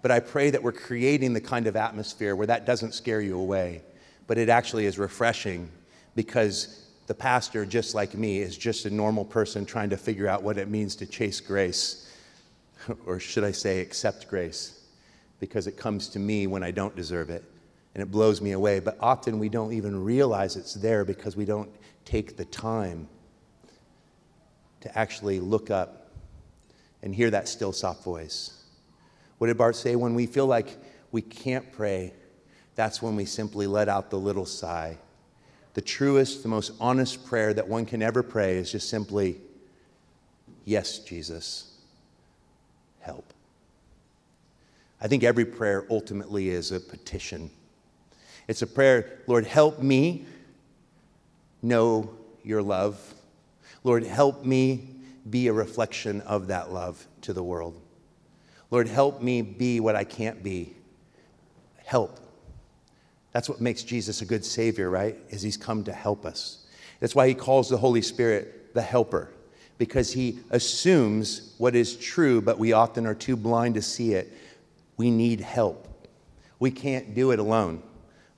But 0.00 0.10
I 0.10 0.20
pray 0.20 0.50
that 0.50 0.62
we're 0.62 0.72
creating 0.72 1.32
the 1.32 1.40
kind 1.40 1.66
of 1.66 1.76
atmosphere 1.76 2.36
where 2.36 2.46
that 2.46 2.66
doesn't 2.66 2.92
scare 2.92 3.20
you 3.20 3.38
away, 3.38 3.82
but 4.26 4.38
it 4.38 4.48
actually 4.48 4.86
is 4.86 4.98
refreshing 4.98 5.70
because 6.14 6.83
the 7.06 7.14
pastor, 7.14 7.66
just 7.66 7.94
like 7.94 8.14
me, 8.14 8.38
is 8.38 8.56
just 8.56 8.86
a 8.86 8.90
normal 8.90 9.24
person 9.24 9.66
trying 9.66 9.90
to 9.90 9.96
figure 9.96 10.26
out 10.26 10.42
what 10.42 10.56
it 10.56 10.68
means 10.68 10.96
to 10.96 11.06
chase 11.06 11.40
grace, 11.40 12.10
or 13.06 13.20
should 13.20 13.44
I 13.44 13.52
say, 13.52 13.80
accept 13.80 14.28
grace, 14.28 14.80
because 15.40 15.66
it 15.66 15.76
comes 15.76 16.08
to 16.10 16.18
me 16.18 16.46
when 16.46 16.62
I 16.62 16.70
don't 16.70 16.96
deserve 16.96 17.30
it 17.30 17.44
and 17.94 18.02
it 18.02 18.10
blows 18.10 18.40
me 18.40 18.52
away. 18.52 18.80
But 18.80 18.96
often 19.00 19.38
we 19.38 19.48
don't 19.48 19.72
even 19.72 20.02
realize 20.02 20.56
it's 20.56 20.74
there 20.74 21.04
because 21.04 21.36
we 21.36 21.44
don't 21.44 21.70
take 22.04 22.36
the 22.36 22.44
time 22.46 23.08
to 24.80 24.98
actually 24.98 25.40
look 25.40 25.70
up 25.70 26.10
and 27.02 27.14
hear 27.14 27.30
that 27.30 27.48
still 27.48 27.72
soft 27.72 28.02
voice. 28.02 28.62
What 29.38 29.48
did 29.48 29.58
Barth 29.58 29.76
say? 29.76 29.96
When 29.96 30.14
we 30.14 30.26
feel 30.26 30.46
like 30.46 30.78
we 31.12 31.22
can't 31.22 31.70
pray, 31.72 32.12
that's 32.74 33.00
when 33.00 33.14
we 33.14 33.24
simply 33.24 33.66
let 33.66 33.88
out 33.88 34.10
the 34.10 34.18
little 34.18 34.46
sigh 34.46 34.98
the 35.74 35.80
truest, 35.80 36.42
the 36.42 36.48
most 36.48 36.72
honest 36.80 37.26
prayer 37.26 37.52
that 37.52 37.68
one 37.68 37.84
can 37.84 38.02
ever 38.02 38.22
pray 38.22 38.56
is 38.56 38.72
just 38.72 38.88
simply, 38.88 39.40
Yes, 40.64 40.98
Jesus, 41.00 41.72
help. 43.00 43.34
I 45.00 45.08
think 45.08 45.22
every 45.22 45.44
prayer 45.44 45.84
ultimately 45.90 46.48
is 46.48 46.72
a 46.72 46.80
petition. 46.80 47.50
It's 48.48 48.62
a 48.62 48.66
prayer, 48.66 49.18
Lord, 49.26 49.44
help 49.46 49.80
me 49.80 50.24
know 51.60 52.10
your 52.42 52.62
love. 52.62 53.14
Lord, 53.82 54.04
help 54.04 54.44
me 54.44 54.88
be 55.28 55.48
a 55.48 55.52
reflection 55.52 56.22
of 56.22 56.46
that 56.46 56.72
love 56.72 57.06
to 57.22 57.34
the 57.34 57.42
world. 57.42 57.78
Lord, 58.70 58.88
help 58.88 59.20
me 59.20 59.42
be 59.42 59.80
what 59.80 59.96
I 59.96 60.04
can't 60.04 60.42
be. 60.42 60.74
Help 61.84 62.23
that's 63.34 63.48
what 63.48 63.60
makes 63.60 63.82
Jesus 63.82 64.22
a 64.22 64.24
good 64.24 64.44
Savior, 64.44 64.88
right? 64.88 65.18
Is 65.28 65.42
He's 65.42 65.56
come 65.56 65.82
to 65.84 65.92
help 65.92 66.24
us. 66.24 66.64
That's 67.00 67.16
why 67.16 67.26
He 67.26 67.34
calls 67.34 67.68
the 67.68 67.76
Holy 67.76 68.00
Spirit 68.00 68.72
the 68.74 68.80
helper, 68.80 69.28
because 69.76 70.12
He 70.12 70.38
assumes 70.50 71.52
what 71.58 71.74
is 71.74 71.96
true, 71.96 72.40
but 72.40 72.60
we 72.60 72.72
often 72.72 73.06
are 73.06 73.14
too 73.14 73.36
blind 73.36 73.74
to 73.74 73.82
see 73.82 74.14
it. 74.14 74.32
We 74.96 75.10
need 75.10 75.40
help. 75.40 75.88
We 76.60 76.70
can't 76.70 77.12
do 77.16 77.32
it 77.32 77.40
alone. 77.40 77.82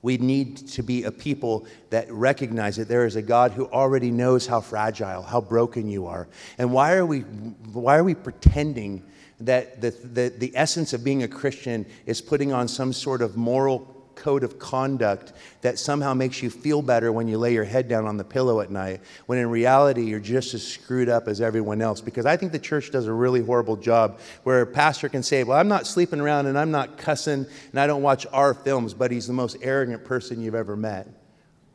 We 0.01 0.17
need 0.17 0.67
to 0.69 0.81
be 0.81 1.03
a 1.03 1.11
people 1.11 1.67
that 1.91 2.11
recognize 2.11 2.77
that 2.77 2.87
there 2.87 3.05
is 3.05 3.15
a 3.15 3.21
God 3.21 3.51
who 3.51 3.67
already 3.67 4.09
knows 4.09 4.47
how 4.47 4.61
fragile, 4.61 5.21
how 5.21 5.41
broken 5.41 5.87
you 5.87 6.07
are. 6.07 6.27
And 6.57 6.71
why 6.71 6.95
are 6.95 7.05
we, 7.05 7.19
why 7.19 7.97
are 7.97 8.03
we 8.03 8.15
pretending 8.15 9.03
that 9.41 9.79
the, 9.79 9.91
the, 9.91 10.33
the 10.35 10.51
essence 10.55 10.93
of 10.93 11.03
being 11.03 11.21
a 11.21 11.27
Christian 11.27 11.85
is 12.07 12.19
putting 12.19 12.51
on 12.51 12.67
some 12.67 12.93
sort 12.93 13.21
of 13.21 13.37
moral 13.37 13.96
code 14.17 14.43
of 14.43 14.59
conduct 14.59 15.31
that 15.61 15.79
somehow 15.79 16.13
makes 16.13 16.43
you 16.43 16.49
feel 16.49 16.81
better 16.81 17.11
when 17.11 17.27
you 17.27 17.37
lay 17.37 17.53
your 17.53 17.63
head 17.63 17.87
down 17.87 18.05
on 18.05 18.17
the 18.17 18.23
pillow 18.23 18.59
at 18.59 18.69
night, 18.69 18.99
when 19.27 19.39
in 19.39 19.49
reality 19.49 20.03
you're 20.03 20.19
just 20.19 20.53
as 20.53 20.67
screwed 20.67 21.07
up 21.07 21.27
as 21.27 21.39
everyone 21.39 21.81
else. 21.81 22.01
Because 22.01 22.25
I 22.25 22.35
think 22.35 22.51
the 22.51 22.59
church 22.59 22.91
does 22.91 23.07
a 23.07 23.13
really 23.13 23.41
horrible 23.41 23.77
job 23.77 24.19
where 24.43 24.61
a 24.61 24.67
pastor 24.67 25.07
can 25.07 25.23
say, 25.23 25.43
Well, 25.43 25.57
I'm 25.57 25.67
not 25.69 25.87
sleeping 25.87 26.19
around 26.19 26.47
and 26.47 26.57
I'm 26.57 26.71
not 26.71 26.97
cussing 26.97 27.45
and 27.71 27.79
I 27.79 27.87
don't 27.87 28.01
watch 28.01 28.27
R 28.33 28.53
films, 28.53 28.93
but 28.93 29.11
he's 29.11 29.27
the 29.27 29.33
most 29.33 29.57
arrogant 29.61 30.03
person 30.03 30.41
you've 30.41 30.55
ever 30.55 30.75
met. 30.75 31.07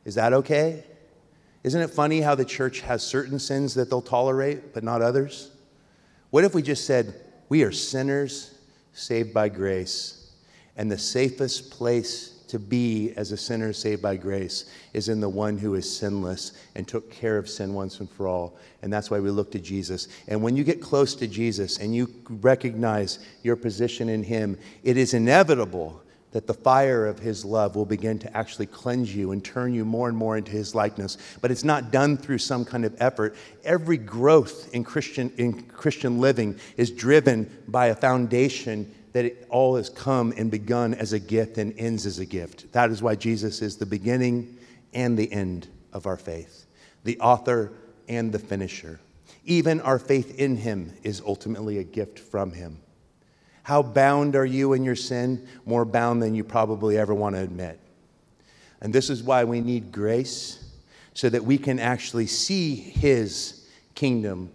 Is 0.05 0.16
that 0.16 0.32
okay? 0.32 0.84
Isn't 1.62 1.80
it 1.80 1.90
funny 1.90 2.20
how 2.20 2.34
the 2.34 2.45
church 2.45 2.80
has 2.80 3.03
certain 3.03 3.38
sins 3.38 3.74
that 3.74 3.88
they'll 3.88 4.03
tolerate, 4.03 4.74
but 4.74 4.82
not 4.82 5.01
others? 5.01 5.51
What 6.30 6.45
if 6.45 6.55
we 6.55 6.62
just 6.62 6.86
said, 6.86 7.14
We 7.49 7.62
are 7.62 7.72
sinners 7.72 8.59
saved 8.93 9.32
by 9.32 9.49
grace, 9.49 10.32
and 10.76 10.90
the 10.90 10.99
safest 10.99 11.70
place 11.70 12.31
to 12.53 12.59
be 12.59 13.14
as 13.16 13.32
a 13.32 13.36
sinner 13.38 13.72
saved 13.72 14.03
by 14.03 14.14
grace 14.14 14.66
is 14.92 15.09
in 15.09 15.20
the 15.20 15.28
one 15.28 15.57
who 15.57 15.74
is 15.74 15.90
sinless 15.90 16.53
and 16.74 16.86
took 16.86 17.11
care 17.11 17.38
of 17.38 17.48
sin 17.48 17.72
once 17.72 17.98
and 18.00 18.11
for 18.11 18.28
all. 18.28 18.59
And 18.82 18.92
that's 18.92 19.11
why 19.11 19.20
we 19.20 19.30
look 19.30 19.50
to 19.53 19.59
Jesus. 19.59 20.09
And 20.28 20.42
when 20.42 20.55
you 20.55 20.62
get 20.62 20.82
close 20.82 21.14
to 21.14 21.26
Jesus 21.26 21.78
and 21.78 21.96
you 21.96 22.12
recognize 22.28 23.20
your 23.42 23.57
position 23.57 24.11
in 24.11 24.22
him, 24.22 24.59
it 24.82 24.98
is 24.98 25.14
inevitable 25.14 26.03
that 26.32 26.46
the 26.46 26.53
fire 26.53 27.07
of 27.07 27.18
his 27.18 27.42
love 27.42 27.74
will 27.74 27.86
begin 27.86 28.18
to 28.18 28.36
actually 28.36 28.66
cleanse 28.66 29.16
you 29.16 29.32
and 29.32 29.42
turn 29.42 29.72
you 29.72 29.86
more 29.86 30.11
and 30.11 30.16
more 30.16 30.36
into 30.36 30.53
his 30.53 30.74
likeness. 30.74 31.16
But 31.40 31.50
it's 31.50 31.64
not 31.64 31.90
done 31.90 32.18
through 32.18 32.38
some 32.38 32.66
kind 32.66 32.84
of 32.84 32.94
effort. 33.00 33.34
Every 33.64 33.96
growth 33.96 34.74
in 34.74 34.84
Christian, 34.84 35.32
in 35.38 35.62
Christian 35.62 36.20
living 36.20 36.59
is 36.76 36.90
driven 36.90 37.50
by 37.66 37.86
a 37.86 37.94
foundation 37.94 38.94
that 39.12 39.24
it 39.24 39.46
all 39.50 39.76
has 39.76 39.90
come 39.90 40.32
and 40.36 40.50
begun 40.50 40.94
as 40.94 41.12
a 41.12 41.18
gift 41.18 41.58
and 41.58 41.78
ends 41.78 42.06
as 42.06 42.18
a 42.18 42.24
gift. 42.24 42.72
That 42.72 42.90
is 42.90 43.02
why 43.02 43.14
Jesus 43.14 43.60
is 43.62 43.76
the 43.76 43.86
beginning 43.86 44.56
and 44.94 45.18
the 45.18 45.30
end 45.30 45.68
of 45.92 46.06
our 46.06 46.16
faith, 46.16 46.66
the 47.04 47.18
author 47.20 47.72
and 48.08 48.32
the 48.32 48.38
finisher. 48.38 49.00
Even 49.44 49.80
our 49.80 49.98
faith 49.98 50.38
in 50.38 50.56
him 50.56 50.92
is 51.02 51.22
ultimately 51.26 51.78
a 51.78 51.84
gift 51.84 52.18
from 52.18 52.52
him. 52.52 52.78
How 53.64 53.82
bound 53.82 54.34
are 54.34 54.46
you 54.46 54.72
in 54.72 54.82
your 54.82 54.96
sin? 54.96 55.46
More 55.66 55.84
bound 55.84 56.22
than 56.22 56.34
you 56.34 56.42
probably 56.42 56.96
ever 56.98 57.14
want 57.14 57.36
to 57.36 57.42
admit. 57.42 57.78
And 58.80 58.92
this 58.92 59.10
is 59.10 59.22
why 59.22 59.44
we 59.44 59.60
need 59.60 59.92
grace 59.92 60.64
so 61.14 61.28
that 61.28 61.44
we 61.44 61.58
can 61.58 61.78
actually 61.78 62.26
see 62.26 62.74
his 62.74 63.68
kingdom 63.94 64.50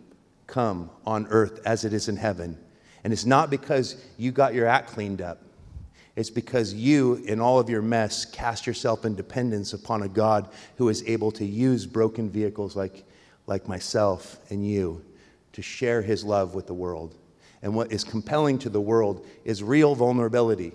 come 0.48 0.90
on 1.06 1.28
earth 1.28 1.62
as 1.66 1.86
it 1.86 1.94
is 1.94 2.10
in 2.10 2.18
heaven 2.18 2.58
and 3.08 3.14
it's 3.14 3.26
not 3.26 3.50
because 3.50 4.04
you 4.18 4.34
got 4.34 4.54
your 4.54 4.68
act 4.68 4.90
cleaned 4.90 5.22
up. 5.22 5.42
It's 6.18 6.30
because 6.30 6.74
you, 6.74 7.24
in 7.26 7.40
all 7.40 7.58
of 7.58 7.70
your 7.70 7.82
mess, 7.82 8.26
cast 8.26 8.68
yourself 8.68 9.06
in 9.06 9.16
dependence 9.16 9.72
upon 9.72 10.04
a 10.04 10.10
God 10.10 10.50
who 10.76 10.90
is 10.90 11.06
able 11.08 11.32
to 11.32 11.46
use 11.46 11.86
broken 11.86 12.30
vehicles 12.30 12.76
like, 12.76 13.06
like 13.46 13.66
myself 13.66 14.40
and 14.50 14.70
you 14.70 15.06
to 15.54 15.62
share 15.62 16.02
his 16.02 16.26
love 16.26 16.54
with 16.54 16.68
the 16.68 16.74
world. 16.74 17.16
And 17.62 17.74
what 17.74 17.94
is 17.94 18.04
compelling 18.04 18.60
to 18.60 18.70
the 18.70 18.82
world 18.82 19.26
is 19.46 19.64
real 19.64 19.96
vulnerability. 19.96 20.74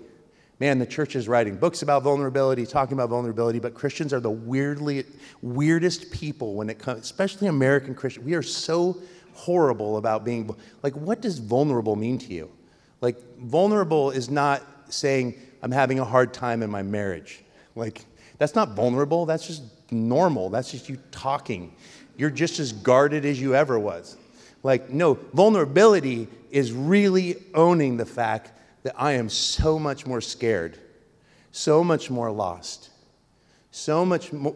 Man, 0.59 0.79
the 0.79 0.87
church 0.87 1.15
is 1.15 1.27
writing 1.27 1.55
books 1.55 1.83
about 1.83 2.01
vulnerability, 2.01 2.65
talking 2.65 2.93
about 2.93 3.09
vulnerability, 3.09 3.59
but 3.59 3.75
Christians 3.75 4.11
are 4.11 4.19
the 4.19 4.31
weirdly 4.31 5.05
weirdest 5.43 6.09
people 6.09 6.55
when 6.55 6.71
it 6.71 6.79
comes, 6.79 7.01
especially 7.01 7.47
American 7.47 7.93
Christians. 7.93 8.25
We 8.25 8.33
are 8.33 8.41
so 8.41 9.03
horrible 9.33 9.97
about 9.97 10.23
being 10.23 10.55
like 10.81 10.95
what 10.95 11.21
does 11.21 11.39
vulnerable 11.39 11.95
mean 11.95 12.17
to 12.19 12.33
you? 12.33 12.51
Like 13.01 13.17
vulnerable 13.39 14.11
is 14.11 14.29
not 14.29 14.63
saying 14.89 15.35
i'm 15.61 15.71
having 15.71 15.99
a 15.99 16.05
hard 16.05 16.33
time 16.33 16.63
in 16.63 16.69
my 16.69 16.81
marriage. 16.81 17.43
Like 17.75 18.05
that's 18.37 18.55
not 18.55 18.69
vulnerable 18.75 19.25
that's 19.25 19.47
just 19.47 19.63
normal 19.91 20.49
that's 20.49 20.71
just 20.71 20.89
you 20.89 20.97
talking. 21.11 21.75
You're 22.15 22.29
just 22.29 22.59
as 22.59 22.71
guarded 22.71 23.25
as 23.25 23.41
you 23.41 23.55
ever 23.55 23.79
was. 23.79 24.17
Like 24.61 24.89
no 24.89 25.15
vulnerability 25.33 26.27
is 26.51 26.71
really 26.71 27.35
owning 27.53 27.97
the 27.97 28.05
fact 28.05 28.51
that 28.83 28.93
i 28.97 29.13
am 29.13 29.27
so 29.27 29.79
much 29.79 30.05
more 30.05 30.21
scared 30.21 30.77
so 31.51 31.83
much 31.83 32.09
more 32.09 32.31
lost 32.31 32.89
so 33.75 34.05
much 34.05 34.31
more, 34.31 34.53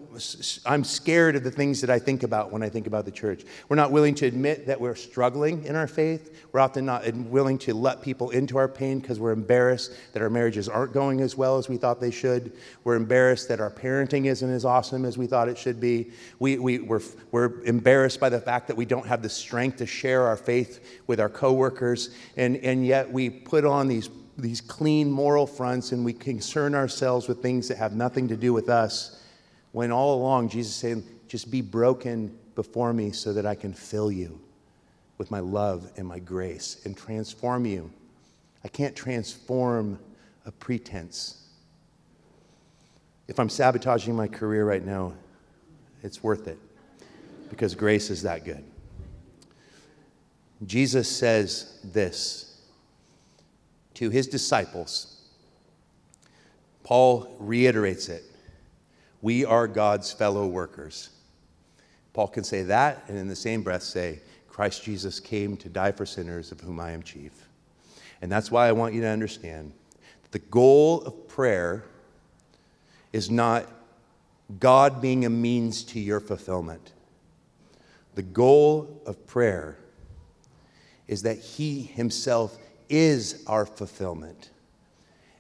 I'm 0.64 0.84
scared 0.84 1.36
of 1.36 1.44
the 1.44 1.50
things 1.50 1.82
that 1.82 1.90
I 1.90 1.98
think 1.98 2.22
about 2.22 2.52
when 2.52 2.62
I 2.62 2.70
think 2.70 2.86
about 2.86 3.04
the 3.04 3.12
church. 3.12 3.46
We're 3.68 3.76
not 3.76 3.92
willing 3.92 4.14
to 4.16 4.28
admit 4.28 4.68
that 4.68 4.80
we're 4.80 4.94
struggling 4.94 5.66
in 5.66 5.76
our 5.76 5.88
faith. 5.88 6.46
We're 6.52 6.60
often 6.60 6.86
not 6.86 7.12
willing 7.16 7.58
to 7.60 7.74
let 7.74 8.04
people 8.04 8.30
into 8.30 8.60
our 8.60 8.68
pain 8.68 9.00
because 9.00 9.20
we're 9.20 9.32
embarrassed 9.32 9.92
that 10.14 10.22
our 10.22 10.30
marriages 10.30 10.70
aren't 10.70 10.94
going 10.94 11.22
as 11.22 11.36
well 11.36 11.58
as 11.58 11.68
we 11.68 11.78
thought 11.78 12.00
they 12.00 12.12
should. 12.12 12.54
We're 12.84 12.96
embarrassed 12.96 13.48
that 13.48 13.60
our 13.60 13.72
parenting 13.72 14.26
isn't 14.26 14.52
as 14.52 14.66
awesome 14.66 15.04
as 15.04 15.18
we 15.18 15.26
thought 15.26 15.50
it 15.50 15.58
should 15.58 15.80
be. 15.80 16.12
We, 16.38 16.60
we, 16.60 16.78
we're, 16.78 17.02
we're 17.32 17.64
embarrassed 17.64 18.20
by 18.20 18.30
the 18.30 18.40
fact 18.40 18.68
that 18.68 18.78
we 18.78 18.86
don't 18.86 19.08
have 19.08 19.24
the 19.24 19.30
strength 19.30 19.78
to 19.78 19.88
share 19.88 20.28
our 20.28 20.38
faith 20.38 21.02
with 21.08 21.20
our 21.20 21.30
coworkers. 21.30 22.16
And, 22.36 22.58
and 22.58 22.86
yet 22.86 23.12
we 23.12 23.32
put 23.32 23.66
on 23.66 23.88
these 23.88 24.12
these 24.38 24.62
clean 24.62 25.12
moral 25.12 25.48
fronts 25.48 25.92
and 25.92 26.06
we 26.06 26.14
concern 26.14 26.76
ourselves 26.76 27.28
with 27.28 27.42
things 27.42 27.68
that 27.68 27.78
have 27.78 27.94
nothing 27.94 28.28
to 28.28 28.38
do 28.38 28.54
with 28.54 28.70
us, 28.70 29.24
when 29.72 29.92
all 29.92 30.16
along 30.16 30.50
Jesus 30.50 30.74
is 30.74 30.78
saying, 30.78 31.04
just 31.28 31.52
be 31.52 31.62
broken 31.62 32.38
before 32.56 32.94
me 32.94 33.12
so 33.12 33.34
that 33.34 33.46
I 33.46 33.56
can 33.56 33.74
fill 33.74 34.12
you 34.12 34.40
with 35.18 35.32
my 35.32 35.40
love 35.40 35.92
and 35.98 36.08
my 36.08 36.20
grace 36.20 36.82
and 36.86 36.96
transform 36.96 37.66
you. 37.66 37.92
I 38.64 38.68
can't 38.68 38.96
transform 38.96 40.00
a 40.46 40.52
pretense. 40.52 41.44
If 43.28 43.40
I'm 43.40 43.50
sabotaging 43.50 44.16
my 44.16 44.28
career 44.28 44.66
right 44.66 44.86
now, 44.86 45.14
it's 46.04 46.24
worth 46.24 46.48
it 46.48 46.58
because 47.50 47.76
grace 47.76 48.10
is 48.10 48.22
that 48.24 48.46
good. 48.46 48.64
Jesus 50.66 51.10
says 51.10 51.80
this 51.84 52.47
to 53.98 54.12
his 54.12 54.28
disciples. 54.28 55.22
Paul 56.84 57.36
reiterates 57.40 58.10
it 58.10 58.24
We 59.22 59.44
are 59.44 59.68
God's 59.68 60.12
fellow 60.12 60.46
workers. 60.46 61.10
Paul 62.14 62.28
can 62.28 62.44
say 62.44 62.62
that 62.64 63.04
and 63.08 63.18
in 63.18 63.28
the 63.28 63.36
same 63.36 63.64
breath 63.64 63.82
say, 63.84 64.22
Christ 64.48 64.84
Jesus 64.84 65.20
came 65.20 65.58
to 65.58 65.70
die 65.70 65.92
for 65.92 66.06
sinners, 66.06 66.52
of 66.52 66.62
whom 66.62 66.80
I 66.80 66.92
am 66.92 67.02
chief. 67.02 67.48
And 68.22 68.32
that's 68.32 68.52
why 68.52 68.68
I 68.68 68.72
want 68.72 68.94
you 68.94 69.02
to 69.02 69.08
understand 69.08 69.74
the 70.30 70.40
goal 70.40 71.02
of 71.02 71.28
prayer 71.28 71.84
is 73.14 73.32
not 73.32 73.68
God 74.60 75.02
being 75.02 75.26
a 75.26 75.30
means 75.30 75.84
to 75.86 76.00
your 76.00 76.20
fulfillment. 76.20 76.92
The 78.14 78.24
goal 78.24 79.02
of 79.08 79.26
prayer 79.26 79.78
is 81.08 81.24
that 81.24 81.40
He 81.40 81.82
Himself 81.82 82.58
is 82.90 83.44
our 83.48 83.66
fulfillment 83.66 84.50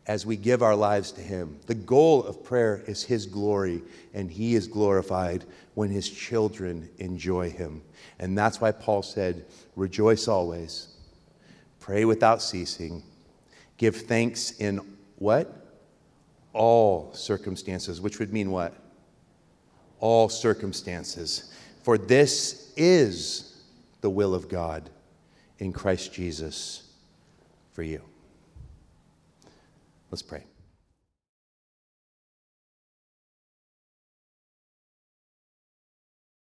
as 0.07 0.25
we 0.25 0.37
give 0.37 0.63
our 0.63 0.75
lives 0.75 1.11
to 1.11 1.21
Him. 1.21 1.59
The 1.67 1.75
goal 1.75 2.23
of 2.23 2.43
prayer 2.43 2.81
is 2.87 3.03
His 3.03 3.25
glory, 3.25 3.81
and 4.13 4.31
He 4.31 4.55
is 4.55 4.67
glorified 4.67 5.43
when 5.75 5.89
His 5.89 6.09
children 6.09 6.89
enjoy 6.97 7.49
Him. 7.49 7.81
And 8.19 8.37
that's 8.37 8.61
why 8.61 8.71
Paul 8.71 9.03
said, 9.03 9.45
Rejoice 9.75 10.27
always, 10.27 10.87
pray 11.79 12.05
without 12.05 12.41
ceasing, 12.41 13.03
give 13.77 13.95
thanks 13.95 14.51
in 14.59 14.79
what? 15.17 15.53
All 16.53 17.13
circumstances, 17.13 17.99
which 18.01 18.17
would 18.19 18.31
mean 18.33 18.49
what? 18.49 18.73
All 19.99 20.29
circumstances. 20.29 21.53
For 21.83 21.97
this 21.97 22.73
is 22.77 23.61
the 24.01 24.09
will 24.09 24.33
of 24.33 24.47
God 24.47 24.89
in 25.59 25.73
Christ 25.73 26.13
Jesus 26.13 26.86
for 27.77 27.83
you. 27.83 28.01
Let's 30.09 30.23
pray. 30.23 30.45